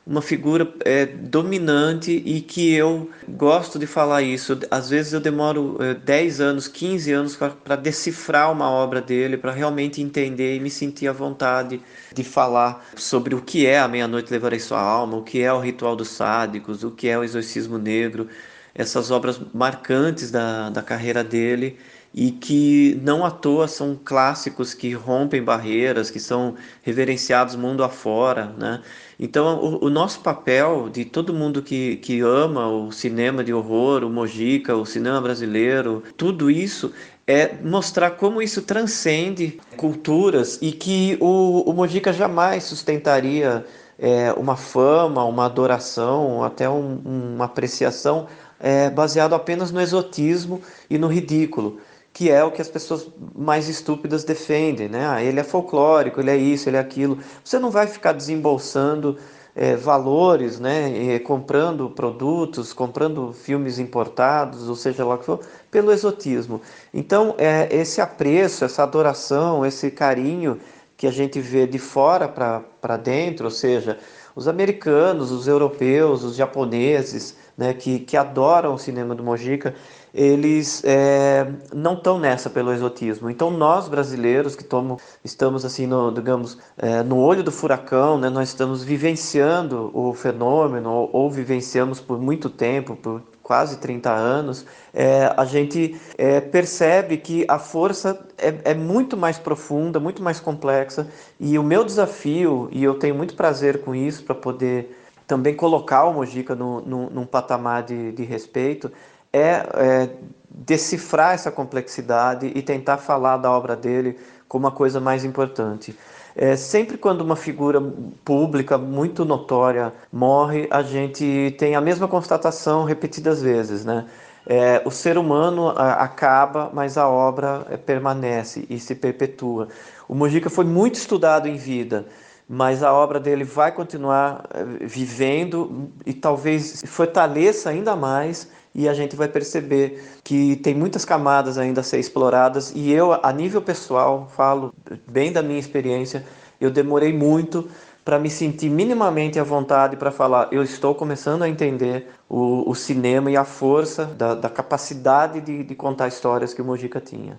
uma 0.08 0.22
figura 0.22 0.72
é, 0.86 1.04
dominante 1.04 2.10
e 2.24 2.40
que 2.40 2.72
eu 2.72 3.10
gosto 3.28 3.78
de 3.78 3.86
falar 3.86 4.22
isso. 4.22 4.58
Às 4.70 4.88
vezes 4.88 5.12
eu 5.12 5.20
demoro 5.20 5.76
é, 5.80 5.92
10 5.92 6.40
anos, 6.40 6.66
15 6.66 7.12
anos 7.12 7.36
para 7.36 7.76
decifrar 7.76 8.50
uma 8.50 8.70
obra 8.70 9.02
dele, 9.02 9.36
para 9.36 9.52
realmente 9.52 10.00
entender 10.00 10.56
e 10.56 10.60
me 10.60 10.70
sentir 10.70 11.08
à 11.08 11.12
vontade 11.12 11.82
de 12.14 12.24
falar 12.24 12.88
sobre 12.96 13.34
o 13.34 13.42
que 13.42 13.66
é 13.66 13.78
A 13.78 13.86
Meia-Noite 13.86 14.32
Levarei 14.32 14.58
Sua 14.58 14.80
Alma, 14.80 15.18
o 15.18 15.22
que 15.22 15.42
é 15.42 15.52
o 15.52 15.60
Ritual 15.60 15.94
dos 15.94 16.08
Sádicos, 16.08 16.82
o 16.82 16.90
que 16.90 17.06
é 17.06 17.18
o 17.18 17.22
Exorcismo 17.22 17.76
Negro, 17.76 18.28
essas 18.74 19.10
obras 19.10 19.38
marcantes 19.52 20.30
da, 20.30 20.70
da 20.70 20.80
carreira 20.80 21.22
dele 21.22 21.78
e 22.14 22.30
que 22.30 22.98
não 23.02 23.24
à 23.24 23.30
toa 23.30 23.68
são 23.68 23.98
clássicos 24.02 24.74
que 24.74 24.92
rompem 24.92 25.42
barreiras, 25.42 26.10
que 26.10 26.18
são 26.18 26.54
reverenciados 26.82 27.54
mundo 27.54 27.84
afora, 27.84 28.46
né? 28.58 28.82
Então, 29.20 29.58
o, 29.58 29.86
o, 29.86 29.90
nosso 29.90 30.20
papel 30.20 30.88
de 30.88 31.04
todo 31.04 31.34
mundo 31.34 31.60
que, 31.60 31.96
que 31.96 32.20
ama 32.20 32.68
o 32.68 32.92
cinema 32.92 33.42
de 33.42 33.52
horror, 33.52 34.04
o 34.04 34.10
Mojica, 34.10 34.76
o 34.76 34.86
cinema 34.86 35.20
brasileiro, 35.20 36.02
tudo 36.16 36.50
isso 36.50 36.92
é 37.26 37.54
mostrar 37.62 38.12
como 38.12 38.40
isso 38.40 38.62
transcende 38.62 39.60
culturas 39.76 40.58
e 40.62 40.72
que 40.72 41.18
o, 41.20 41.68
o 41.68 41.72
Mojica 41.74 42.12
jamais 42.12 42.64
sustentaria 42.64 43.66
é, 43.98 44.32
uma 44.32 44.56
fama, 44.56 45.24
uma 45.24 45.46
adoração, 45.46 46.42
até 46.44 46.70
um, 46.70 47.00
uma 47.04 47.44
apreciação 47.44 48.28
é, 48.60 48.88
baseado 48.88 49.34
apenas 49.34 49.70
no 49.70 49.80
exotismo 49.80 50.62
e 50.88 50.96
no 50.96 51.08
ridículo 51.08 51.80
que 52.18 52.32
é 52.32 52.42
o 52.42 52.50
que 52.50 52.60
as 52.60 52.68
pessoas 52.68 53.06
mais 53.32 53.68
estúpidas 53.68 54.24
defendem, 54.24 54.88
né? 54.88 55.06
Ah, 55.08 55.22
ele 55.22 55.38
é 55.38 55.44
folclórico, 55.44 56.18
ele 56.18 56.32
é 56.32 56.36
isso, 56.36 56.68
ele 56.68 56.76
é 56.76 56.80
aquilo. 56.80 57.20
Você 57.44 57.60
não 57.60 57.70
vai 57.70 57.86
ficar 57.86 58.10
desembolsando 58.10 59.16
é, 59.54 59.76
valores, 59.76 60.58
né? 60.58 60.88
E 60.90 61.20
comprando 61.20 61.88
produtos, 61.88 62.72
comprando 62.72 63.32
filmes 63.32 63.78
importados, 63.78 64.68
ou 64.68 64.74
seja 64.74 65.04
lá 65.04 65.14
o 65.14 65.18
que 65.18 65.26
for, 65.26 65.38
pelo 65.70 65.92
exotismo. 65.92 66.60
Então, 66.92 67.36
é, 67.38 67.68
esse 67.70 68.00
apreço, 68.00 68.64
essa 68.64 68.82
adoração, 68.82 69.64
esse 69.64 69.88
carinho 69.88 70.58
que 70.96 71.06
a 71.06 71.12
gente 71.12 71.38
vê 71.38 71.68
de 71.68 71.78
fora 71.78 72.26
para 72.26 72.96
dentro, 72.96 73.44
ou 73.44 73.52
seja, 73.52 73.96
os 74.34 74.48
americanos, 74.48 75.30
os 75.30 75.46
europeus, 75.46 76.24
os 76.24 76.34
japoneses, 76.34 77.36
né, 77.56 77.74
que, 77.74 78.00
que 78.00 78.16
adoram 78.16 78.74
o 78.74 78.78
cinema 78.78 79.14
do 79.14 79.22
Mojica, 79.22 79.74
eles 80.12 80.82
é, 80.84 81.46
não 81.74 81.94
estão 81.94 82.18
nessa 82.18 82.48
pelo 82.50 82.72
exotismo. 82.72 83.30
Então 83.30 83.50
nós 83.50 83.88
brasileiros 83.88 84.56
que 84.56 84.64
tomo, 84.64 84.98
estamos 85.24 85.64
assim 85.64 85.86
no, 85.86 86.10
digamos, 86.10 86.58
é, 86.76 87.02
no 87.02 87.18
olho 87.18 87.42
do 87.42 87.52
furacão, 87.52 88.18
né, 88.18 88.28
nós 88.28 88.48
estamos 88.48 88.82
vivenciando 88.82 89.90
o 89.94 90.12
fenômeno 90.14 90.90
ou, 90.90 91.10
ou 91.12 91.30
vivenciamos 91.30 92.00
por 92.00 92.20
muito 92.20 92.48
tempo, 92.50 92.96
por 92.96 93.22
quase 93.48 93.78
30 93.78 94.12
anos, 94.12 94.66
é, 94.92 95.32
a 95.34 95.46
gente 95.46 95.98
é, 96.18 96.38
percebe 96.38 97.16
que 97.16 97.46
a 97.48 97.58
força 97.58 98.28
é, 98.36 98.72
é, 98.72 98.74
muito 98.74 99.16
mais 99.16 99.38
profunda, 99.38 99.98
muito 99.98 100.22
mais 100.22 100.38
complexa. 100.38 101.08
E 101.40 101.58
o 101.58 101.62
meu 101.62 101.82
desafio, 101.82 102.68
e 102.70 102.84
eu 102.84 102.98
tenho 102.98 103.14
muito 103.14 103.34
prazer 103.34 103.80
com 103.80 103.94
isso, 103.94 104.22
para 104.22 104.34
poder 104.34 104.94
também 105.26 105.54
colocar 105.54 106.04
o 106.04 106.12
Mojica 106.12 106.54
no, 106.54 106.82
no, 106.82 107.08
num 107.08 107.24
patamar 107.24 107.84
de, 107.84 108.12
de 108.12 108.22
respeito, 108.22 108.92
é, 109.38 109.68
é 109.74 110.08
decifrar 110.50 111.34
essa 111.34 111.50
complexidade 111.50 112.50
e 112.54 112.60
tentar 112.60 112.98
falar 112.98 113.36
da 113.38 113.50
obra 113.50 113.76
dele 113.76 114.18
como 114.48 114.66
a 114.66 114.72
coisa 114.72 115.00
mais 115.00 115.24
importante. 115.24 115.96
É, 116.36 116.56
sempre 116.56 116.96
quando 116.96 117.22
uma 117.22 117.36
figura 117.36 117.80
pública 118.24 118.78
muito 118.78 119.24
notória 119.24 119.92
morre, 120.12 120.68
a 120.70 120.82
gente 120.82 121.54
tem 121.58 121.74
a 121.74 121.80
mesma 121.80 122.06
constatação 122.06 122.84
repetidas 122.84 123.42
vezes, 123.42 123.84
né? 123.84 124.06
É, 124.46 124.80
o 124.84 124.90
ser 124.90 125.18
humano 125.18 125.68
acaba, 125.76 126.70
mas 126.72 126.96
a 126.96 127.06
obra 127.06 127.66
é, 127.68 127.76
permanece 127.76 128.64
e 128.70 128.78
se 128.78 128.94
perpetua. 128.94 129.68
O 130.08 130.14
Mujica 130.14 130.48
foi 130.48 130.64
muito 130.64 130.94
estudado 130.94 131.48
em 131.48 131.56
vida, 131.56 132.06
mas 132.48 132.82
a 132.82 132.92
obra 132.92 133.20
dele 133.20 133.44
vai 133.44 133.72
continuar 133.72 134.44
é, 134.54 134.64
vivendo 134.86 135.90
e 136.06 136.14
talvez 136.14 136.82
fortaleça 136.86 137.68
ainda 137.68 137.94
mais 137.94 138.48
e 138.78 138.88
a 138.88 138.94
gente 138.94 139.16
vai 139.16 139.26
perceber 139.26 140.00
que 140.22 140.54
tem 140.54 140.72
muitas 140.72 141.04
camadas 141.04 141.58
ainda 141.58 141.80
a 141.80 141.84
ser 141.84 141.98
exploradas. 141.98 142.72
E 142.76 142.92
eu 142.92 143.12
a 143.12 143.32
nível 143.32 143.60
pessoal 143.60 144.30
falo 144.36 144.72
bem 145.04 145.32
da 145.32 145.42
minha 145.42 145.58
experiência 145.58 146.24
eu 146.60 146.70
demorei 146.70 147.12
muito 147.12 147.68
para 148.04 148.20
me 148.20 148.30
sentir 148.30 148.70
minimamente 148.70 149.38
à 149.38 149.42
vontade 149.42 149.96
para 149.96 150.12
falar 150.12 150.48
eu 150.52 150.62
estou 150.62 150.94
começando 150.94 151.42
a 151.42 151.48
entender 151.48 152.06
o, 152.28 152.70
o 152.70 152.74
cinema 152.74 153.32
e 153.32 153.36
a 153.36 153.44
força 153.44 154.04
da, 154.04 154.36
da 154.36 154.48
capacidade 154.48 155.40
de, 155.40 155.64
de 155.64 155.74
contar 155.74 156.06
histórias 156.06 156.54
que 156.54 156.62
o 156.62 156.64
Mojica 156.64 157.00
tinha 157.00 157.36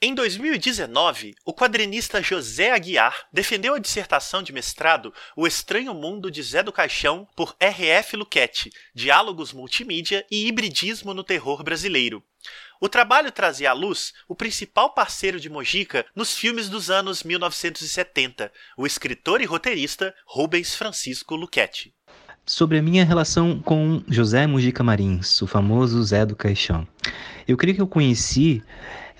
em 0.00 0.14
2019, 0.14 1.34
o 1.44 1.52
quadrinista 1.52 2.22
José 2.22 2.70
Aguiar 2.70 3.26
defendeu 3.32 3.74
a 3.74 3.80
dissertação 3.80 4.44
de 4.44 4.52
mestrado 4.52 5.12
O 5.36 5.44
Estranho 5.44 5.92
Mundo 5.92 6.30
de 6.30 6.40
Zé 6.40 6.62
do 6.62 6.70
Caixão 6.70 7.26
por 7.34 7.56
R.F. 7.58 8.16
Luquete, 8.16 8.70
Diálogos 8.94 9.52
Multimídia 9.52 10.24
e 10.30 10.46
Hibridismo 10.46 11.12
no 11.12 11.24
Terror 11.24 11.64
Brasileiro. 11.64 12.22
O 12.80 12.88
trabalho 12.88 13.32
trazia 13.32 13.70
à 13.70 13.72
luz 13.72 14.12
o 14.28 14.36
principal 14.36 14.90
parceiro 14.90 15.40
de 15.40 15.50
Mojica 15.50 16.06
nos 16.14 16.32
filmes 16.32 16.68
dos 16.68 16.90
anos 16.90 17.24
1970, 17.24 18.52
o 18.76 18.86
escritor 18.86 19.40
e 19.40 19.46
roteirista 19.46 20.14
Rubens 20.24 20.76
Francisco 20.76 21.34
Luquete. 21.34 21.92
Sobre 22.46 22.78
a 22.78 22.82
minha 22.82 23.04
relação 23.04 23.60
com 23.60 24.02
José 24.06 24.46
Mujica 24.46 24.84
Marins, 24.84 25.42
o 25.42 25.46
famoso 25.48 26.00
Zé 26.04 26.24
do 26.24 26.36
Caixão. 26.36 26.86
Eu 27.48 27.56
creio 27.56 27.74
que 27.74 27.82
eu 27.82 27.88
conheci 27.88 28.62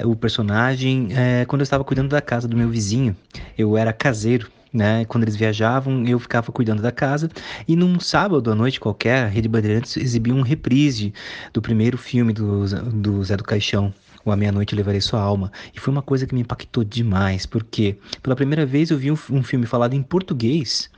o 0.04 0.14
personagem 0.16 1.08
é, 1.12 1.44
quando 1.44 1.60
eu 1.60 1.64
estava 1.64 1.84
cuidando 1.84 2.10
da 2.10 2.20
casa 2.20 2.46
do 2.46 2.56
meu 2.56 2.68
vizinho. 2.68 3.16
Eu 3.56 3.76
era 3.76 3.92
caseiro. 3.92 4.50
Né? 4.70 5.06
Quando 5.06 5.24
eles 5.24 5.34
viajavam, 5.34 6.04
eu 6.06 6.18
ficava 6.18 6.52
cuidando 6.52 6.82
da 6.82 6.92
casa. 6.92 7.30
E 7.66 7.74
num 7.74 7.98
sábado 7.98 8.50
à 8.52 8.54
noite 8.54 8.78
qualquer, 8.78 9.24
a 9.24 9.26
Rede 9.26 9.48
Bandeirantes 9.48 9.96
exibia 9.96 10.34
um 10.34 10.42
reprise 10.42 11.12
do 11.54 11.62
primeiro 11.62 11.96
filme 11.96 12.34
do, 12.34 12.66
do 12.66 13.24
Zé 13.24 13.36
do 13.36 13.44
Caixão, 13.44 13.94
o 14.24 14.30
A 14.30 14.36
Meia-Noite 14.36 14.74
Levarei 14.74 15.00
Sua 15.00 15.20
Alma. 15.20 15.50
E 15.74 15.80
foi 15.80 15.90
uma 15.90 16.02
coisa 16.02 16.26
que 16.26 16.34
me 16.34 16.42
impactou 16.42 16.84
demais, 16.84 17.46
porque 17.46 17.96
pela 18.22 18.36
primeira 18.36 18.66
vez 18.66 18.90
eu 18.90 18.98
vi 18.98 19.10
um, 19.10 19.18
um 19.30 19.42
filme 19.42 19.64
falado 19.64 19.94
em 19.94 20.02
português 20.02 20.90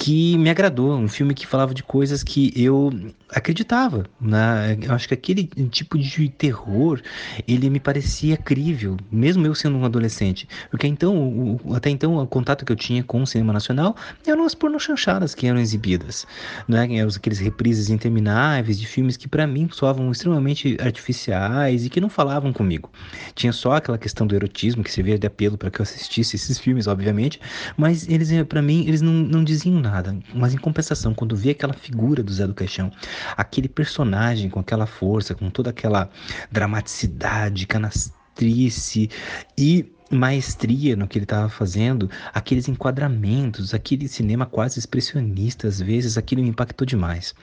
que 0.00 0.38
me 0.38 0.48
agradou, 0.48 0.96
um 0.96 1.06
filme 1.06 1.34
que 1.34 1.46
falava 1.46 1.74
de 1.74 1.82
coisas 1.82 2.22
que 2.22 2.50
eu 2.56 2.90
acreditava, 3.28 4.06
né? 4.18 4.78
Eu 4.80 4.94
acho 4.94 5.06
que 5.06 5.12
aquele 5.12 5.44
tipo 5.70 5.98
de 5.98 6.30
terror, 6.30 7.02
ele 7.46 7.68
me 7.68 7.78
parecia 7.78 8.34
crível, 8.34 8.96
mesmo 9.12 9.46
eu 9.46 9.54
sendo 9.54 9.76
um 9.76 9.84
adolescente, 9.84 10.48
porque 10.70 10.86
então, 10.86 11.14
o, 11.62 11.74
até 11.74 11.90
então, 11.90 12.16
o 12.16 12.26
contato 12.26 12.64
que 12.64 12.72
eu 12.72 12.76
tinha 12.76 13.04
com 13.04 13.22
o 13.22 13.26
cinema 13.26 13.52
nacional 13.52 13.94
eram 14.26 14.46
as 14.46 14.54
pornochanchadas 14.54 15.34
que 15.34 15.46
eram 15.46 15.60
exibidas, 15.60 16.26
né? 16.66 16.88
Aqueles 17.14 17.38
reprises 17.38 17.90
intermináveis 17.90 18.80
de 18.80 18.86
filmes 18.86 19.18
que 19.18 19.28
para 19.28 19.46
mim 19.46 19.68
soavam 19.70 20.10
extremamente 20.10 20.78
artificiais 20.80 21.84
e 21.84 21.90
que 21.90 22.00
não 22.00 22.08
falavam 22.08 22.54
comigo. 22.54 22.90
Tinha 23.34 23.52
só 23.52 23.74
aquela 23.74 23.98
questão 23.98 24.26
do 24.26 24.34
erotismo 24.34 24.82
que 24.82 24.90
servia 24.90 25.18
de 25.18 25.26
apelo 25.26 25.58
para 25.58 25.70
que 25.70 25.78
eu 25.78 25.82
assistisse 25.82 26.36
esses 26.36 26.58
filmes, 26.58 26.86
obviamente, 26.86 27.38
mas 27.76 28.08
eles, 28.08 28.30
para 28.48 28.62
mim, 28.62 28.86
eles 28.88 29.02
não, 29.02 29.12
não 29.12 29.44
diziam 29.44 29.78
nada 29.78 29.89
nada. 29.90 30.16
Mas 30.34 30.54
em 30.54 30.58
compensação, 30.58 31.14
quando 31.14 31.36
vi 31.36 31.50
aquela 31.50 31.72
figura 31.72 32.22
do 32.22 32.32
Zé 32.32 32.46
do 32.46 32.54
Caixão, 32.54 32.90
aquele 33.36 33.68
personagem 33.68 34.48
com 34.48 34.60
aquela 34.60 34.86
força, 34.86 35.34
com 35.34 35.50
toda 35.50 35.70
aquela 35.70 36.08
dramaticidade, 36.50 37.66
canastrice 37.66 39.10
e 39.56 39.92
maestria 40.10 40.96
no 40.96 41.06
que 41.06 41.18
ele 41.18 41.24
estava 41.24 41.48
fazendo, 41.48 42.10
aqueles 42.34 42.68
enquadramentos, 42.68 43.72
aquele 43.72 44.08
cinema 44.08 44.44
quase 44.44 44.78
expressionista 44.78 45.68
às 45.68 45.80
vezes, 45.80 46.18
aquilo 46.18 46.42
me 46.42 46.48
impactou 46.48 46.84
demais. 46.84 47.34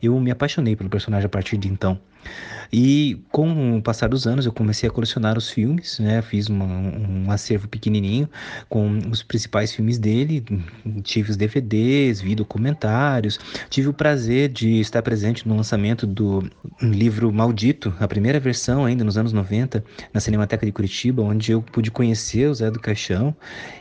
Eu 0.00 0.18
me 0.20 0.30
apaixonei 0.30 0.76
pelo 0.76 0.88
personagem 0.88 1.26
a 1.26 1.28
partir 1.28 1.56
de 1.56 1.68
então. 1.68 2.00
E 2.72 3.20
com 3.30 3.76
o 3.76 3.82
passar 3.82 4.08
dos 4.08 4.26
anos 4.26 4.46
eu 4.46 4.52
comecei 4.52 4.88
a 4.88 4.92
colecionar 4.92 5.36
os 5.36 5.50
filmes, 5.50 5.98
né? 5.98 6.22
Fiz 6.22 6.48
uma, 6.48 6.64
um 6.64 7.30
acervo 7.30 7.68
pequenininho 7.68 8.26
com 8.66 8.98
os 9.10 9.22
principais 9.22 9.72
filmes 9.72 9.98
dele, 9.98 10.42
tive 11.02 11.30
os 11.30 11.36
DVDs, 11.36 12.22
vi 12.22 12.34
documentários, 12.34 13.38
tive 13.68 13.88
o 13.88 13.92
prazer 13.92 14.48
de 14.48 14.80
estar 14.80 15.02
presente 15.02 15.46
no 15.46 15.54
lançamento 15.54 16.06
do 16.06 16.48
livro 16.80 17.30
Maldito, 17.30 17.94
a 18.00 18.08
primeira 18.08 18.40
versão 18.40 18.86
ainda 18.86 19.04
nos 19.04 19.18
anos 19.18 19.34
90, 19.34 19.84
na 20.14 20.20
Cinemateca 20.20 20.64
de 20.64 20.72
Curitiba, 20.72 21.22
onde 21.22 21.52
eu 21.52 21.60
pude 21.60 21.90
conhecer 21.90 22.48
o 22.48 22.54
Zé 22.54 22.70
do 22.70 22.80
Caixão. 22.80 23.36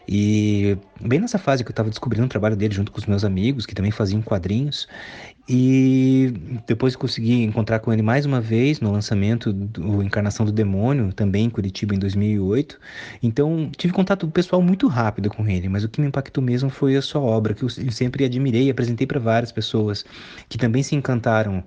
E 0.05 0.77
bem 0.99 1.21
nessa 1.21 1.37
fase 1.37 1.63
que 1.63 1.69
eu 1.69 1.73
estava 1.73 1.89
descobrindo 1.89 2.25
o 2.25 2.29
trabalho 2.29 2.57
dele 2.57 2.73
junto 2.73 2.91
com 2.91 2.99
os 2.99 3.05
meus 3.05 3.23
amigos, 3.23 3.65
que 3.65 3.73
também 3.73 3.91
faziam 3.91 4.21
quadrinhos, 4.21 4.85
e 5.49 6.33
depois 6.67 6.95
consegui 6.95 7.43
encontrar 7.43 7.79
com 7.79 7.91
ele 7.91 8.01
mais 8.01 8.25
uma 8.25 8.39
vez 8.39 8.79
no 8.79 8.91
lançamento 8.91 9.51
do 9.51 10.03
Encarnação 10.03 10.45
do 10.45 10.51
Demônio, 10.51 11.11
também 11.11 11.45
em 11.45 11.49
Curitiba 11.49 11.95
em 11.95 11.99
2008. 11.99 12.79
Então 13.21 13.69
tive 13.75 13.93
contato 13.93 14.27
pessoal 14.27 14.61
muito 14.61 14.87
rápido 14.87 15.29
com 15.29 15.47
ele, 15.47 15.67
mas 15.67 15.83
o 15.83 15.89
que 15.89 15.99
me 15.99 16.07
impactou 16.07 16.43
mesmo 16.43 16.69
foi 16.69 16.95
a 16.95 17.01
sua 17.01 17.21
obra, 17.21 17.53
que 17.53 17.63
eu 17.63 17.69
sempre 17.69 18.23
admirei 18.23 18.67
e 18.67 18.71
apresentei 18.71 19.07
para 19.07 19.19
várias 19.19 19.51
pessoas 19.51 20.05
que 20.47 20.57
também 20.57 20.83
se 20.83 20.95
encantaram, 20.95 21.63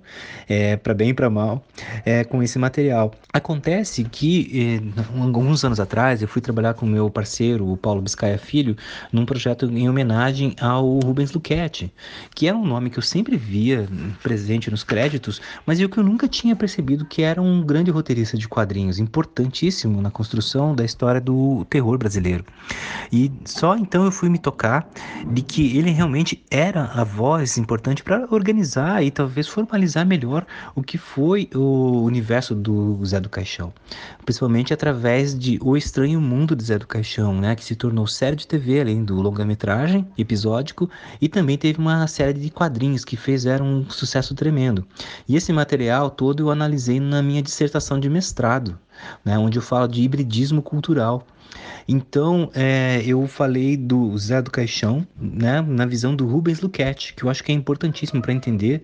é, 0.47 0.77
para 0.77 0.93
bem 0.93 1.09
e 1.09 1.13
para 1.13 1.29
mal, 1.29 1.63
é, 2.05 2.23
com 2.23 2.41
esse 2.41 2.57
material. 2.57 3.13
Acontece 3.33 4.03
que 4.03 4.81
é, 4.81 5.21
alguns 5.21 5.63
anos 5.65 5.79
atrás 5.79 6.21
eu 6.21 6.27
fui 6.27 6.41
trabalhar 6.41 6.73
com 6.73 6.85
meu 6.85 7.09
parceiro, 7.09 7.69
o 7.69 7.77
Paulo 7.77 8.01
Biscaia 8.01 8.37
Filho, 8.37 8.75
num 9.11 9.25
projeto 9.25 9.65
em 9.65 9.89
homenagem 9.89 10.55
ao 10.59 10.99
Rubens 10.99 11.31
Luchetti, 11.31 11.93
que 12.33 12.47
é 12.47 12.53
um 12.53 12.65
nome 12.65 12.89
que 12.89 12.97
eu 12.97 13.03
sempre 13.03 13.37
via 13.37 13.74
presente 14.21 14.69
nos 14.69 14.83
créditos, 14.83 15.41
mas 15.65 15.79
eu 15.79 15.89
que 15.89 15.97
eu 15.97 16.03
nunca 16.03 16.27
tinha 16.27 16.55
percebido 16.55 17.05
que 17.05 17.21
era 17.21 17.41
um 17.41 17.63
grande 17.63 17.91
roteirista 17.91 18.37
de 18.37 18.47
quadrinhos, 18.47 18.99
importantíssimo 18.99 20.01
na 20.01 20.11
construção 20.11 20.75
da 20.75 20.83
história 20.83 21.21
do 21.21 21.65
terror 21.69 21.97
brasileiro. 21.97 22.45
E 23.11 23.31
só 23.45 23.75
então 23.75 24.05
eu 24.05 24.11
fui 24.11 24.29
me 24.29 24.39
tocar 24.39 24.89
de 25.31 25.41
que 25.41 25.77
ele 25.77 25.91
realmente 25.91 26.43
era 26.49 26.85
a 26.85 27.03
voz 27.03 27.57
importante 27.57 28.03
para 28.03 28.27
organizar 28.29 29.03
e 29.03 29.11
talvez 29.11 29.47
formalizar 29.47 30.05
melhor 30.05 30.45
o 30.75 30.81
que 30.81 30.97
foi 30.97 31.49
o 31.53 32.03
universo 32.03 32.53
do 32.53 33.03
Zé 33.05 33.19
do 33.19 33.29
Caixão, 33.29 33.73
principalmente 34.25 34.73
através 34.73 35.37
de 35.37 35.59
O 35.61 35.77
Estranho 35.77 36.19
Mundo 36.21 36.55
de 36.55 36.63
Zé 36.63 36.77
do 36.77 36.87
Caixão, 36.87 37.33
né, 37.39 37.55
que 37.55 37.63
se 37.63 37.75
tornou 37.75 38.07
série 38.07 38.35
de 38.35 38.47
TV 38.47 38.81
além 38.81 39.03
do 39.03 39.15
longa-metragem 39.15 40.07
episódico 40.17 40.89
e 41.21 41.27
também 41.27 41.57
teve 41.57 41.79
uma 41.79 42.07
série 42.07 42.39
de 42.39 42.49
quadrinhos 42.49 43.05
que 43.05 43.17
fizeram 43.55 43.65
um 43.65 43.89
sucesso 43.89 44.35
tremendo. 44.35 44.85
E 45.27 45.35
esse 45.35 45.51
material 45.53 46.09
todo 46.09 46.43
eu 46.43 46.51
analisei 46.51 46.99
na 46.99 47.21
minha 47.21 47.41
dissertação 47.41 47.99
de 47.99 48.09
mestrado, 48.09 48.77
né, 49.23 49.37
onde 49.37 49.57
eu 49.57 49.61
falo 49.61 49.87
de 49.87 50.01
hibridismo 50.01 50.61
cultural. 50.61 51.25
Então, 51.87 52.49
é, 52.55 53.03
eu 53.05 53.27
falei 53.27 53.77
do 53.77 54.17
Zé 54.17 54.41
do 54.41 54.49
Caixão, 54.49 55.05
né, 55.19 55.61
na 55.61 55.85
visão 55.85 56.15
do 56.15 56.25
Rubens 56.25 56.59
Luquete, 56.59 57.13
que 57.13 57.23
eu 57.23 57.29
acho 57.29 57.43
que 57.43 57.51
é 57.51 57.55
importantíssimo 57.55 58.21
para 58.21 58.33
entender 58.33 58.83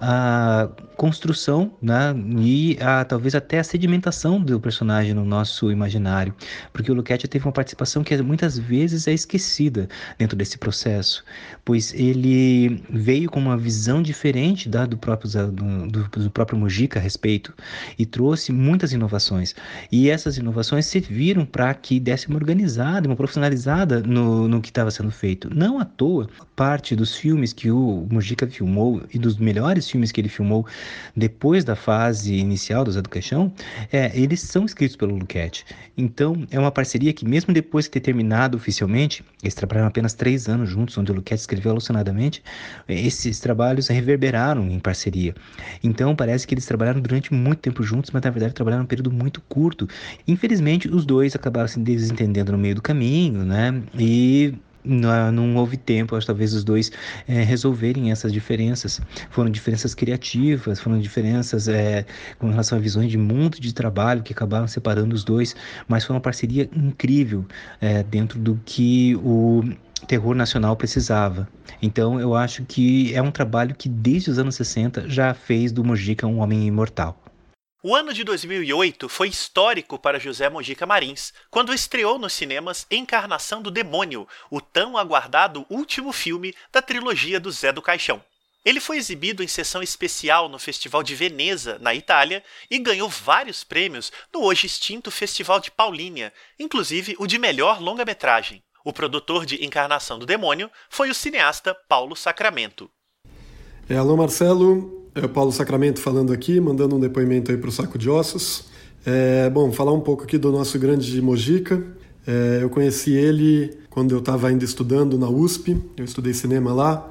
a 0.00 0.68
construção 0.96 1.72
né, 1.80 2.14
e 2.38 2.76
a, 2.80 3.04
talvez 3.04 3.34
até 3.34 3.58
a 3.58 3.64
sedimentação 3.64 4.40
do 4.40 4.60
personagem 4.60 5.14
no 5.14 5.24
nosso 5.24 5.72
imaginário, 5.72 6.34
porque 6.72 6.92
o 6.92 6.94
Luquete 6.94 7.26
teve 7.26 7.46
uma 7.46 7.52
participação 7.52 8.04
que 8.04 8.20
muitas 8.22 8.58
vezes 8.58 9.08
é 9.08 9.12
esquecida 9.12 9.88
dentro 10.18 10.36
desse 10.36 10.58
processo, 10.58 11.24
pois 11.64 11.94
ele 11.94 12.82
veio 12.90 13.30
com 13.30 13.40
uma 13.40 13.56
visão 13.56 14.02
diferente 14.02 14.68
da 14.68 14.84
do 14.84 14.98
próprio, 14.98 15.30
do, 15.50 15.86
do, 15.88 16.08
do 16.08 16.30
próprio 16.30 16.58
Mujica 16.58 16.98
a 16.98 17.02
respeito 17.02 17.54
e 17.98 18.04
trouxe 18.04 18.52
muitas 18.52 18.92
inovações. 18.92 19.54
E 19.90 20.10
essas 20.10 20.36
inovações 20.36 20.86
serviram 20.86 21.46
para 21.46 21.72
que 21.72 21.98
desse 22.02 22.28
uma 22.28 22.36
organizada, 22.36 23.08
uma 23.08 23.14
profissionalizada 23.14 24.00
no, 24.00 24.48
no 24.48 24.60
que 24.60 24.70
estava 24.70 24.90
sendo 24.90 25.10
feito. 25.10 25.48
Não 25.54 25.78
à 25.78 25.84
toa, 25.84 26.28
parte 26.56 26.96
dos 26.96 27.14
filmes 27.14 27.52
que 27.52 27.70
o 27.70 28.06
Mujica 28.10 28.46
filmou 28.46 29.02
e 29.14 29.18
dos 29.18 29.36
melhores 29.36 29.88
filmes 29.88 30.10
que 30.10 30.20
ele 30.20 30.28
filmou 30.28 30.66
depois 31.16 31.64
da 31.64 31.76
fase 31.76 32.34
inicial 32.34 32.84
do 32.84 32.90
Zé 32.90 33.00
do 33.00 33.08
Caixão, 33.08 33.52
é, 33.92 34.10
eles 34.18 34.40
são 34.40 34.64
escritos 34.64 34.96
pelo 34.96 35.14
Luquete. 35.14 35.64
Então, 35.96 36.46
é 36.50 36.58
uma 36.58 36.72
parceria 36.72 37.12
que, 37.12 37.24
mesmo 37.24 37.54
depois 37.54 37.84
de 37.84 37.92
ter 37.92 38.00
terminado 38.00 38.56
oficialmente, 38.56 39.24
eles 39.42 39.54
trabalharam 39.54 39.88
apenas 39.88 40.12
três 40.14 40.48
anos 40.48 40.68
juntos, 40.68 40.98
onde 40.98 41.12
o 41.12 41.14
Luquete 41.14 41.40
escreveu 41.40 41.70
alucinadamente, 41.70 42.42
esses 42.88 43.38
trabalhos 43.38 43.88
reverberaram 43.88 44.68
em 44.68 44.80
parceria. 44.80 45.34
Então, 45.84 46.16
parece 46.16 46.46
que 46.46 46.54
eles 46.54 46.66
trabalharam 46.66 47.00
durante 47.00 47.32
muito 47.32 47.60
tempo 47.60 47.82
juntos, 47.82 48.10
mas 48.10 48.22
na 48.22 48.30
verdade 48.30 48.54
trabalharam 48.54 48.84
um 48.84 48.86
período 48.86 49.10
muito 49.10 49.40
curto. 49.48 49.88
Infelizmente, 50.26 50.88
os 50.88 51.06
dois 51.06 51.36
acabaram 51.36 51.68
se 51.68 51.78
desentendendo 51.96 52.52
no 52.52 52.58
meio 52.58 52.74
do 52.74 52.82
caminho, 52.82 53.44
né? 53.44 53.82
E 53.98 54.54
não, 54.84 55.32
não 55.32 55.56
houve 55.56 55.76
tempo, 55.76 56.16
acho, 56.16 56.26
talvez 56.26 56.52
os 56.54 56.64
dois 56.64 56.90
é, 57.28 57.42
resolverem 57.42 58.10
essas 58.10 58.32
diferenças. 58.32 59.00
Foram 59.30 59.50
diferenças 59.50 59.94
criativas, 59.94 60.80
foram 60.80 60.98
diferenças 60.98 61.68
é, 61.68 62.04
com 62.38 62.48
relação 62.48 62.78
a 62.78 62.80
visões 62.80 63.10
de 63.10 63.18
mundo 63.18 63.60
de 63.60 63.72
trabalho 63.72 64.22
que 64.22 64.32
acabaram 64.32 64.66
separando 64.66 65.14
os 65.14 65.24
dois, 65.24 65.54
mas 65.86 66.04
foi 66.04 66.16
uma 66.16 66.20
parceria 66.20 66.68
incrível 66.74 67.44
é, 67.80 68.02
dentro 68.02 68.38
do 68.38 68.60
que 68.64 69.14
o 69.16 69.62
terror 70.06 70.34
nacional 70.34 70.74
precisava. 70.76 71.48
Então 71.80 72.18
eu 72.18 72.34
acho 72.34 72.64
que 72.64 73.14
é 73.14 73.22
um 73.22 73.30
trabalho 73.30 73.74
que 73.74 73.88
desde 73.88 74.30
os 74.30 74.38
anos 74.38 74.56
60 74.56 75.08
já 75.08 75.32
fez 75.32 75.70
do 75.70 75.84
Mojica 75.84 76.26
um 76.26 76.40
homem 76.40 76.66
imortal. 76.66 77.21
O 77.84 77.96
ano 77.96 78.12
de 78.12 78.22
2008 78.22 79.08
foi 79.08 79.26
histórico 79.26 79.98
para 79.98 80.20
José 80.20 80.48
Mojica 80.48 80.86
Marins, 80.86 81.32
quando 81.50 81.74
estreou 81.74 82.16
nos 82.16 82.32
cinemas 82.32 82.86
Encarnação 82.88 83.60
do 83.60 83.72
Demônio, 83.72 84.28
o 84.48 84.60
tão 84.60 84.96
aguardado 84.96 85.66
último 85.68 86.12
filme 86.12 86.54
da 86.72 86.80
trilogia 86.80 87.40
do 87.40 87.50
Zé 87.50 87.72
do 87.72 87.82
Caixão. 87.82 88.22
Ele 88.64 88.78
foi 88.78 88.98
exibido 88.98 89.42
em 89.42 89.48
sessão 89.48 89.82
especial 89.82 90.48
no 90.48 90.60
Festival 90.60 91.02
de 91.02 91.16
Veneza, 91.16 91.76
na 91.80 91.92
Itália, 91.92 92.44
e 92.70 92.78
ganhou 92.78 93.08
vários 93.08 93.64
prêmios 93.64 94.12
no 94.32 94.44
hoje 94.44 94.64
extinto 94.64 95.10
Festival 95.10 95.58
de 95.58 95.72
Paulínia, 95.72 96.32
inclusive 96.60 97.16
o 97.18 97.26
de 97.26 97.36
melhor 97.36 97.80
longa-metragem. 97.80 98.62
O 98.84 98.92
produtor 98.92 99.44
de 99.44 99.64
Encarnação 99.64 100.20
do 100.20 100.26
Demônio 100.26 100.70
foi 100.88 101.10
o 101.10 101.14
cineasta 101.14 101.76
Paulo 101.88 102.14
Sacramento. 102.14 102.88
É, 103.88 103.96
alô 103.96 104.16
Marcelo, 104.16 105.01
é 105.14 105.24
o 105.24 105.28
Paulo 105.28 105.52
Sacramento 105.52 106.00
falando 106.00 106.32
aqui, 106.32 106.60
mandando 106.60 106.96
um 106.96 107.00
depoimento 107.00 107.50
aí 107.50 107.56
para 107.56 107.68
o 107.68 107.72
Saco 107.72 107.98
de 107.98 108.08
Ossos. 108.08 108.64
É, 109.04 109.50
bom, 109.50 109.70
falar 109.72 109.92
um 109.92 110.00
pouco 110.00 110.24
aqui 110.24 110.38
do 110.38 110.50
nosso 110.50 110.78
grande 110.78 111.20
Mojica. 111.20 111.82
É, 112.26 112.60
eu 112.62 112.70
conheci 112.70 113.12
ele 113.12 113.76
quando 113.90 114.12
eu 114.12 114.20
estava 114.20 114.48
ainda 114.48 114.64
estudando 114.64 115.18
na 115.18 115.28
USP, 115.28 115.76
eu 115.96 116.04
estudei 116.04 116.32
cinema 116.32 116.72
lá. 116.72 117.10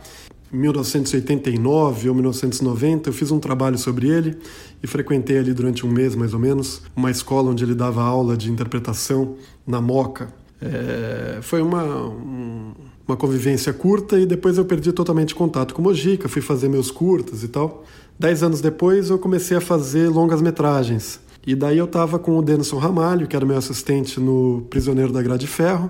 Em 0.51 0.57
1989 0.57 2.09
ou 2.09 2.15
1990, 2.15 3.09
eu 3.09 3.13
fiz 3.13 3.29
um 3.31 3.39
trabalho 3.39 3.77
sobre 3.77 4.09
ele 4.09 4.37
e 4.81 4.87
frequentei 4.87 5.37
ali 5.37 5.53
durante 5.53 5.85
um 5.85 5.89
mês 5.89 6.15
mais 6.15 6.33
ou 6.33 6.39
menos 6.39 6.81
uma 6.95 7.11
escola 7.11 7.51
onde 7.51 7.63
ele 7.63 7.75
dava 7.75 8.01
aula 8.01 8.35
de 8.35 8.49
interpretação 8.49 9.35
na 9.65 9.79
Moca. 9.79 10.27
É, 10.61 11.39
foi 11.41 11.61
uma, 11.61 11.83
um, 12.07 12.73
uma 13.07 13.17
convivência 13.17 13.73
curta 13.73 14.19
e 14.19 14.25
depois 14.25 14.57
eu 14.57 14.65
perdi 14.65 14.91
totalmente 14.91 15.35
contato 15.35 15.73
com 15.73 15.81
Mojica, 15.81 16.29
fui 16.29 16.41
fazer 16.41 16.69
meus 16.69 16.91
curtas 16.91 17.43
e 17.43 17.47
tal. 17.47 17.83
Dez 18.17 18.43
anos 18.43 18.61
depois 18.61 19.09
eu 19.09 19.17
comecei 19.17 19.57
a 19.57 19.61
fazer 19.61 20.07
longas 20.09 20.41
metragens. 20.41 21.19
E 21.45 21.55
daí 21.55 21.77
eu 21.77 21.85
estava 21.85 22.19
com 22.19 22.37
o 22.37 22.41
Denison 22.41 22.77
Ramalho, 22.77 23.27
que 23.27 23.35
era 23.35 23.45
meu 23.45 23.57
assistente 23.57 24.19
no 24.19 24.63
Prisioneiro 24.69 25.11
da 25.11 25.21
Grade 25.21 25.47
Ferro. 25.47 25.89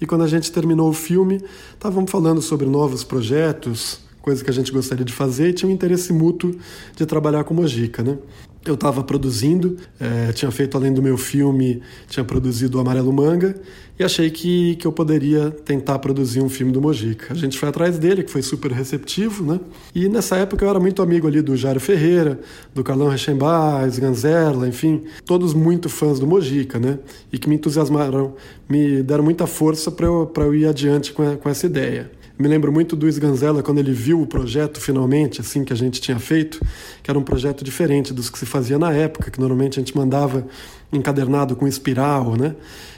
E 0.00 0.06
quando 0.06 0.22
a 0.22 0.28
gente 0.28 0.52
terminou 0.52 0.88
o 0.88 0.92
filme, 0.92 1.42
estávamos 1.72 2.10
falando 2.10 2.40
sobre 2.40 2.66
novos 2.66 3.02
projetos, 3.02 4.00
coisas 4.22 4.42
que 4.42 4.50
a 4.50 4.52
gente 4.52 4.70
gostaria 4.70 5.04
de 5.04 5.12
fazer 5.12 5.50
e 5.50 5.52
tinha 5.52 5.68
um 5.68 5.72
interesse 5.72 6.12
mútuo 6.12 6.54
de 6.96 7.04
trabalhar 7.04 7.44
com 7.44 7.54
Mojica, 7.54 8.02
né? 8.02 8.18
Eu 8.64 8.74
estava 8.74 9.02
produzindo, 9.02 9.76
é, 10.00 10.32
tinha 10.32 10.50
feito 10.50 10.76
além 10.76 10.92
do 10.92 11.02
meu 11.02 11.18
filme, 11.18 11.82
tinha 12.08 12.24
produzido 12.24 12.78
o 12.78 12.80
Amarelo 12.80 13.12
Manga 13.12 13.54
e 13.98 14.02
achei 14.02 14.30
que, 14.30 14.74
que 14.76 14.86
eu 14.86 14.92
poderia 14.92 15.50
tentar 15.50 15.98
produzir 15.98 16.40
um 16.40 16.48
filme 16.48 16.72
do 16.72 16.80
Mojica. 16.80 17.32
A 17.32 17.36
gente 17.36 17.58
foi 17.58 17.68
atrás 17.68 17.98
dele, 17.98 18.24
que 18.24 18.30
foi 18.30 18.42
super 18.42 18.72
receptivo, 18.72 19.44
né? 19.44 19.60
E 19.94 20.08
nessa 20.08 20.36
época 20.36 20.64
eu 20.64 20.68
era 20.68 20.80
muito 20.80 21.00
amigo 21.00 21.28
ali 21.28 21.40
do 21.40 21.56
Jário 21.56 21.80
Ferreira, 21.80 22.40
do 22.74 22.82
Carlão 22.82 23.08
Reichenbach, 23.08 24.00
Ganzerla, 24.00 24.66
enfim, 24.66 25.04
todos 25.24 25.54
muito 25.54 25.88
fãs 25.88 26.18
do 26.18 26.26
Mojica, 26.26 26.78
né? 26.78 26.98
E 27.32 27.38
que 27.38 27.48
me 27.48 27.54
entusiasmaram, 27.54 28.34
me 28.68 29.02
deram 29.02 29.22
muita 29.22 29.46
força 29.46 29.90
para 29.90 30.06
eu, 30.06 30.32
eu 30.36 30.54
ir 30.54 30.66
adiante 30.66 31.12
com, 31.12 31.36
com 31.36 31.48
essa 31.48 31.66
ideia. 31.66 32.10
Me 32.36 32.48
lembro 32.48 32.72
muito 32.72 32.96
do 32.96 33.08
Sganzella 33.08 33.62
quando 33.62 33.78
ele 33.78 33.92
viu 33.92 34.20
o 34.20 34.26
projeto 34.26 34.80
finalmente, 34.80 35.40
assim 35.40 35.64
que 35.64 35.72
a 35.72 35.76
gente 35.76 36.00
tinha 36.00 36.18
feito, 36.18 36.60
que 37.02 37.10
era 37.10 37.18
um 37.18 37.22
projeto 37.22 37.62
diferente 37.62 38.12
dos 38.12 38.28
que 38.28 38.38
se 38.38 38.44
fazia 38.46 38.78
na 38.78 38.92
época, 38.92 39.30
que 39.30 39.38
normalmente 39.38 39.78
a 39.78 39.82
gente 39.82 39.96
mandava 39.96 40.46
encadernado 40.92 41.54
com 41.54 41.66
espiral, 41.66 42.36
né? 42.36 42.56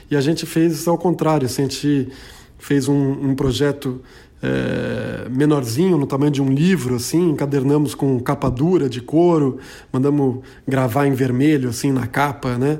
E 0.09 0.15
a 0.15 0.21
gente 0.21 0.45
fez 0.45 0.87
ao 0.87 0.97
contrário, 0.97 1.45
assim, 1.45 1.63
a 1.63 1.65
gente 1.65 2.09
fez 2.57 2.87
um, 2.87 3.29
um 3.29 3.35
projeto 3.35 4.01
é, 4.41 5.29
menorzinho, 5.29 5.97
no 5.97 6.07
tamanho 6.07 6.31
de 6.31 6.41
um 6.41 6.49
livro, 6.49 6.95
assim, 6.95 7.29
encadernamos 7.29 7.93
com 7.93 8.19
capa 8.19 8.49
dura 8.49 8.89
de 8.89 9.01
couro, 9.01 9.59
mandamos 9.91 10.39
gravar 10.67 11.05
em 11.05 11.13
vermelho, 11.13 11.69
assim, 11.69 11.91
na 11.91 12.07
capa, 12.07 12.57
né? 12.57 12.79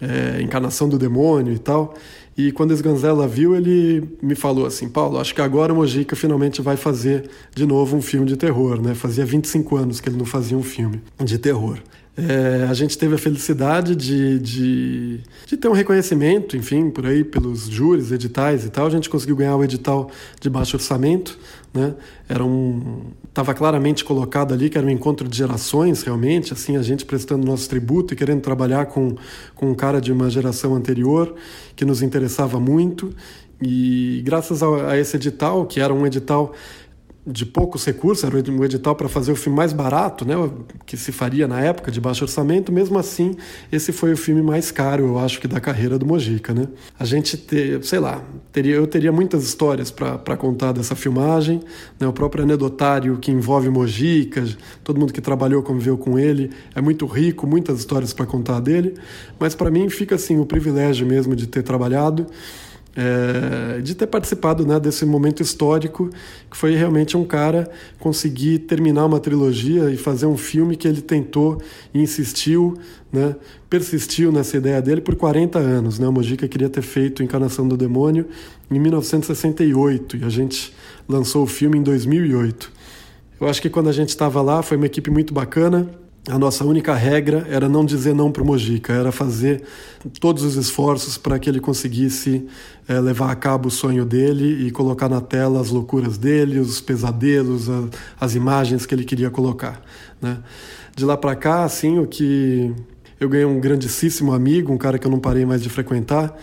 É, 0.00 0.42
encarnação 0.42 0.86
do 0.88 0.98
demônio 0.98 1.54
e 1.54 1.58
tal. 1.58 1.94
E 2.36 2.50
quando 2.50 2.72
o 2.72 2.74
Sganzella 2.74 3.28
viu, 3.28 3.54
ele 3.54 4.02
me 4.20 4.34
falou 4.34 4.66
assim: 4.66 4.88
Paulo, 4.88 5.18
acho 5.18 5.34
que 5.34 5.40
agora 5.40 5.72
o 5.72 5.76
Mojica 5.76 6.16
finalmente 6.16 6.60
vai 6.60 6.76
fazer 6.76 7.28
de 7.54 7.64
novo 7.64 7.96
um 7.96 8.02
filme 8.02 8.26
de 8.26 8.36
terror, 8.36 8.80
né? 8.82 8.94
Fazia 8.94 9.24
25 9.24 9.76
anos 9.76 10.00
que 10.00 10.08
ele 10.08 10.16
não 10.16 10.26
fazia 10.26 10.56
um 10.56 10.62
filme 10.62 11.00
de 11.22 11.38
terror. 11.38 11.78
É, 12.16 12.66
a 12.68 12.74
gente 12.74 12.96
teve 12.96 13.16
a 13.16 13.18
felicidade 13.18 13.96
de, 13.96 14.38
de, 14.38 15.20
de, 15.46 15.56
ter 15.56 15.66
um 15.66 15.72
reconhecimento, 15.72 16.56
enfim, 16.56 16.88
por 16.88 17.04
aí, 17.06 17.24
pelos 17.24 17.66
júris, 17.68 18.12
editais 18.12 18.64
e 18.64 18.70
tal. 18.70 18.86
A 18.86 18.90
gente 18.90 19.10
conseguiu 19.10 19.34
ganhar 19.34 19.56
o 19.56 19.64
edital 19.64 20.10
de 20.40 20.48
baixo 20.48 20.76
orçamento, 20.76 21.36
né? 21.72 21.94
Era 22.28 22.44
um 22.44 23.02
estava 23.34 23.52
claramente 23.52 24.04
colocado 24.04 24.54
ali 24.54 24.70
que 24.70 24.78
era 24.78 24.86
um 24.86 24.90
encontro 24.90 25.26
de 25.28 25.36
gerações 25.36 26.04
realmente, 26.04 26.52
assim 26.52 26.76
a 26.76 26.82
gente 26.82 27.04
prestando 27.04 27.44
nosso 27.44 27.68
tributo 27.68 28.14
e 28.14 28.16
querendo 28.16 28.40
trabalhar 28.40 28.86
com 28.86 29.16
com 29.56 29.72
um 29.72 29.74
cara 29.74 30.00
de 30.00 30.12
uma 30.12 30.30
geração 30.30 30.72
anterior 30.76 31.34
que 31.74 31.84
nos 31.84 32.00
interessava 32.00 32.60
muito. 32.60 33.12
E 33.60 34.22
graças 34.24 34.62
a, 34.62 34.92
a 34.92 34.98
esse 34.98 35.16
edital 35.16 35.66
que 35.66 35.80
era 35.80 35.92
um 35.92 36.06
edital 36.06 36.52
de 37.26 37.46
poucos 37.46 37.84
recursos, 37.86 38.22
era 38.22 38.36
um 38.50 38.64
edital 38.64 38.94
para 38.94 39.08
fazer 39.08 39.32
o 39.32 39.36
filme 39.36 39.56
mais 39.56 39.72
barato, 39.72 40.26
né, 40.26 40.34
que 40.84 40.94
se 40.96 41.10
faria 41.10 41.48
na 41.48 41.58
época, 41.60 41.90
de 41.90 41.98
baixo 41.98 42.24
orçamento, 42.24 42.70
mesmo 42.70 42.98
assim, 42.98 43.34
esse 43.72 43.92
foi 43.92 44.12
o 44.12 44.16
filme 44.16 44.42
mais 44.42 44.70
caro, 44.70 45.04
eu 45.04 45.18
acho 45.18 45.40
que 45.40 45.48
da 45.48 45.58
carreira 45.58 45.98
do 45.98 46.04
Mojica, 46.04 46.52
né? 46.52 46.68
A 46.98 47.04
gente, 47.04 47.38
ter, 47.38 47.82
sei 47.82 47.98
lá, 47.98 48.22
teria, 48.52 48.74
eu 48.74 48.86
teria 48.86 49.10
muitas 49.10 49.42
histórias 49.44 49.90
para 49.90 50.36
contar 50.36 50.72
dessa 50.72 50.94
filmagem, 50.94 51.60
né, 51.98 52.06
o 52.06 52.12
próprio 52.12 52.44
anedotário 52.44 53.16
que 53.16 53.30
envolve 53.30 53.70
Mojica, 53.70 54.44
todo 54.82 55.00
mundo 55.00 55.12
que 55.12 55.22
trabalhou, 55.22 55.62
conviveu 55.62 55.96
com 55.96 56.18
ele, 56.18 56.50
é 56.74 56.82
muito 56.82 57.06
rico, 57.06 57.46
muitas 57.46 57.78
histórias 57.78 58.12
para 58.12 58.26
contar 58.26 58.60
dele, 58.60 58.94
mas 59.38 59.54
para 59.54 59.70
mim 59.70 59.88
fica 59.88 60.16
assim 60.16 60.38
o 60.38 60.44
privilégio 60.44 61.06
mesmo 61.06 61.34
de 61.34 61.46
ter 61.46 61.62
trabalhado 61.62 62.26
é, 62.96 63.80
de 63.80 63.94
ter 63.94 64.06
participado 64.06 64.66
né, 64.66 64.78
desse 64.78 65.04
momento 65.04 65.42
histórico, 65.42 66.10
que 66.50 66.56
foi 66.56 66.74
realmente 66.74 67.16
um 67.16 67.24
cara 67.24 67.68
conseguir 67.98 68.60
terminar 68.60 69.04
uma 69.06 69.18
trilogia 69.18 69.90
e 69.90 69.96
fazer 69.96 70.26
um 70.26 70.36
filme 70.36 70.76
que 70.76 70.86
ele 70.86 71.02
tentou 71.02 71.60
e 71.92 72.00
insistiu, 72.00 72.78
né, 73.12 73.34
persistiu 73.68 74.30
nessa 74.30 74.56
ideia 74.56 74.80
dele 74.80 75.00
por 75.00 75.16
40 75.16 75.58
anos. 75.58 75.98
Né? 75.98 76.06
O 76.06 76.12
Mojica 76.12 76.46
queria 76.46 76.68
ter 76.68 76.82
feito 76.82 77.22
Encarnação 77.22 77.66
do 77.66 77.76
Demônio 77.76 78.26
em 78.70 78.78
1968 78.78 80.18
e 80.18 80.24
a 80.24 80.28
gente 80.28 80.72
lançou 81.08 81.42
o 81.42 81.46
filme 81.46 81.78
em 81.78 81.82
2008. 81.82 82.72
Eu 83.40 83.48
acho 83.48 83.60
que 83.60 83.68
quando 83.68 83.88
a 83.88 83.92
gente 83.92 84.10
estava 84.10 84.40
lá 84.40 84.62
foi 84.62 84.76
uma 84.76 84.86
equipe 84.86 85.10
muito 85.10 85.34
bacana 85.34 85.90
a 86.28 86.38
nossa 86.38 86.64
única 86.64 86.94
regra 86.94 87.46
era 87.50 87.68
não 87.68 87.84
dizer 87.84 88.14
não 88.14 88.32
para 88.32 88.42
o 88.42 88.46
Mojica, 88.46 88.94
era 88.94 89.12
fazer 89.12 89.62
todos 90.18 90.42
os 90.42 90.56
esforços 90.56 91.18
para 91.18 91.38
que 91.38 91.50
ele 91.50 91.60
conseguisse 91.60 92.46
é, 92.88 92.98
levar 92.98 93.30
a 93.30 93.36
cabo 93.36 93.68
o 93.68 93.70
sonho 93.70 94.06
dele 94.06 94.66
e 94.66 94.70
colocar 94.70 95.08
na 95.08 95.20
tela 95.20 95.60
as 95.60 95.68
loucuras 95.68 96.16
dele, 96.16 96.58
os 96.58 96.80
pesadelos, 96.80 97.68
a, 97.68 97.88
as 98.18 98.34
imagens 98.34 98.86
que 98.86 98.94
ele 98.94 99.04
queria 99.04 99.28
colocar. 99.28 99.82
Né? 100.20 100.38
De 100.96 101.04
lá 101.04 101.16
para 101.16 101.36
cá, 101.36 101.64
assim, 101.64 101.98
o 101.98 102.06
que 102.06 102.72
eu 103.20 103.28
ganhei 103.28 103.44
um 103.44 103.60
grandíssimo 103.60 104.32
amigo, 104.32 104.72
um 104.72 104.78
cara 104.78 104.98
que 104.98 105.06
eu 105.06 105.10
não 105.10 105.18
parei 105.18 105.44
mais 105.44 105.62
de 105.62 105.68
frequentar, 105.68 106.34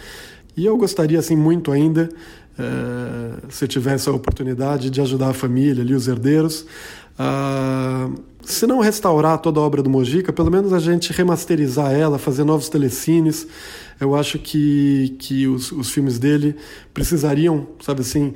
e 0.56 0.64
eu 0.64 0.78
gostaria 0.78 1.18
assim 1.18 1.36
muito 1.36 1.72
ainda, 1.72 2.08
é, 2.60 3.48
se 3.50 3.64
eu 3.64 3.68
tivesse 3.68 4.08
a 4.10 4.12
oportunidade 4.12 4.92
de 4.92 5.02
ajudar 5.02 5.30
a 5.30 5.34
família 5.34 5.82
ali, 5.82 5.96
os 5.96 6.08
herdeiros, 6.08 6.68
a 7.18 8.10
se 8.44 8.66
não 8.68 8.80
restaurar 8.80 9.38
toda 9.40 9.60
a 9.60 9.64
obra 9.64 9.82
do 9.82 9.90
Mojica, 9.90 10.34
pelo 10.34 10.52
menos 10.52 10.74
a 10.74 10.80
gente 10.80 11.14
remasterizar 11.14 11.92
ela, 11.92 12.18
fazer 12.18 12.44
novos 12.44 12.70
telecines. 12.70 13.48
Eu 14.00 14.16
acho 14.16 14.40
que, 14.40 15.16
que 15.20 15.48
os, 15.48 15.72
os 15.72 15.92
filmes 15.92 16.18
dele 16.18 16.56
precisariam, 16.94 17.68
sabe 17.80 18.02
assim, 18.02 18.34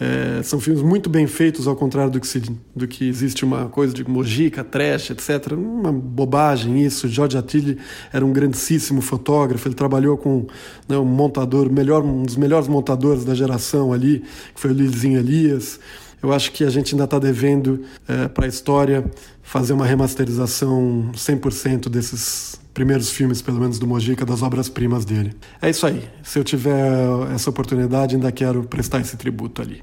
é, 0.00 0.40
são 0.44 0.60
filmes 0.60 0.80
muito 0.80 1.10
bem 1.10 1.26
feitos, 1.26 1.66
ao 1.66 1.74
contrário 1.74 2.12
do 2.12 2.20
que, 2.20 2.26
se, 2.26 2.40
do 2.74 2.86
que 2.86 3.08
existe 3.08 3.44
uma 3.44 3.68
coisa 3.68 3.92
de 3.92 4.08
Mojica, 4.08 4.62
trash, 4.62 5.10
etc. 5.10 5.52
Uma 5.52 5.92
bobagem 5.92 6.84
isso. 6.84 7.08
George 7.08 7.36
Attilli 7.36 7.78
era 8.12 8.24
um 8.24 8.32
grandíssimo 8.32 9.00
fotógrafo, 9.00 9.66
ele 9.66 9.74
trabalhou 9.74 10.16
com 10.16 10.46
né, 10.88 10.96
um 10.96 11.04
montador, 11.04 11.70
melhor, 11.70 12.04
um 12.04 12.22
dos 12.22 12.36
melhores 12.36 12.68
montadores 12.68 13.24
da 13.24 13.34
geração 13.34 13.92
ali, 13.92 14.22
que 14.54 14.60
foi 14.60 14.70
o 14.70 14.74
Lilizinho 14.74 15.18
Elias. 15.18 15.80
Eu 16.22 16.32
acho 16.32 16.52
que 16.52 16.64
a 16.64 16.70
gente 16.70 16.94
ainda 16.94 17.04
está 17.04 17.18
devendo 17.18 17.84
é, 18.08 18.28
para 18.28 18.46
a 18.46 18.48
história 18.48 19.04
fazer 19.42 19.72
uma 19.72 19.86
remasterização 19.86 21.10
100% 21.14 21.88
desses 21.88 22.60
primeiros 22.74 23.10
filmes, 23.10 23.40
pelo 23.42 23.58
menos 23.58 23.78
do 23.78 23.86
Mojica, 23.86 24.24
das 24.24 24.42
obras-primas 24.42 25.04
dele. 25.04 25.34
É 25.60 25.70
isso 25.70 25.86
aí. 25.86 26.08
Se 26.22 26.38
eu 26.38 26.44
tiver 26.44 26.98
essa 27.34 27.50
oportunidade, 27.50 28.14
ainda 28.14 28.30
quero 28.30 28.64
prestar 28.64 29.00
esse 29.00 29.16
tributo 29.16 29.62
ali. 29.62 29.82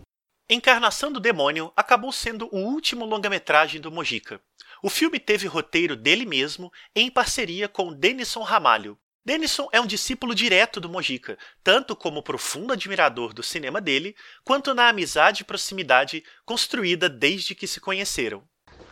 Encarnação 0.50 1.12
do 1.12 1.20
Demônio 1.20 1.72
acabou 1.76 2.12
sendo 2.12 2.48
o 2.52 2.60
último 2.60 3.06
longa-metragem 3.06 3.82
do 3.82 3.92
Mojica. 3.92 4.40
O 4.84 4.90
filme 4.90 5.20
teve 5.20 5.48
roteiro 5.48 5.96
dele 5.96 6.26
mesmo 6.26 6.72
em 6.96 7.10
parceria 7.10 7.68
com 7.68 7.92
Denison 7.92 8.44
Ramalho, 8.44 8.98
Denison 9.26 9.68
é 9.72 9.82
um 9.82 9.88
discípulo 9.88 10.36
direto 10.36 10.80
do 10.80 10.88
Mojica, 10.88 11.36
tanto 11.64 11.96
como 11.96 12.22
profundo 12.22 12.72
admirador 12.72 13.34
do 13.34 13.42
cinema 13.42 13.82
dele, 13.82 14.16
quanto 14.44 14.76
na 14.76 14.88
amizade 14.88 15.42
e 15.42 15.46
proximidade 15.46 16.24
construída 16.46 17.10
desde 17.10 17.56
que 17.56 17.66
se 17.66 17.82
conheceram. 17.82 18.44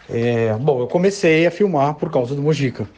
É, 0.10 0.52
bom, 0.56 0.82
eu 0.82 0.88
comecei 0.88 1.46
a 1.46 1.52
filmar 1.52 1.94
por 1.96 2.12
causa 2.12 2.34
do 2.34 2.42
Mojica. 2.42 2.90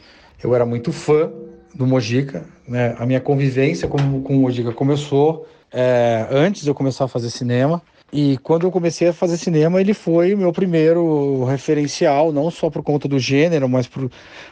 Eu 0.42 0.54
era 0.54 0.64
muito 0.64 0.92
fã 0.92 1.30
do 1.74 1.86
Mojica, 1.86 2.48
né? 2.66 2.96
A 2.98 3.04
minha 3.04 3.20
convivência 3.20 3.86
com, 3.86 4.22
com 4.22 4.36
o 4.36 4.40
Mojica 4.40 4.72
começou 4.72 5.46
é, 5.70 6.26
antes 6.30 6.62
de 6.62 6.70
eu 6.70 6.74
começar 6.74 7.04
a 7.04 7.08
fazer 7.08 7.28
cinema. 7.28 7.82
E 8.12 8.38
quando 8.38 8.66
eu 8.66 8.70
comecei 8.70 9.08
a 9.08 9.12
fazer 9.12 9.36
cinema, 9.36 9.80
ele 9.80 9.92
foi 9.92 10.32
o 10.32 10.38
meu 10.38 10.52
primeiro 10.52 11.44
referencial, 11.44 12.32
não 12.32 12.50
só 12.50 12.70
por 12.70 12.82
conta 12.82 13.08
do 13.08 13.18
gênero, 13.18 13.68
mas 13.68 13.88
por, 13.88 14.10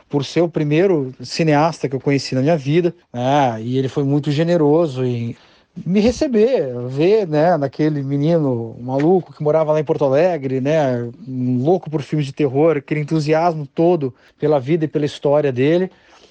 por 0.09 0.25
ser 0.25 0.41
o 0.41 0.49
primeiro 0.49 1.15
cineasta 1.21 1.89
que 1.89 1.95
eu 1.95 2.01
conheci 2.01 2.35
na 2.35 2.43
minha 2.43 2.57
vida. 2.57 2.95
Né? 3.13 3.63
E 3.63 3.79
ele 3.79 3.89
foi 3.89 4.03
muito 4.03 4.31
generoso 4.33 5.05
em 5.05 5.37
me 5.85 6.01
receber, 6.01 6.73
ver, 6.89 7.27
né, 7.27 7.57
naquele 7.57 8.03
menino 8.03 8.77
maluco 8.81 9.33
que 9.33 9.43
morava 9.43 9.73
lá 9.73 9.81
em 9.81 9.85
Porto 9.85 10.05
Alegre, 10.05 10.61
né, 10.61 11.11
um 11.27 11.59
louco 11.65 11.91
por 11.91 12.01
filmes 12.03 12.27
de 12.27 12.33
terror, 12.33 12.77
aquele 12.77 13.01
entusiasmo 13.01 13.67
todo 13.67 14.15
pela 14.39 14.61
vida 14.61 14.85
e 14.85 14.89
pela 14.89 15.05
história 15.05 15.51
dele, 15.51 15.91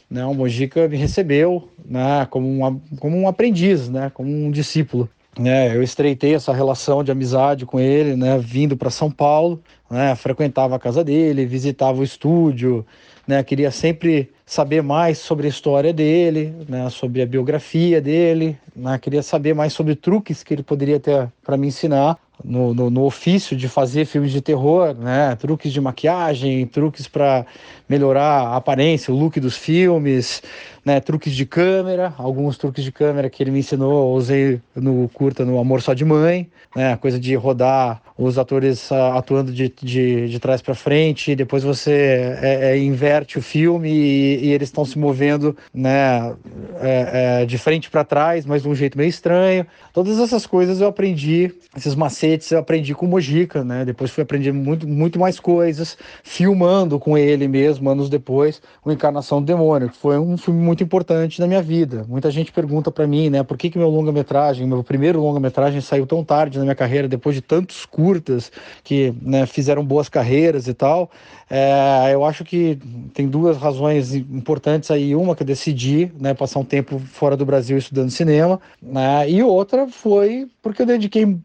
né, 0.09 0.25
o 0.25 0.33
Mojica 0.33 0.87
me 0.87 0.95
recebeu, 0.95 1.67
né, 1.83 2.25
como, 2.29 2.47
uma, 2.47 2.81
como 2.99 3.17
um 3.17 3.27
aprendiz, 3.27 3.89
né, 3.89 4.09
como 4.13 4.29
um 4.29 4.49
discípulo. 4.49 5.09
Né, 5.37 5.75
eu 5.75 5.81
estreitei 5.81 6.35
essa 6.35 6.53
relação 6.53 7.03
de 7.03 7.11
amizade 7.11 7.65
com 7.65 7.79
ele, 7.79 8.15
né, 8.15 8.37
vindo 8.37 8.77
para 8.77 8.91
São 8.91 9.09
Paulo, 9.09 9.59
né, 9.89 10.15
frequentava 10.15 10.75
a 10.75 10.79
casa 10.79 11.03
dele, 11.03 11.43
visitava 11.43 11.99
o 11.99 12.03
estúdio, 12.03 12.85
né, 13.27 13.43
queria 13.43 13.71
sempre 13.71 14.31
saber 14.45 14.83
mais 14.83 15.17
sobre 15.17 15.47
a 15.47 15.49
história 15.49 15.91
dele, 15.91 16.53
né, 16.69 16.87
sobre 16.91 17.23
a 17.23 17.25
biografia 17.25 17.99
dele, 17.99 18.55
né, 18.75 18.99
queria 18.99 19.23
saber 19.23 19.55
mais 19.55 19.73
sobre 19.73 19.95
truques 19.95 20.43
que 20.43 20.53
ele 20.53 20.61
poderia 20.61 20.99
ter 20.99 21.27
para 21.43 21.57
me 21.57 21.65
ensinar 21.65 22.15
no, 22.43 22.73
no, 22.73 22.89
no, 22.89 23.03
ofício 23.03 23.55
de 23.55 23.67
fazer 23.67 24.05
filmes 24.05 24.31
de 24.31 24.41
terror, 24.41 24.93
né, 24.95 25.35
truques 25.39 25.71
de 25.71 25.79
maquiagem, 25.79 26.65
truques 26.67 27.07
para 27.07 27.45
melhorar 27.87 28.47
a 28.47 28.55
aparência, 28.55 29.13
o 29.13 29.17
look 29.17 29.39
dos 29.39 29.55
filmes, 29.55 30.41
né, 30.85 30.99
truques 30.99 31.33
de 31.33 31.45
câmera, 31.45 32.13
alguns 32.17 32.57
truques 32.57 32.83
de 32.83 32.91
câmera 32.91 33.29
que 33.29 33.41
ele 33.41 33.51
me 33.51 33.59
ensinou, 33.59 34.13
usei 34.13 34.59
no 34.75 35.09
curta 35.13 35.45
no 35.45 35.59
Amor 35.59 35.81
Só 35.81 35.93
de 35.93 36.03
Mãe, 36.03 36.49
né, 36.75 36.93
a 36.93 36.97
coisa 36.97 37.19
de 37.19 37.35
rodar 37.35 38.01
os 38.17 38.37
atores 38.37 38.91
uh, 38.91 39.15
atuando 39.15 39.51
de, 39.51 39.73
de, 39.81 40.27
de 40.27 40.39
trás 40.39 40.61
para 40.61 40.75
frente, 40.75 41.35
depois 41.35 41.63
você 41.63 42.37
é, 42.41 42.71
é, 42.71 42.77
inverte 42.77 43.39
o 43.39 43.41
filme 43.41 43.89
e, 43.89 44.45
e 44.45 44.51
eles 44.51 44.69
estão 44.69 44.85
se 44.85 44.97
movendo 44.99 45.55
né, 45.73 46.33
é, 46.79 47.41
é 47.41 47.45
de 47.45 47.57
frente 47.57 47.89
para 47.89 48.03
trás, 48.03 48.45
mas 48.45 48.61
de 48.63 48.69
um 48.69 48.75
jeito 48.75 48.97
meio 48.97 49.09
estranho. 49.09 49.65
Todas 49.93 50.19
essas 50.19 50.45
coisas 50.45 50.79
eu 50.79 50.87
aprendi, 50.87 51.51
esses 51.75 51.95
macetes 51.95 52.23
eu 52.51 52.59
aprendi 52.59 52.93
com 52.93 53.05
o 53.05 53.09
Mojica, 53.09 53.63
né? 53.63 53.85
Depois 53.85 54.11
fui 54.11 54.23
aprender 54.23 54.51
muito, 54.51 54.87
muito 54.87 55.19
mais 55.19 55.39
coisas, 55.39 55.97
filmando 56.23 56.99
com 56.99 57.17
ele 57.17 57.47
mesmo, 57.47 57.89
anos 57.89 58.09
depois, 58.09 58.61
o 58.83 58.91
Encarnação 58.91 59.41
do 59.41 59.45
Demônio, 59.45 59.89
que 59.89 59.97
foi 59.97 60.17
um 60.17 60.37
filme 60.37 60.61
muito 60.61 60.83
importante 60.83 61.39
na 61.39 61.47
minha 61.47 61.61
vida. 61.61 62.05
Muita 62.07 62.29
gente 62.31 62.51
pergunta 62.51 62.91
para 62.91 63.07
mim, 63.07 63.29
né, 63.29 63.43
por 63.43 63.57
que, 63.57 63.69
que 63.69 63.77
meu 63.77 63.89
longa-metragem, 63.89 64.67
meu 64.67 64.83
primeiro 64.83 65.21
longa-metragem 65.21 65.81
saiu 65.81 66.05
tão 66.05 66.23
tarde 66.23 66.57
na 66.57 66.63
minha 66.63 66.75
carreira, 66.75 67.07
depois 67.07 67.35
de 67.35 67.41
tantos 67.41 67.85
curtas 67.85 68.51
que 68.83 69.13
né, 69.21 69.45
fizeram 69.45 69.83
boas 69.83 70.09
carreiras 70.09 70.67
e 70.67 70.73
tal. 70.73 71.09
É, 71.49 72.09
eu 72.13 72.25
acho 72.25 72.43
que 72.43 72.79
tem 73.13 73.27
duas 73.27 73.57
razões 73.57 74.13
importantes 74.15 74.89
aí. 74.89 75.15
Uma 75.15 75.35
que 75.35 75.43
eu 75.43 75.47
decidi 75.47 76.11
né, 76.19 76.33
passar 76.33 76.59
um 76.59 76.65
tempo 76.65 76.99
fora 76.99 77.37
do 77.37 77.45
Brasil 77.45 77.77
estudando 77.77 78.09
cinema, 78.09 78.59
né, 78.81 79.29
e 79.29 79.43
outra 79.43 79.87
foi 79.87 80.47
porque 80.63 80.81
eu 80.81 80.85
dediquei 80.85 81.37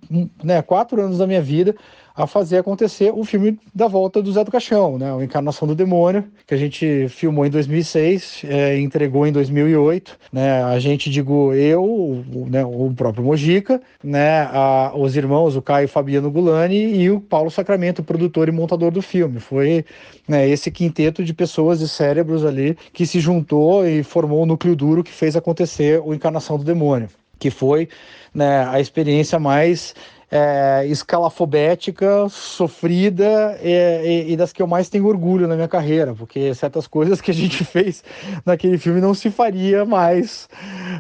né, 0.42 0.62
quatro 0.68 1.00
anos 1.00 1.16
da 1.16 1.26
minha 1.26 1.40
vida 1.40 1.74
a 2.14 2.26
fazer 2.26 2.58
acontecer 2.58 3.12
o 3.14 3.24
filme 3.24 3.58
da 3.72 3.86
volta 3.86 4.20
do 4.20 4.30
Zé 4.32 4.42
do 4.42 4.50
Caixão, 4.50 4.98
né? 4.98 5.16
A 5.16 5.24
Encarnação 5.24 5.68
do 5.68 5.74
Demônio, 5.74 6.24
que 6.46 6.52
a 6.52 6.56
gente 6.56 7.08
filmou 7.08 7.46
em 7.46 7.50
2006, 7.50 8.42
é, 8.44 8.78
entregou 8.78 9.24
em 9.24 9.30
2008, 9.32 10.18
né? 10.32 10.64
A 10.64 10.78
gente, 10.80 11.08
digo, 11.10 11.54
eu, 11.54 11.84
o, 11.84 12.46
né, 12.50 12.64
o 12.64 12.92
próprio 12.94 13.22
Mojica, 13.24 13.80
né? 14.02 14.40
A, 14.52 14.92
os 14.96 15.16
irmãos, 15.16 15.54
o 15.54 15.62
Caio 15.62 15.88
Fabiano 15.88 16.28
Gulani 16.28 16.96
e 16.96 17.08
o 17.08 17.20
Paulo 17.20 17.52
Sacramento, 17.52 18.02
produtor 18.02 18.48
e 18.48 18.52
montador 18.52 18.90
do 18.90 19.00
filme. 19.00 19.38
Foi 19.38 19.84
né, 20.26 20.46
esse 20.48 20.72
quinteto 20.72 21.24
de 21.24 21.32
pessoas 21.32 21.80
e 21.80 21.88
cérebros 21.88 22.44
ali 22.44 22.76
que 22.92 23.06
se 23.06 23.20
juntou 23.20 23.86
e 23.86 24.02
formou 24.02 24.42
o 24.42 24.46
núcleo 24.46 24.74
duro 24.74 25.04
que 25.04 25.12
fez 25.12 25.36
acontecer 25.36 26.02
o 26.04 26.12
Encarnação 26.12 26.58
do 26.58 26.64
Demônio, 26.64 27.08
que 27.38 27.48
foi 27.48 27.88
né, 28.34 28.66
a 28.68 28.80
experiência 28.80 29.38
mais 29.38 29.94
é, 30.30 30.84
escalafobética, 30.86 32.28
sofrida 32.28 33.58
e, 33.62 34.28
e, 34.28 34.32
e, 34.32 34.36
das 34.36 34.52
que 34.52 34.60
eu 34.60 34.66
mais 34.66 34.88
tenho 34.88 35.06
orgulho 35.06 35.48
na 35.48 35.54
minha 35.54 35.68
carreira, 35.68 36.14
porque 36.14 36.54
certas 36.54 36.86
coisas 36.86 37.20
que 37.20 37.30
a 37.30 37.34
gente 37.34 37.64
fez 37.64 38.04
naquele 38.44 38.76
filme 38.78 39.00
não 39.00 39.14
se 39.14 39.30
faria 39.30 39.84
mais 39.84 40.48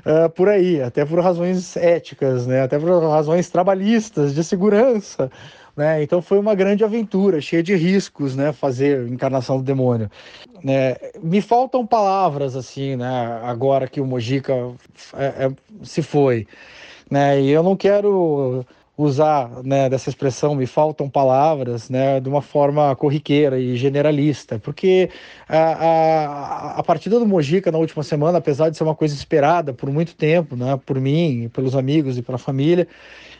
uh, 0.06 0.30
por 0.30 0.48
aí, 0.48 0.80
até 0.80 1.04
por 1.04 1.20
razões 1.20 1.76
éticas, 1.76 2.46
né? 2.46 2.62
até 2.62 2.78
por 2.78 2.88
razões 3.02 3.50
trabalhistas, 3.50 4.34
de 4.34 4.42
segurança. 4.42 5.30
Né? 5.76 6.02
Então 6.02 6.20
foi 6.20 6.40
uma 6.40 6.56
grande 6.56 6.82
aventura, 6.82 7.40
cheia 7.40 7.62
de 7.62 7.72
riscos, 7.76 8.34
né? 8.34 8.52
Fazer 8.52 9.06
Encarnação 9.06 9.58
do 9.58 9.62
Demônio. 9.62 10.10
Né? 10.64 10.96
Me 11.22 11.40
faltam 11.40 11.86
palavras 11.86 12.56
assim, 12.56 12.96
né? 12.96 13.40
Agora 13.44 13.86
que 13.86 14.00
o 14.00 14.04
Mojica 14.04 14.54
é, 15.14 15.46
é, 15.46 15.52
se 15.84 16.02
foi, 16.02 16.48
né? 17.08 17.40
E 17.40 17.50
eu 17.50 17.62
não 17.62 17.76
quero 17.76 18.66
usar 18.98 19.62
né, 19.62 19.88
dessa 19.88 20.10
expressão 20.10 20.56
me 20.56 20.66
faltam 20.66 21.08
palavras 21.08 21.88
né, 21.88 22.18
de 22.18 22.28
uma 22.28 22.42
forma 22.42 22.94
corriqueira 22.96 23.56
e 23.56 23.76
generalista, 23.76 24.58
porque 24.58 25.08
a, 25.48 25.56
a, 25.56 26.78
a 26.80 26.82
partida 26.82 27.16
do 27.20 27.24
Mojica 27.26 27.70
na 27.70 27.78
última 27.78 28.02
semana, 28.02 28.38
apesar 28.38 28.70
de 28.70 28.76
ser 28.76 28.82
uma 28.82 28.96
coisa 28.96 29.14
esperada 29.14 29.72
por 29.72 29.88
muito 29.88 30.16
tempo, 30.16 30.56
né, 30.56 30.78
por 30.84 31.00
mim, 31.00 31.48
pelos 31.54 31.76
amigos 31.76 32.18
e 32.18 32.22
pela 32.22 32.38
família, 32.38 32.88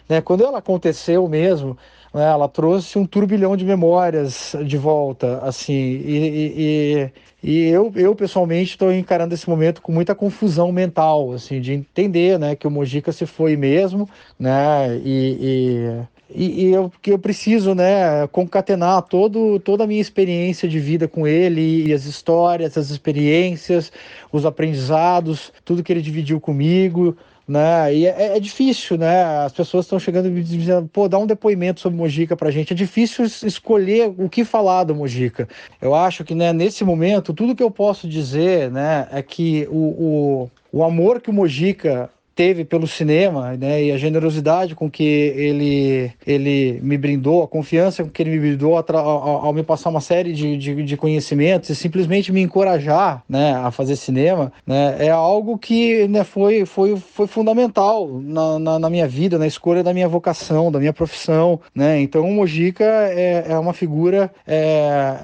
né, 0.09 0.21
quando 0.21 0.45
ela 0.45 0.59
aconteceu 0.59 1.29
mesmo, 1.29 1.77
né, 2.15 2.25
ela 2.25 2.49
trouxe 2.49 2.99
um 2.99 3.07
turbilhão 3.07 3.57
de 3.57 3.65
memórias 3.65 4.55
de 4.65 4.77
volta, 4.77 5.39
assim, 5.43 5.73
e, 5.73 7.11
e, 7.43 7.51
e 7.51 7.69
eu, 7.69 7.93
eu 7.95 8.15
pessoalmente 8.15 8.71
estou 8.73 8.93
encarando 8.93 9.35
esse 9.35 9.49
momento 9.49 9.83
com 9.83 9.93
muita 9.93 10.15
confusão 10.15 10.73
mental, 10.73 11.33
assim, 11.33 11.61
de 11.61 11.73
entender, 11.73 12.39
né, 12.39 12.57
que 12.57 12.67
o 12.67 12.71
Mojica 12.71 13.13
se 13.13 13.27
foi 13.27 13.57
mesmo, 13.57 14.09
né, 14.39 14.97
e, 15.05 16.01
e, 16.35 16.45
e, 16.45 16.67
e 16.67 16.73
eu, 16.73 16.93
que 17.01 17.11
eu 17.13 17.19
preciso, 17.19 17.75
né, 17.75 18.27
concatenar 18.29 19.03
todo, 19.03 19.59
toda 19.61 19.85
a 19.85 19.87
minha 19.87 20.01
experiência 20.01 20.69
de 20.69 20.79
vida 20.79 21.09
com 21.09 21.27
ele 21.27 21.87
e 21.87 21.93
as 21.93 22.05
histórias, 22.05 22.77
as 22.77 22.91
experiências, 22.91 23.91
os 24.33 24.45
aprendizados, 24.45 25.53
tudo 25.65 25.83
que 25.83 25.93
ele 25.93 26.03
dividiu 26.03 26.41
comigo, 26.41 27.17
né? 27.49 27.95
E 27.95 28.07
é, 28.07 28.37
é, 28.37 28.41
difícil, 28.41 28.99
né? 28.99 29.25
As 29.45 29.53
pessoas 29.53 29.87
estão 29.87 29.99
chegando 29.99 30.29
e 30.29 30.43
dizendo, 30.43 30.87
pô, 30.93 31.09
dá 31.09 31.19
um 31.19 31.27
depoimento 31.27 31.81
sobre 31.81 31.97
Mojica 31.97 32.37
pra 32.37 32.51
gente. 32.51 32.75
É 32.75 32.77
difícil 32.77 33.25
escolher 33.25 34.13
o 34.19 34.29
que 34.29 34.45
falar 34.45 34.85
do 34.85 34.95
Mojica. 34.95 35.49
Eu 35.81 35.95
acho 35.95 36.25
que, 36.25 36.35
né, 36.35 36.53
nesse 36.53 36.85
momento, 36.85 37.33
tudo 37.33 37.57
que 37.57 37.63
eu 37.63 37.71
posso 37.71 38.07
dizer, 38.07 38.71
né, 38.71 39.09
é 39.11 39.23
que 39.23 39.67
o, 39.71 39.77
o, 39.77 40.51
o 40.71 40.85
amor 40.85 41.23
que 41.23 41.31
o 41.31 41.33
Mojica 41.33 42.11
teve 42.39 42.65
pelo 42.65 42.87
cinema, 42.87 43.57
né, 43.57 43.83
e 43.83 43.91
a 43.91 43.97
generosidade 43.97 44.77
com 44.77 44.89
que 44.89 45.03
ele, 45.03 46.13
ele 46.25 46.79
me 46.85 46.97
brindou, 46.97 47.43
a 47.43 47.49
confiança 47.49 48.05
com 48.05 48.11
que 48.11 48.23
ele 48.23 48.31
me 48.31 48.39
brindou 48.39 48.77
ao, 48.77 49.45
ao, 49.45 49.53
me 49.53 49.65
passar 49.65 49.91
uma 49.91 50.01
série 50.01 50.33
de, 50.33 50.57
de, 50.57 50.85
de, 50.85 50.97
conhecimentos 50.97 51.69
e 51.69 51.75
simplesmente 51.75 52.31
me 52.31 52.41
encorajar, 52.41 53.25
né, 53.29 53.55
a 53.57 53.73
fazer 53.73 53.97
cinema, 53.97 54.53
né, 54.65 54.99
é 55.01 55.11
algo 55.11 55.59
que, 55.59 56.07
né, 56.07 56.23
foi, 56.23 56.65
foi, 56.65 56.95
foi 56.95 57.27
fundamental 57.27 58.07
na, 58.23 58.57
na, 58.61 58.79
na, 58.79 58.89
minha 58.89 59.09
vida, 59.09 59.37
na 59.37 59.47
escolha 59.49 59.83
da 59.83 59.93
minha 59.93 60.07
vocação, 60.07 60.71
da 60.71 60.79
minha 60.79 60.93
profissão, 60.93 61.59
né, 61.75 62.01
então 62.01 62.23
o 62.23 62.33
Mojica 62.33 62.85
é, 62.85 63.47
é 63.49 63.59
uma 63.59 63.73
figura, 63.73 64.31
é, 64.47 65.17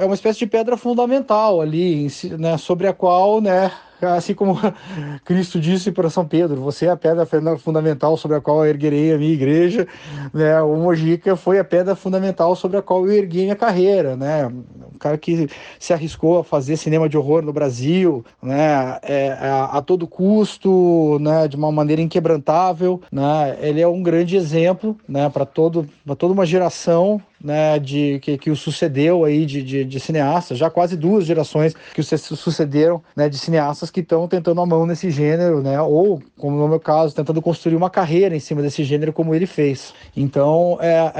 é 0.00 0.04
uma 0.06 0.14
espécie 0.14 0.38
de 0.38 0.46
pedra 0.46 0.78
fundamental 0.78 1.60
ali, 1.60 2.06
né, 2.38 2.56
sobre 2.56 2.86
a 2.86 2.94
qual, 2.94 3.42
né, 3.42 3.70
assim 4.04 4.34
como 4.34 4.58
Cristo 5.24 5.60
disse 5.60 5.92
para 5.92 6.10
São 6.10 6.26
Pedro, 6.26 6.60
você 6.60 6.86
é 6.86 6.90
a 6.90 6.96
pedra 6.96 7.26
fundamental 7.58 8.16
sobre 8.16 8.36
a 8.36 8.40
qual 8.40 8.64
eu 8.64 8.70
erguerei 8.70 9.12
a 9.12 9.18
minha 9.18 9.32
igreja, 9.32 9.86
né? 10.32 10.60
O 10.62 10.76
Mojica 10.76 11.36
foi 11.36 11.58
a 11.58 11.64
pedra 11.64 11.94
fundamental 11.94 12.54
sobre 12.56 12.76
a 12.76 12.82
qual 12.82 13.06
eu 13.06 13.12
ergui 13.12 13.42
minha 13.42 13.56
carreira, 13.56 14.16
né? 14.16 14.46
Um 14.46 14.98
cara 14.98 15.16
que 15.18 15.48
se 15.78 15.92
arriscou 15.92 16.38
a 16.38 16.44
fazer 16.44 16.76
cinema 16.76 17.08
de 17.08 17.16
horror 17.16 17.42
no 17.42 17.52
Brasil, 17.52 18.24
né? 18.42 18.98
É, 19.02 19.32
a, 19.32 19.78
a, 19.78 19.82
todo 19.82 20.06
custo, 20.06 21.18
né? 21.20 21.48
De 21.48 21.56
uma 21.56 21.70
maneira 21.70 22.02
inquebrantável, 22.02 23.00
né? 23.10 23.56
Ele 23.60 23.80
é 23.80 23.88
um 23.88 24.02
grande 24.02 24.36
exemplo, 24.36 24.96
né? 25.08 25.28
Para 25.28 25.44
todo, 25.44 25.88
para 26.04 26.14
toda 26.14 26.32
uma 26.32 26.46
geração 26.46 27.20
né, 27.42 27.78
de, 27.78 28.18
que, 28.20 28.38
que 28.38 28.50
o 28.50 28.56
sucedeu 28.56 29.24
aí 29.24 29.44
de, 29.44 29.62
de, 29.62 29.84
de, 29.84 30.00
cineastas, 30.00 30.58
já 30.58 30.70
quase 30.70 30.96
duas 30.96 31.24
gerações 31.24 31.74
que 31.94 32.00
o 32.00 32.04
sucederam 32.04 33.02
né, 33.16 33.28
de 33.28 33.38
cineastas 33.38 33.90
que 33.90 34.00
estão 34.00 34.28
tentando 34.28 34.60
a 34.60 34.66
mão 34.66 34.86
nesse 34.86 35.10
gênero, 35.10 35.60
né, 35.60 35.80
ou, 35.80 36.22
como 36.38 36.56
no 36.56 36.68
meu 36.68 36.80
caso, 36.80 37.14
tentando 37.14 37.42
construir 37.42 37.76
uma 37.76 37.90
carreira 37.90 38.36
em 38.36 38.40
cima 38.40 38.62
desse 38.62 38.84
gênero 38.84 39.12
como 39.12 39.34
ele 39.34 39.46
fez. 39.46 39.92
Então, 40.16 40.78
é, 40.80 41.12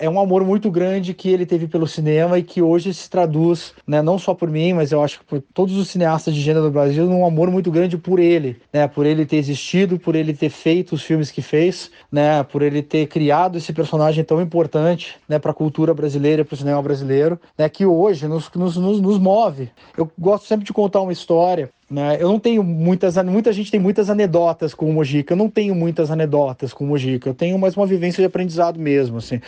é, 0.00 0.06
é 0.06 0.10
um 0.10 0.20
amor 0.20 0.44
muito 0.44 0.70
grande 0.70 1.14
que 1.14 1.28
ele 1.28 1.46
teve 1.46 1.66
pelo 1.66 1.86
cinema 1.86 2.38
e 2.38 2.42
que 2.42 2.60
hoje 2.60 2.92
se 2.92 3.08
traduz, 3.08 3.72
né, 3.86 4.02
não 4.02 4.18
só 4.18 4.34
por 4.34 4.50
mim, 4.50 4.72
mas 4.72 4.92
eu 4.92 5.02
acho 5.02 5.20
que 5.20 5.24
por 5.24 5.42
todos 5.54 5.76
os 5.76 5.88
cineastas 5.88 6.34
de 6.34 6.40
gênero 6.40 6.64
do 6.64 6.70
Brasil, 6.70 7.06
num 7.06 7.24
amor 7.24 7.50
muito 7.50 7.70
grande 7.70 7.96
por 7.96 8.18
ele, 8.18 8.56
né, 8.72 8.88
por 8.88 9.06
ele 9.06 9.24
ter 9.24 9.36
existido, 9.36 9.98
por 9.98 10.14
ele 10.14 10.32
ter 10.32 10.50
feito 10.50 10.94
os 10.94 11.02
filmes 11.02 11.30
que 11.30 11.42
fez, 11.42 11.90
né, 12.10 12.42
por 12.42 12.62
ele 12.62 12.82
ter 12.82 13.06
criado 13.06 13.58
esse 13.58 13.72
personagem 13.72 14.24
tão 14.24 14.40
importante, 14.40 15.16
né, 15.28 15.38
para 15.38 15.51
a 15.52 15.54
cultura 15.54 15.94
brasileira, 15.94 16.44
para 16.44 16.54
o 16.54 16.58
cinema 16.58 16.82
brasileiro, 16.82 17.40
né, 17.56 17.68
que 17.68 17.86
hoje 17.86 18.26
nos, 18.26 18.50
nos, 18.54 18.76
nos, 18.76 19.00
nos 19.00 19.18
move. 19.18 19.70
Eu 19.96 20.10
gosto 20.18 20.46
sempre 20.46 20.66
de 20.66 20.72
contar 20.72 21.00
uma 21.00 21.12
história 21.12 21.70
né? 21.92 22.16
Eu 22.18 22.28
não 22.28 22.40
tenho 22.40 22.64
muitas. 22.64 23.22
Muita 23.22 23.52
gente 23.52 23.70
tem 23.70 23.78
muitas 23.78 24.08
anedotas 24.08 24.72
com 24.72 24.88
o 24.88 24.92
Mojica. 24.94 25.34
Eu 25.34 25.36
não 25.36 25.50
tenho 25.50 25.74
muitas 25.74 26.10
anedotas 26.10 26.72
com 26.72 26.84
o 26.84 26.86
Mojica. 26.86 27.28
Eu 27.28 27.34
tenho 27.34 27.58
mais 27.58 27.76
uma 27.76 27.84
vivência 27.84 28.22
de 28.22 28.26
aprendizado 28.26 28.80
mesmo. 28.80 29.18
Assim. 29.18 29.42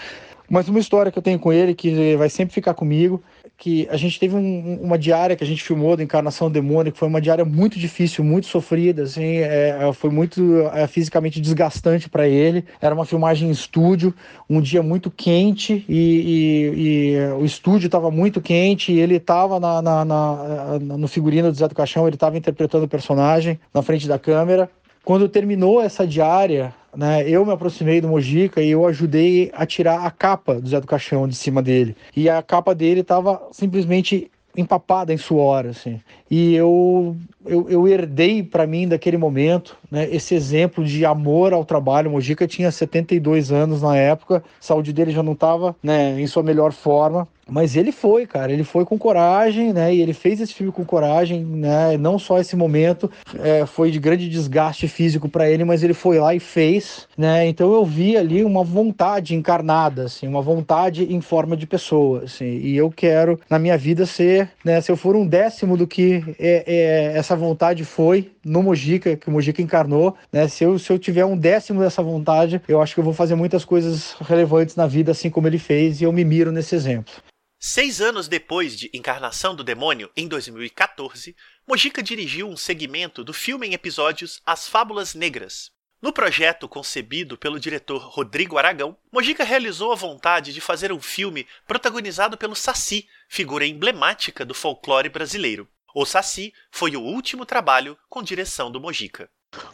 Mas 0.49 0.69
uma 0.69 0.79
história 0.79 1.11
que 1.11 1.19
eu 1.19 1.23
tenho 1.23 1.39
com 1.39 1.51
ele 1.51 1.75
que 1.75 2.15
vai 2.17 2.29
sempre 2.29 2.53
ficar 2.53 2.75
comigo 2.75 3.23
que 3.57 3.87
a 3.91 3.97
gente 3.97 4.19
teve 4.19 4.35
um, 4.35 4.81
uma 4.83 4.99
diária 4.99 5.37
que 5.37 5.45
a 5.45 5.47
gente 5.47 5.63
filmou 5.63 5.97
do 5.97 6.03
Encarnação 6.03 6.51
Demônio, 6.51 6.93
que 6.93 6.99
foi 6.99 7.09
uma 7.09 7.21
diária 7.21 7.45
muito 7.45 7.79
difícil, 7.79 8.25
muito 8.25 8.47
sofrida, 8.47 9.05
assim, 9.05 9.37
é, 9.39 9.79
é 9.81 9.93
foi 9.93 10.11
muito 10.11 10.63
é, 10.73 10.87
fisicamente 10.87 11.41
desgastante 11.41 12.09
para 12.09 12.27
ele. 12.27 12.65
Era 12.81 12.95
uma 12.95 13.07
filmagem 13.07 13.49
em 13.49 13.53
estúdio, 13.53 14.13
um 14.51 14.61
dia 14.61 14.83
muito 14.83 15.11
quente 15.11 15.85
e, 15.89 16.73
e, 16.77 17.15
e 17.15 17.33
o 17.39 17.45
estúdio 17.45 17.87
estava 17.87 18.11
muito 18.11 18.41
quente 18.41 18.93
e 18.93 19.01
ele 19.01 19.17
estava 19.17 19.61
na, 19.61 19.81
na, 19.81 20.05
na, 20.05 20.79
no 20.81 21.09
figurino 21.09 21.51
do 21.51 21.57
Zé 21.57 21.69
do 21.69 21.75
Caixão, 21.75 22.07
ele 22.07 22.17
estava 22.17 22.37
interpretando 22.37 22.85
o 22.85 22.89
personagem 22.89 23.59
na 23.73 23.83
frente 23.83 24.09
da 24.09 24.19
câmera. 24.19 24.69
Quando 25.05 25.29
terminou 25.29 25.83
essa 25.83 26.07
diária, 26.07 26.75
né, 26.97 27.29
eu 27.29 27.45
me 27.45 27.53
aproximei 27.53 28.01
do 28.01 28.09
Mojica 28.09 28.63
e 28.63 28.71
eu 28.71 28.87
ajudei 28.87 29.51
a 29.55 29.67
tirar 29.67 30.05
a 30.05 30.11
capa 30.11 30.61
do 30.61 30.69
Zé 30.69 30.81
do 30.81 30.87
Caixão 30.87 31.27
de 31.29 31.35
cima 31.35 31.63
dele. 31.63 31.97
E 32.17 32.29
a 32.29 32.43
capa 32.43 32.75
dele 32.75 33.01
estava 33.01 33.41
simplesmente 33.53 34.31
empapada 34.57 35.13
em 35.13 35.17
suor, 35.17 35.67
assim. 35.67 36.01
E 36.31 36.55
eu, 36.55 37.17
eu, 37.45 37.69
eu 37.69 37.89
herdei 37.89 38.43
para 38.43 38.67
mim 38.67 38.87
daquele 38.87 39.17
momento, 39.17 39.77
né, 39.91 40.09
esse 40.11 40.35
exemplo 40.35 40.85
de 40.85 41.05
amor 41.05 41.53
ao 41.53 41.65
trabalho. 41.65 42.09
O 42.09 42.13
Mojica 42.13 42.47
tinha 42.47 42.71
72 42.71 43.51
anos 43.51 43.83
na 43.83 43.97
época, 43.97 44.37
a 44.39 44.43
saúde 44.61 44.93
dele 44.93 45.11
já 45.11 45.23
não 45.23 45.33
estava 45.33 45.75
né, 45.83 46.21
em 46.21 46.27
sua 46.27 46.43
melhor 46.43 46.73
forma. 46.73 47.27
Mas 47.49 47.77
ele 47.77 47.93
foi, 47.93 48.27
cara, 48.27 48.53
ele 48.53 48.65
foi 48.65 48.85
com 48.85 48.99
coragem, 48.99 49.73
né? 49.73 49.95
E 49.95 50.01
ele 50.01 50.13
fez 50.13 50.41
esse 50.41 50.55
filme 50.55 50.73
com 50.73 50.85
coragem, 50.85 51.45
né? 51.45 51.97
Não 51.97 52.19
só 52.19 52.39
esse 52.39 52.57
momento 52.57 53.11
é, 53.39 53.67
foi 53.67 53.91
de 53.91 53.99
grande 53.99 54.29
desgaste 54.29 54.89
físico 54.89 55.29
para 55.29 55.49
ele, 55.49 55.65
mas 55.65 55.83
ele 55.83 55.95
foi 55.95 56.19
lá 56.19 56.35
e 56.35 56.41
fez, 56.41 57.07
né? 57.17 57.47
Então 57.47 57.73
eu 57.73 57.85
vi 57.85 58.17
ali 58.17 58.45
uma 58.45 58.65
vontade 58.65 59.35
encarnada, 59.35 60.05
assim, 60.05 60.27
uma 60.27 60.43
vontade 60.43 61.13
em 61.13 61.21
forma 61.21 61.57
de 61.57 61.67
pessoa, 61.67 62.25
assim. 62.25 62.45
E 62.45 62.77
eu 62.77 62.91
quero 62.91 63.39
na 63.49 63.59
minha 63.59 63.77
vida 63.77 64.07
ser, 64.07 64.51
né? 64.65 64.81
Se 64.81 64.91
eu 64.91 64.97
for 64.97 65.17
um 65.17 65.27
décimo 65.27 65.77
do 65.77 65.87
que 65.87 66.23
é, 66.39 66.65
é, 66.67 67.19
essa 67.19 67.37
vontade 67.37 67.85
foi 67.85 68.34
no 68.45 68.63
Mojica, 68.63 69.17
que 69.17 69.29
o 69.29 69.31
Mojica 69.33 69.63
encarnou, 69.63 70.17
né? 70.33 70.47
Se 70.49 70.65
eu, 70.65 70.79
se 70.79 70.93
eu 70.93 70.99
tiver 70.99 71.25
um 71.25 71.37
décimo 71.37 71.81
dessa 71.81 72.03
vontade, 72.03 72.61
eu 72.69 72.81
acho 72.81 72.95
que 72.95 73.01
eu 73.01 73.05
vou 73.05 73.15
fazer 73.15 73.35
muitas 73.35 73.65
coisas 73.65 74.13
relevantes 74.21 74.77
na 74.77 74.87
vida, 74.87 75.13
assim 75.13 75.31
como 75.31 75.47
ele 75.47 75.59
fez, 75.59 76.01
e 76.01 76.05
eu 76.05 76.13
me 76.13 76.25
miro 76.25 76.53
nesse 76.53 76.75
exemplo. 76.75 77.15
Seis 77.59 78.01
anos 78.03 78.29
depois 78.29 78.77
de 78.77 78.91
Encarnação 78.93 79.57
do 79.57 79.65
Demônio, 79.65 80.11
em 80.15 80.29
2014, 80.29 81.35
Mojica 81.67 82.03
dirigiu 82.03 82.47
um 82.47 82.59
segmento 82.59 83.25
do 83.25 83.33
filme 83.33 83.67
em 83.67 83.73
episódios 83.73 84.43
As 84.45 84.69
Fábulas 84.69 85.15
Negras. 85.15 85.71
No 86.05 86.13
projeto 86.13 86.69
concebido 86.69 87.39
pelo 87.39 87.59
diretor 87.59 88.03
Rodrigo 88.03 88.59
Aragão, 88.59 88.95
Mojica 89.11 89.43
realizou 89.43 89.91
a 89.91 89.97
vontade 89.97 90.53
de 90.53 90.61
fazer 90.61 90.93
um 90.93 91.01
filme 91.01 91.47
protagonizado 91.67 92.37
pelo 92.37 92.55
Saci, 92.55 93.09
figura 93.27 93.67
emblemática 93.67 94.45
do 94.45 94.53
folclore 94.53 95.09
brasileiro. 95.09 95.67
O 95.97 96.05
Saci 96.05 96.53
foi 96.73 96.97
o 96.97 97.01
último 97.01 97.47
trabalho 97.47 97.97
com 98.11 98.21
direção 98.21 98.69
do 98.69 98.81
Mojica. 98.81 99.29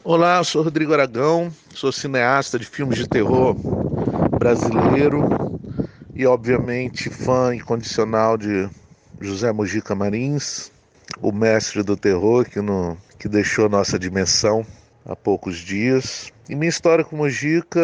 Olá, 0.04 0.44
sou 0.44 0.62
Rodrigo 0.62 0.92
Aragão, 0.92 1.50
sou 1.74 1.90
cineasta 1.90 2.58
de 2.58 2.66
filmes 2.66 2.98
de 2.98 3.08
terror 3.08 3.56
brasileiro 4.38 5.26
e, 6.14 6.26
obviamente, 6.26 7.08
fã 7.08 7.54
incondicional 7.54 8.36
de 8.36 8.68
José 9.18 9.50
Mojica 9.50 9.94
Marins, 9.94 10.70
o 11.22 11.32
mestre 11.32 11.82
do 11.82 11.96
terror 11.96 12.44
que, 12.44 12.60
no, 12.60 12.98
que 13.18 13.26
deixou 13.26 13.70
nossa 13.70 13.98
dimensão 13.98 14.66
há 15.06 15.16
poucos 15.16 15.56
dias. 15.56 16.30
E 16.50 16.54
minha 16.54 16.68
história 16.68 17.02
com 17.02 17.16
Mojica, 17.16 17.80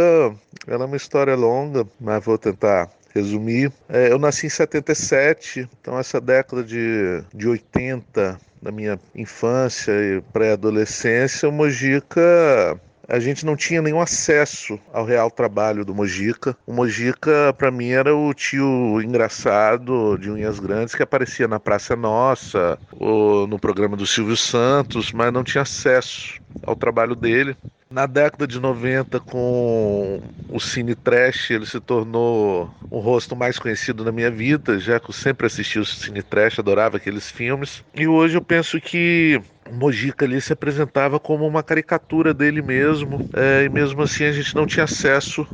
ela 0.67 0.85
é 0.85 0.87
uma 0.87 0.97
história 0.99 1.35
longa, 1.35 1.89
mas 1.99 2.23
vou 2.23 2.37
tentar 2.37 2.91
resumir. 3.17 3.73
É, 3.89 4.13
eu 4.13 4.19
nasci 4.19 4.47
em 4.47 4.51
77, 4.51 5.69
então 5.81 5.99
essa 5.99 6.21
década 6.21 6.63
de, 6.63 7.23
de 7.35 7.49
80, 7.49 8.39
da 8.63 8.73
minha 8.73 8.99
infância 9.15 9.93
e 9.93 10.21
pré-adolescência, 10.33 11.49
o 11.49 11.53
Mojica 11.53 12.81
a 13.09 13.19
gente 13.19 13.47
não 13.47 13.57
tinha 13.57 13.81
nenhum 13.81 14.01
acesso 14.01 14.79
ao 14.93 15.05
real 15.05 15.31
trabalho 15.31 15.85
do 15.85 15.95
Mojica. 15.95 16.57
O 16.67 16.73
Mojica, 16.73 17.55
para 17.57 17.71
mim, 17.71 17.91
era 17.91 18.15
o 18.15 18.33
tio 18.35 19.01
engraçado 19.01 20.19
de 20.19 20.31
unhas 20.31 20.59
grandes 20.59 20.95
que 20.95 21.03
aparecia 21.03 21.47
na 21.47 21.61
Praça 21.61 21.95
Nossa 21.95 22.79
ou 22.93 23.47
no 23.47 23.59
programa 23.59 23.97
do 23.97 24.07
Silvio 24.07 24.37
Santos, 24.37 25.13
mas 25.13 25.33
não 25.33 25.45
tinha 25.45 25.63
acesso 25.63 26.41
ao 26.65 26.75
trabalho 26.75 27.15
dele. 27.15 27.57
Na 27.89 28.05
década 28.05 28.49
de 28.49 28.59
90, 28.59 29.21
com 29.21 30.21
o 30.49 30.59
Cine 30.59 30.97
Trash, 30.97 31.53
ele 31.53 31.67
se 31.67 31.79
tornou 31.79 32.69
o 32.91 32.99
rosto 32.99 33.37
mais 33.37 33.61
conhecido 33.61 34.05
na 34.05 34.11
minha 34.11 34.31
vida, 34.31 34.77
já 34.81 34.99
que 34.99 35.09
eu 35.09 35.15
sempre 35.15 35.47
assisti 35.47 35.79
o 35.79 35.85
Cine 35.85 36.21
Trash, 36.21 36.59
adorava 36.59 36.97
aqueles 36.97 37.31
filmes. 37.31 37.85
E 37.95 38.09
hoje 38.09 38.37
eu 38.37 38.43
penso 38.43 38.81
que 38.81 39.41
Mojica 39.73 40.25
ali 40.25 40.41
se 40.41 40.53
apresentava 40.53 41.19
como 41.19 41.47
uma 41.47 41.63
caricatura 41.63 42.33
dele 42.33 42.63
mesmo, 42.63 43.21
é, 43.33 43.65
e 43.65 43.69
mesmo 43.69 44.03
assim 44.03 44.25
a 44.25 44.33
gente 44.33 44.55
não 44.55 44.67
tinha 44.67 44.85
acesso 44.85 45.47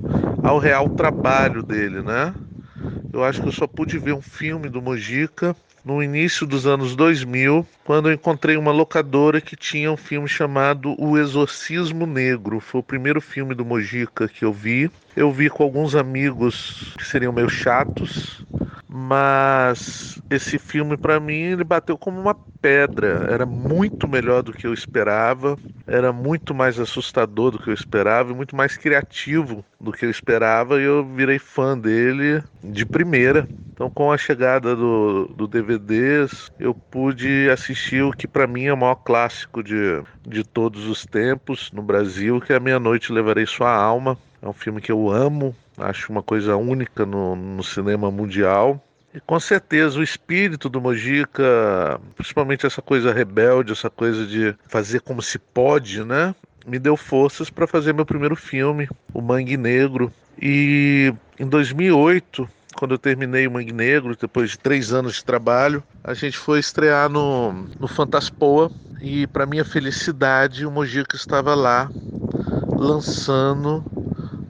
ao 0.42 0.58
real 0.58 0.88
trabalho 0.90 1.62
dele, 1.62 2.02
né? 2.02 2.34
Eu 3.12 3.22
acho 3.22 3.40
que 3.42 3.48
eu 3.48 3.52
só 3.52 3.66
pude 3.66 3.98
ver 3.98 4.14
um 4.14 4.22
filme 4.22 4.68
do 4.68 4.80
Mojica 4.80 5.54
no 5.84 6.02
início 6.02 6.46
dos 6.46 6.66
anos 6.66 6.94
2000, 6.94 7.66
quando 7.84 8.08
eu 8.08 8.14
encontrei 8.14 8.56
uma 8.56 8.70
locadora 8.72 9.40
que 9.40 9.56
tinha 9.56 9.90
um 9.90 9.96
filme 9.96 10.28
chamado 10.28 10.94
O 10.98 11.18
Exorcismo 11.18 12.06
Negro. 12.06 12.60
Foi 12.60 12.80
o 12.80 12.84
primeiro 12.84 13.20
filme 13.20 13.54
do 13.54 13.64
Mojica 13.64 14.28
que 14.28 14.44
eu 14.44 14.52
vi. 14.52 14.90
Eu 15.16 15.30
vi 15.30 15.50
com 15.50 15.62
alguns 15.62 15.94
amigos 15.94 16.94
que 16.96 17.04
seriam 17.06 17.32
meio 17.32 17.48
chatos, 17.48 18.46
mas 18.92 20.20
esse 20.28 20.58
filme 20.58 20.96
para 20.96 21.18
mim 21.18 21.52
ele 21.52 21.64
bateu 21.64 21.96
como 21.96 22.20
uma 22.20 22.34
pedra. 22.60 23.26
Era 23.28 23.46
muito 23.46 24.06
melhor 24.06 24.42
do 24.42 24.52
que 24.52 24.66
eu 24.66 24.74
esperava, 24.74 25.58
era 25.86 26.12
muito 26.12 26.54
mais 26.54 26.78
assustador 26.78 27.50
do 27.50 27.58
que 27.58 27.70
eu 27.70 27.74
esperava 27.74 28.30
e 28.30 28.34
muito 28.34 28.54
mais 28.54 28.76
criativo 28.76 29.64
do 29.80 29.92
que 29.92 30.04
eu 30.04 30.10
esperava 30.10 30.80
e 30.80 30.84
eu 30.84 31.04
virei 31.04 31.38
fã 31.38 31.76
dele 31.76 32.42
de 32.62 32.84
primeira. 32.84 33.48
Então, 33.72 33.88
com 33.90 34.12
a 34.12 34.18
chegada 34.18 34.76
do, 34.76 35.26
do 35.34 35.48
DVDs, 35.48 36.50
eu 36.58 36.74
pude 36.74 37.48
assistir 37.50 38.02
o 38.02 38.12
que 38.12 38.28
para 38.28 38.46
mim 38.46 38.66
é 38.66 38.72
o 38.72 38.76
maior 38.76 38.96
clássico 38.96 39.62
de, 39.62 40.02
de 40.28 40.44
todos 40.44 40.86
os 40.86 41.06
tempos 41.06 41.70
no 41.72 41.82
Brasil, 41.82 42.40
que 42.40 42.52
é 42.52 42.56
A 42.56 42.60
Meia 42.60 42.78
Noite 42.78 43.12
Levarei 43.12 43.46
Sua 43.46 43.74
Alma. 43.74 44.16
É 44.40 44.48
um 44.48 44.52
filme 44.52 44.80
que 44.80 44.92
eu 44.92 45.10
amo, 45.10 45.56
acho 45.78 46.10
uma 46.10 46.22
coisa 46.22 46.56
única 46.56 47.04
no, 47.06 47.36
no 47.36 47.62
cinema 47.62 48.10
mundial. 48.10 48.82
E 49.14 49.20
com 49.20 49.38
certeza 49.38 49.98
o 49.98 50.02
espírito 50.02 50.68
do 50.68 50.80
Mojica, 50.80 52.00
principalmente 52.16 52.64
essa 52.64 52.80
coisa 52.80 53.12
rebelde, 53.12 53.72
essa 53.72 53.90
coisa 53.90 54.26
de 54.26 54.54
fazer 54.68 55.00
como 55.00 55.20
se 55.20 55.38
pode, 55.38 56.02
né? 56.02 56.34
Me 56.66 56.78
deu 56.78 56.96
forças 56.96 57.50
para 57.50 57.66
fazer 57.66 57.92
meu 57.92 58.06
primeiro 58.06 58.36
filme, 58.36 58.88
O 59.12 59.20
Mangue 59.20 59.56
Negro. 59.56 60.10
E 60.40 61.12
em 61.38 61.46
2008, 61.46 62.48
quando 62.74 62.92
eu 62.92 62.98
terminei 62.98 63.46
o 63.46 63.50
Mangue 63.50 63.72
Negro, 63.72 64.16
depois 64.18 64.52
de 64.52 64.58
três 64.58 64.92
anos 64.92 65.16
de 65.16 65.24
trabalho, 65.24 65.82
a 66.02 66.14
gente 66.14 66.38
foi 66.38 66.58
estrear 66.58 67.10
no, 67.10 67.52
no 67.78 67.86
Fantaspoa. 67.88 68.70
E 69.00 69.26
para 69.26 69.44
minha 69.44 69.64
felicidade, 69.64 70.64
o 70.64 70.70
Mojica 70.70 71.16
estava 71.16 71.54
lá 71.54 71.90
lançando 72.76 73.84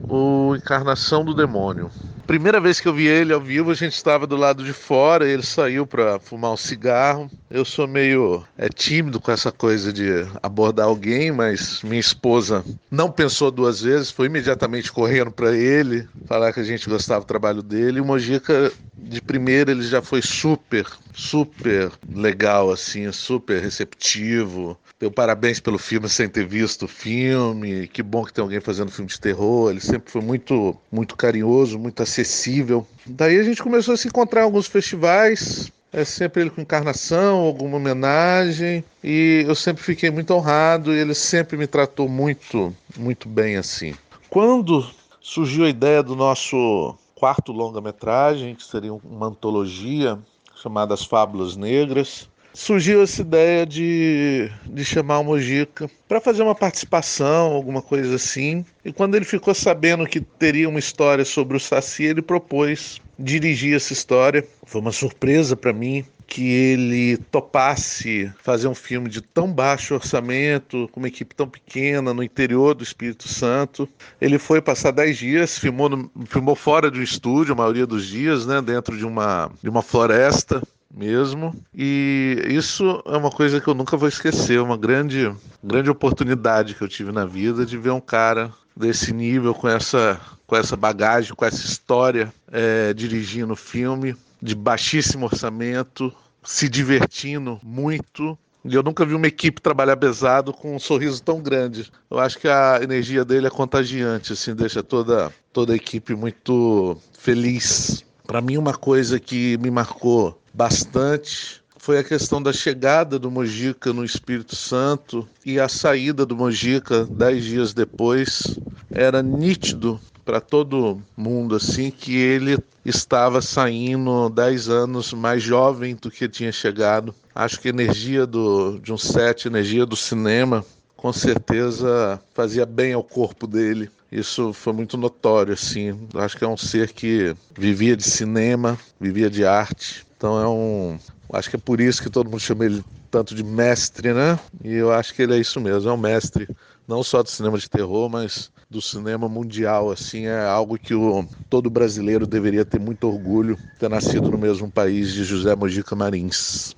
o 0.07 0.55
Encarnação 0.55 1.23
do 1.23 1.33
Demônio. 1.33 1.89
Primeira 2.25 2.59
vez 2.59 2.79
que 2.79 2.87
eu 2.87 2.93
vi 2.93 3.05
ele 3.05 3.33
ao 3.33 3.41
vivo, 3.41 3.69
a 3.69 3.73
gente 3.75 3.93
estava 3.93 4.25
do 4.25 4.37
lado 4.37 4.63
de 4.63 4.71
fora, 4.71 5.27
ele 5.27 5.43
saiu 5.43 5.85
para 5.85 6.19
fumar 6.19 6.53
um 6.53 6.57
cigarro. 6.57 7.29
Eu 7.51 7.65
sou 7.65 7.85
meio 7.85 8.43
é, 8.57 8.69
tímido 8.69 9.19
com 9.19 9.29
essa 9.29 9.51
coisa 9.51 9.91
de 9.91 10.25
abordar 10.41 10.87
alguém, 10.87 11.31
mas 11.31 11.81
minha 11.83 11.99
esposa 11.99 12.63
não 12.89 13.11
pensou 13.11 13.51
duas 13.51 13.81
vezes, 13.81 14.09
foi 14.09 14.27
imediatamente 14.27 14.91
correndo 14.91 15.31
para 15.31 15.53
ele, 15.55 16.07
falar 16.25 16.53
que 16.53 16.61
a 16.61 16.63
gente 16.63 16.89
gostava 16.89 17.25
do 17.25 17.27
trabalho 17.27 17.61
dele. 17.61 17.97
E 17.97 18.01
o 18.01 18.05
Mojica, 18.05 18.71
de 18.97 19.21
primeira, 19.21 19.71
ele 19.71 19.83
já 19.83 20.01
foi 20.01 20.21
super, 20.21 20.87
super 21.13 21.91
legal, 22.09 22.71
assim, 22.71 23.11
super 23.11 23.61
receptivo. 23.61 24.77
Deu 25.03 25.11
parabéns 25.11 25.59
pelo 25.59 25.77
filme 25.77 26.07
sem 26.07 26.29
ter 26.29 26.47
visto 26.47 26.85
o 26.85 26.87
filme. 26.87 27.89
Que 27.89 28.01
bom 28.01 28.23
que 28.23 28.31
tem 28.31 28.41
alguém 28.41 28.61
fazendo 28.61 28.89
filme 28.89 29.11
de 29.11 29.19
terror. 29.19 29.69
Ele 29.69 29.81
sempre 29.81 30.09
foi 30.09 30.21
muito, 30.21 30.77
muito 30.89 31.17
carinhoso, 31.17 31.77
muito 31.77 32.01
acessível. 32.01 32.87
Daí 33.05 33.37
a 33.37 33.43
gente 33.43 33.61
começou 33.61 33.95
a 33.95 33.97
se 33.97 34.07
encontrar 34.07 34.39
em 34.39 34.43
alguns 34.45 34.65
festivais. 34.65 35.69
É 35.91 36.05
sempre 36.05 36.43
ele 36.43 36.49
com 36.51 36.61
encarnação, 36.61 37.39
alguma 37.39 37.75
homenagem. 37.75 38.81
E 39.03 39.43
eu 39.45 39.55
sempre 39.55 39.83
fiquei 39.83 40.09
muito 40.09 40.33
honrado 40.33 40.93
e 40.93 40.99
ele 40.99 41.13
sempre 41.13 41.57
me 41.57 41.67
tratou 41.67 42.07
muito, 42.07 42.73
muito 42.97 43.27
bem 43.27 43.57
assim. 43.57 43.93
Quando 44.29 44.89
surgiu 45.19 45.65
a 45.65 45.69
ideia 45.69 46.01
do 46.01 46.15
nosso 46.15 46.95
quarto 47.13 47.51
longa-metragem, 47.51 48.55
que 48.55 48.63
seria 48.63 48.93
uma 48.93 49.27
antologia 49.27 50.17
chamada 50.55 50.93
As 50.93 51.03
Fábulas 51.03 51.57
Negras, 51.57 52.29
surgiu 52.53 53.01
essa 53.01 53.21
ideia 53.21 53.65
de, 53.65 54.49
de 54.65 54.85
chamar 54.85 55.19
o 55.19 55.23
Mojica 55.23 55.89
para 56.07 56.21
fazer 56.21 56.43
uma 56.43 56.55
participação, 56.55 57.51
alguma 57.51 57.81
coisa 57.81 58.15
assim. 58.15 58.63
E 58.85 58.93
quando 58.93 59.15
ele 59.15 59.25
ficou 59.25 59.53
sabendo 59.53 60.05
que 60.05 60.21
teria 60.21 60.69
uma 60.69 60.79
história 60.79 61.25
sobre 61.25 61.57
o 61.57 61.59
Saci, 61.59 62.03
ele 62.03 62.21
propôs 62.21 63.01
dirigir 63.17 63.75
essa 63.75 63.93
história. 63.93 64.45
Foi 64.65 64.79
uma 64.79 64.91
surpresa 64.91 65.55
para 65.55 65.73
mim 65.73 66.05
que 66.25 66.49
ele 66.49 67.17
topasse 67.29 68.31
fazer 68.41 68.67
um 68.67 68.73
filme 68.73 69.09
de 69.09 69.21
tão 69.21 69.51
baixo 69.51 69.93
orçamento, 69.93 70.89
com 70.91 70.99
uma 70.99 71.07
equipe 71.07 71.35
tão 71.35 71.47
pequena, 71.47 72.13
no 72.13 72.23
interior 72.23 72.73
do 72.73 72.83
Espírito 72.83 73.27
Santo. 73.27 73.87
Ele 74.19 74.39
foi 74.39 74.61
passar 74.61 74.91
dez 74.91 75.17
dias, 75.17 75.59
filmou, 75.59 75.89
no, 75.89 76.11
filmou 76.25 76.55
fora 76.55 76.89
do 76.89 77.03
estúdio, 77.03 77.53
a 77.53 77.57
maioria 77.57 77.85
dos 77.85 78.07
dias, 78.07 78.47
né, 78.47 78.61
dentro 78.61 78.97
de 78.97 79.05
uma, 79.05 79.51
de 79.61 79.69
uma 79.69 79.83
floresta 79.83 80.63
mesmo. 80.93 81.55
E 81.73 82.45
isso 82.47 83.01
é 83.05 83.17
uma 83.17 83.31
coisa 83.31 83.59
que 83.59 83.67
eu 83.67 83.73
nunca 83.73 83.97
vou 83.97 84.07
esquecer, 84.07 84.61
uma 84.61 84.77
grande, 84.77 85.33
grande 85.63 85.89
oportunidade 85.89 86.75
que 86.75 86.81
eu 86.81 86.87
tive 86.87 87.11
na 87.11 87.25
vida 87.25 87.65
de 87.65 87.77
ver 87.77 87.91
um 87.91 88.01
cara 88.01 88.53
desse 88.75 89.13
nível, 89.13 89.53
com 89.53 89.67
essa, 89.67 90.19
com 90.45 90.55
essa 90.55 90.75
bagagem, 90.75 91.35
com 91.35 91.45
essa 91.45 91.65
história, 91.65 92.33
é, 92.51 92.93
dirigindo 92.93 93.55
filme 93.55 94.15
de 94.41 94.55
baixíssimo 94.55 95.25
orçamento, 95.25 96.13
se 96.43 96.67
divertindo 96.67 97.59
muito. 97.63 98.37
E 98.65 98.75
eu 98.75 98.83
nunca 98.83 99.05
vi 99.05 99.13
uma 99.13 99.27
equipe 99.27 99.61
trabalhar 99.61 99.97
pesado 99.97 100.53
com 100.53 100.75
um 100.75 100.79
sorriso 100.79 101.21
tão 101.21 101.41
grande. 101.41 101.91
Eu 102.09 102.19
acho 102.19 102.37
que 102.37 102.47
a 102.47 102.79
energia 102.81 103.23
dele 103.23 103.47
é 103.47 103.49
contagiante, 103.49 104.33
assim, 104.33 104.55
deixa 104.55 104.81
toda, 104.81 105.31
toda 105.51 105.73
a 105.73 105.75
equipe 105.75 106.15
muito 106.15 106.97
feliz 107.17 108.05
Para 108.25 108.41
mim, 108.41 108.57
uma 108.57 108.73
coisa 108.73 109.19
que 109.19 109.57
me 109.57 109.69
marcou 109.69 110.41
bastante 110.53 111.63
foi 111.77 111.97
a 111.97 112.03
questão 112.03 112.41
da 112.41 112.53
chegada 112.53 113.19
do 113.19 113.29
Mojica 113.29 113.91
no 113.91 114.05
Espírito 114.05 114.55
Santo 114.55 115.27
e 115.45 115.59
a 115.59 115.67
saída 115.67 116.25
do 116.25 116.33
Mojica 116.33 117.05
dez 117.05 117.43
dias 117.43 117.73
depois. 117.73 118.57
Era 118.89 119.21
nítido 119.21 119.99
para 120.23 120.39
todo 120.39 121.01
mundo 121.17 121.55
assim 121.55 121.91
que 121.91 122.15
ele 122.15 122.57
estava 122.85 123.41
saindo 123.41 124.29
dez 124.29 124.69
anos 124.69 125.11
mais 125.11 125.43
jovem 125.43 125.97
do 126.01 126.09
que 126.09 126.29
tinha 126.29 126.53
chegado. 126.53 127.13
Acho 127.35 127.59
que 127.59 127.67
a 127.67 127.71
energia 127.71 128.25
do, 128.25 128.79
de 128.79 128.93
um 128.93 128.97
set, 128.97 129.45
a 129.45 129.51
energia 129.51 129.85
do 129.85 129.97
cinema, 129.97 130.63
com 130.95 131.11
certeza 131.11 132.17
fazia 132.33 132.65
bem 132.65 132.93
ao 132.93 133.03
corpo 133.03 133.45
dele. 133.45 133.89
Isso 134.09 134.53
foi 134.53 134.71
muito 134.71 134.95
notório, 134.95 135.53
assim. 135.53 135.99
Acho 136.13 136.37
que 136.37 136.45
é 136.45 136.47
um 136.47 136.55
ser 136.55 136.93
que 136.93 137.35
vivia 137.57 137.97
de 137.97 138.03
cinema, 138.03 138.79
vivia 139.01 139.29
de 139.29 139.43
arte. 139.43 140.05
Então 140.23 140.41
é 140.41 140.47
um. 140.47 140.97
Acho 141.33 141.49
que 141.49 141.57
é 141.57 141.59
por 141.59 141.81
isso 141.81 142.01
que 142.01 142.09
todo 142.09 142.29
mundo 142.29 142.39
chama 142.39 142.63
ele 142.63 142.81
tanto 143.11 143.35
de 143.35 143.43
mestre, 143.43 144.13
né? 144.13 144.39
E 144.63 144.73
eu 144.73 144.93
acho 144.93 145.13
que 145.13 145.21
ele 145.21 145.35
é 145.35 145.37
isso 145.37 145.59
mesmo, 145.59 145.89
é 145.89 145.93
um 145.93 145.97
mestre 145.97 146.47
não 146.87 147.03
só 147.03 147.21
do 147.21 147.29
cinema 147.29 147.57
de 147.57 147.69
terror, 147.69 148.09
mas 148.09 148.49
do 148.69 148.81
cinema 148.81 149.27
mundial, 149.27 149.91
assim, 149.91 150.27
é 150.27 150.45
algo 150.45 150.77
que 150.77 150.95
o, 150.95 151.25
todo 151.49 151.69
brasileiro 151.69 152.25
deveria 152.25 152.63
ter 152.63 152.79
muito 152.79 153.05
orgulho 153.05 153.57
ter 153.77 153.89
nascido 153.89 154.31
no 154.31 154.37
mesmo 154.37 154.71
país 154.71 155.11
de 155.11 155.25
José 155.25 155.53
Mojica 155.57 155.93
Marins. 155.93 156.73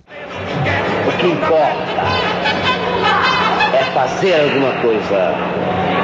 O 1.08 1.20
que 1.20 1.28
importa 1.28 2.02
é 3.76 3.84
fazer 3.94 4.42
alguma 4.42 4.74
coisa, 4.82 5.36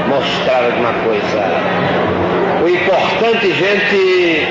mostrar 0.07 0.63
alguma 0.63 0.93
coisa. 1.03 1.41
O 2.63 2.69
importante, 2.69 3.51
gente, 3.55 4.41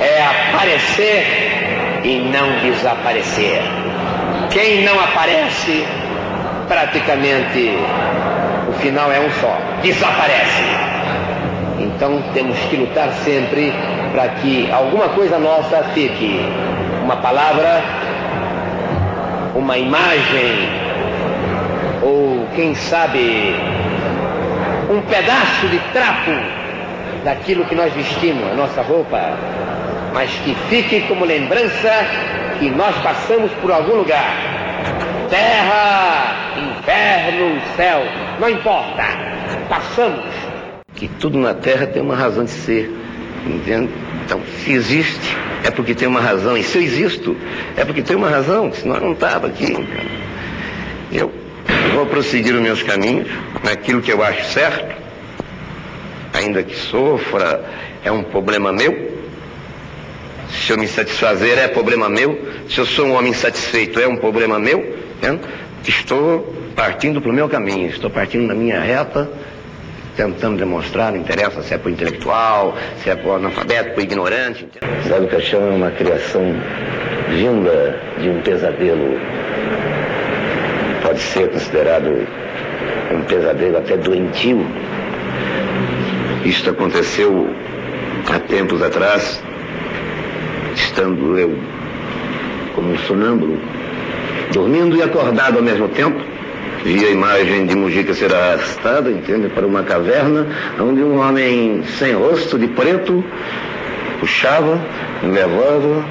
é 0.00 0.24
aparecer 0.24 1.63
e 2.04 2.18
não 2.18 2.60
desaparecer. 2.60 3.62
Quem 4.50 4.84
não 4.84 5.00
aparece, 5.00 5.84
praticamente 6.68 7.76
o 8.68 8.72
final 8.74 9.10
é 9.10 9.18
um 9.20 9.30
só: 9.40 9.58
desaparece. 9.82 10.62
Então 11.80 12.22
temos 12.32 12.58
que 12.70 12.76
lutar 12.76 13.10
sempre 13.24 13.72
para 14.12 14.28
que 14.28 14.70
alguma 14.70 15.08
coisa 15.08 15.38
nossa 15.38 15.82
fique. 15.94 16.38
Uma 17.02 17.16
palavra, 17.16 17.82
uma 19.54 19.76
imagem, 19.76 20.68
ou 22.02 22.46
quem 22.54 22.74
sabe, 22.74 23.54
um 24.90 25.00
pedaço 25.02 25.68
de 25.68 25.78
trapo 25.92 26.30
daquilo 27.24 27.64
que 27.64 27.74
nós 27.74 27.92
vestimos, 27.92 28.52
a 28.52 28.54
nossa 28.54 28.82
roupa, 28.82 29.18
mas 30.14 30.30
que 30.44 30.54
fique 30.70 31.00
como 31.08 31.24
lembrança 31.24 31.90
que 32.60 32.70
nós 32.70 32.96
passamos 33.02 33.50
por 33.60 33.72
algum 33.72 33.96
lugar. 33.96 35.26
Terra, 35.28 36.54
inferno, 36.56 37.60
céu, 37.76 38.00
não 38.38 38.48
importa, 38.48 39.02
passamos. 39.68 40.24
Que 40.94 41.08
tudo 41.08 41.36
na 41.36 41.52
Terra 41.52 41.88
tem 41.88 42.00
uma 42.00 42.14
razão 42.14 42.44
de 42.44 42.52
ser, 42.52 42.94
entende? 43.44 43.92
Então, 44.24 44.40
se 44.62 44.72
existe, 44.72 45.36
é 45.64 45.70
porque 45.72 45.96
tem 45.96 46.06
uma 46.06 46.20
razão. 46.20 46.56
E 46.56 46.62
se 46.62 46.78
eu 46.78 46.82
existo, 46.82 47.36
é 47.76 47.84
porque 47.84 48.00
tem 48.00 48.14
uma 48.14 48.30
razão, 48.30 48.72
senão 48.72 48.94
eu 48.94 49.00
não 49.00 49.12
estava 49.14 49.48
aqui. 49.48 49.76
Eu 51.10 51.32
vou 51.92 52.06
prosseguir 52.06 52.54
os 52.54 52.60
meus 52.62 52.84
caminhos, 52.84 53.28
naquilo 53.64 54.00
que 54.00 54.12
eu 54.12 54.22
acho 54.22 54.44
certo, 54.52 54.94
ainda 56.32 56.62
que 56.62 56.76
sofra, 56.76 57.64
é 58.04 58.12
um 58.12 58.22
problema 58.22 58.72
meu. 58.72 59.13
Se 60.62 60.72
eu 60.72 60.78
me 60.78 60.86
satisfazer, 60.86 61.58
é 61.58 61.68
problema 61.68 62.08
meu. 62.08 62.38
Se 62.68 62.78
eu 62.78 62.86
sou 62.86 63.06
um 63.06 63.14
homem 63.14 63.30
insatisfeito, 63.30 64.00
é 64.00 64.06
um 64.06 64.16
problema 64.16 64.58
meu. 64.58 64.96
Entende? 65.16 65.40
Estou 65.86 66.54
partindo 66.74 67.20
para 67.20 67.30
o 67.30 67.34
meu 67.34 67.48
caminho, 67.48 67.88
estou 67.88 68.10
partindo 68.10 68.48
da 68.48 68.54
minha 68.54 68.80
reta, 68.80 69.30
tentando 70.16 70.56
demonstrar, 70.56 71.12
não 71.12 71.20
interessa 71.20 71.62
se 71.62 71.74
é 71.74 71.78
para 71.78 71.88
o 71.88 71.92
intelectual, 71.92 72.76
se 73.02 73.10
é 73.10 73.16
para 73.16 73.28
o 73.28 73.34
analfabeto, 73.34 73.90
para 73.90 74.00
o 74.00 74.02
ignorante. 74.02 74.66
Sabe, 75.08 75.26
o 75.26 75.28
caixão 75.28 75.60
é 75.66 75.70
uma 75.70 75.90
criação 75.90 76.42
vinda 77.28 78.00
de 78.18 78.28
um 78.28 78.40
pesadelo. 78.40 79.18
Pode 81.02 81.20
ser 81.20 81.50
considerado 81.50 82.26
um 83.12 83.22
pesadelo 83.22 83.78
até 83.78 83.96
doentio. 83.96 84.66
Isto 86.44 86.70
aconteceu 86.70 87.54
há 88.32 88.38
tempos 88.38 88.82
atrás, 88.82 89.42
estando 90.94 91.36
eu 91.36 91.58
como 92.72 92.92
um 92.92 92.98
sonâmbulo, 92.98 93.58
dormindo 94.52 94.96
e 94.96 95.02
acordado 95.02 95.56
ao 95.56 95.62
mesmo 95.62 95.88
tempo, 95.88 96.20
vi 96.84 97.04
a 97.04 97.10
imagem 97.10 97.66
de 97.66 97.74
Mujica 97.74 98.14
ser 98.14 98.32
arrastada, 98.32 99.10
entende, 99.10 99.48
para 99.48 99.66
uma 99.66 99.82
caverna, 99.82 100.46
onde 100.78 101.02
um 101.02 101.18
homem 101.18 101.82
sem 101.98 102.14
rosto, 102.14 102.56
de 102.56 102.68
preto, 102.68 103.24
puxava, 104.20 104.80
levava 105.22 106.04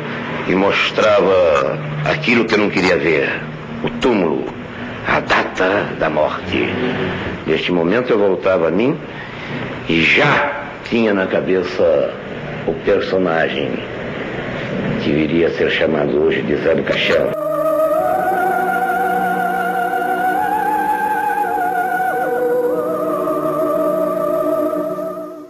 e 0.50 0.56
mostrava 0.56 1.80
aquilo 2.06 2.44
que 2.44 2.56
eu 2.56 2.60
não 2.60 2.70
queria 2.70 2.98
ver, 2.98 3.42
o 3.84 3.90
túmulo, 4.02 4.46
a 5.08 5.22
data 5.22 5.96
da 5.98 6.10
morte. 6.10 6.74
Neste 7.48 7.72
momento 7.72 8.12
eu 8.12 8.20
voltava 8.20 8.68
a 8.68 8.72
mim 8.72 8.98
e 9.88 10.02
já 10.02 10.66
tinha 10.90 11.14
na 11.14 11.26
cabeça 11.26 12.14
o 12.68 12.74
personagem 12.86 13.93
que 15.04 15.12
viria 15.12 15.48
a 15.48 15.52
ser 15.52 15.70
chamado 15.70 16.22
hoje 16.22 16.42
de 16.42 16.56
Zé 16.58 16.76
do 16.76 16.84
Caixão. 16.84 17.32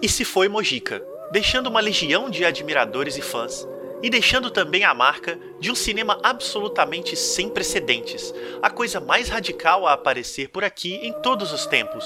E 0.02 0.10
se 0.10 0.26
foi 0.26 0.50
Mojica, 0.50 1.02
deixando 1.32 1.68
uma 1.68 1.80
legião 1.80 2.30
de 2.30 2.44
admiradores 2.44 3.18
e 3.18 3.22
fãs, 3.22 3.68
e 4.04 4.10
deixando 4.10 4.52
também 4.52 4.84
a 4.84 4.94
marca 4.94 5.40
de 5.62 5.72
um 5.72 5.76
cinema 5.76 6.20
absolutamente 6.22 7.16
sem 7.16 7.48
precedentes, 7.48 8.34
a 8.62 8.70
coisa 8.70 9.00
mais 9.00 9.30
radical 9.30 9.88
a 9.88 9.94
aparecer 9.94 10.50
por 10.50 10.64
aqui 10.64 10.96
em 10.96 11.14
todos 11.22 11.54
os 11.54 11.66
tempos. 11.66 12.06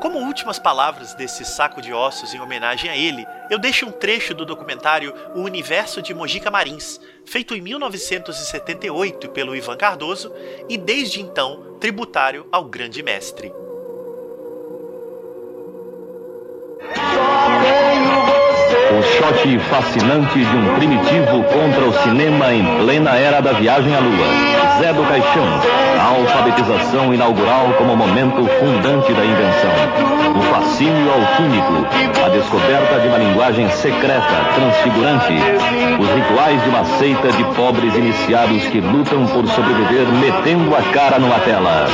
Como 0.00 0.18
últimas 0.18 0.58
palavras 0.58 1.14
desse 1.14 1.44
saco 1.44 1.80
de 1.80 1.92
ossos 1.92 2.34
em 2.34 2.40
homenagem 2.40 2.90
a 2.90 2.96
ele, 2.96 3.26
eu 3.48 3.58
deixo 3.58 3.86
um 3.86 3.90
trecho 3.90 4.34
do 4.34 4.44
documentário 4.44 5.14
O 5.34 5.40
Universo 5.40 6.02
de 6.02 6.12
Mojica 6.12 6.50
Marins, 6.50 7.00
feito 7.24 7.54
em 7.54 7.60
1978 7.62 9.30
pelo 9.30 9.56
Ivan 9.56 9.76
Cardoso 9.76 10.32
e 10.68 10.76
desde 10.76 11.20
então 11.20 11.76
tributário 11.80 12.46
ao 12.52 12.64
grande 12.64 13.02
mestre. 13.02 13.52
Shot 19.06 19.58
fascinante 19.70 20.38
de 20.38 20.56
um 20.56 20.74
primitivo 20.74 21.44
contra 21.44 21.84
o 21.84 21.92
cinema 22.02 22.52
em 22.52 22.64
plena 22.78 23.16
era 23.16 23.40
da 23.40 23.52
viagem 23.52 23.94
à 23.94 24.00
lua. 24.00 24.56
Zé 24.78 24.92
do 24.92 25.02
Caixão. 25.04 25.46
A 25.98 26.18
alfabetização 26.18 27.14
inaugural 27.14 27.72
como 27.78 27.96
momento 27.96 28.44
fundante 28.58 29.12
da 29.12 29.24
invenção. 29.24 29.70
O 30.36 30.42
fascínio 30.42 31.10
alquímico. 31.12 31.86
A 32.24 32.28
descoberta 32.28 33.00
de 33.00 33.08
uma 33.08 33.18
linguagem 33.18 33.68
secreta, 33.70 34.34
transfigurante. 34.54 35.34
Os 35.98 36.08
rituais 36.10 36.62
de 36.62 36.68
uma 36.68 36.84
seita 36.98 37.32
de 37.32 37.44
pobres 37.54 37.94
iniciados 37.94 38.64
que 38.66 38.80
lutam 38.80 39.26
por 39.26 39.46
sobreviver 39.48 40.06
metendo 40.20 40.74
a 40.74 40.82
cara 40.92 41.18
numa 41.18 41.38
tela. 41.40 41.86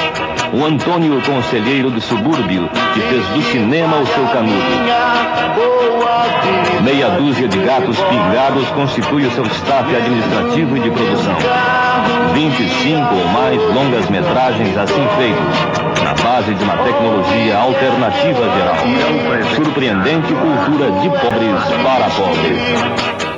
O 0.53 0.65
Antônio 0.65 1.21
Conselheiro 1.23 1.91
do 1.91 2.01
Subúrbio, 2.01 2.69
que 2.95 3.01
fez 3.01 3.27
do 3.29 3.43
cinema 3.43 3.99
o 3.99 4.07
seu 4.07 4.27
canudo. 4.27 4.63
Meia 6.83 7.02
dúzia 7.11 7.49
de 7.49 7.59
gatos 7.59 7.99
pingados 8.01 8.69
constitui 8.71 9.27
o 9.27 9.31
seu 9.33 9.45
staff 9.47 9.95
administrativo 9.95 10.77
e 10.77 10.81
de 10.81 10.91
produção. 10.91 11.37
25 12.35 13.15
ou 13.15 13.25
mais 13.29 13.61
longas 13.75 14.09
metragens 14.09 14.77
assim 14.77 15.07
feitos, 15.17 16.03
na 16.03 16.15
base 16.15 16.55
de 16.55 16.65
uma 16.65 16.77
tecnologia 16.79 17.59
alternativa 17.59 18.51
geral. 18.57 18.77
Surpreendente 19.55 20.33
cultura 20.35 20.91
de 21.01 21.09
pobres 21.11 21.63
para 21.83 22.11
pobres. 22.11 23.32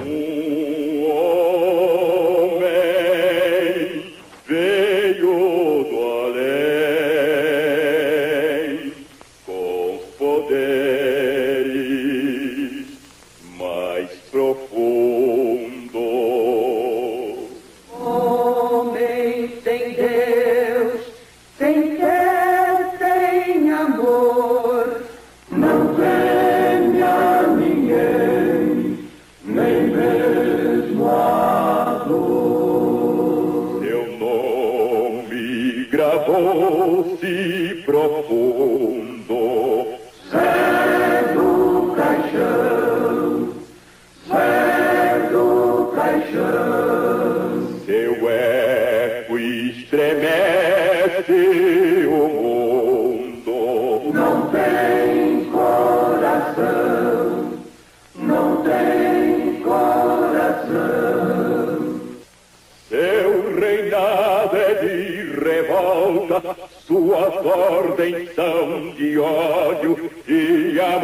Ódio 69.74 70.10
e 70.28 70.80
a 70.80 70.98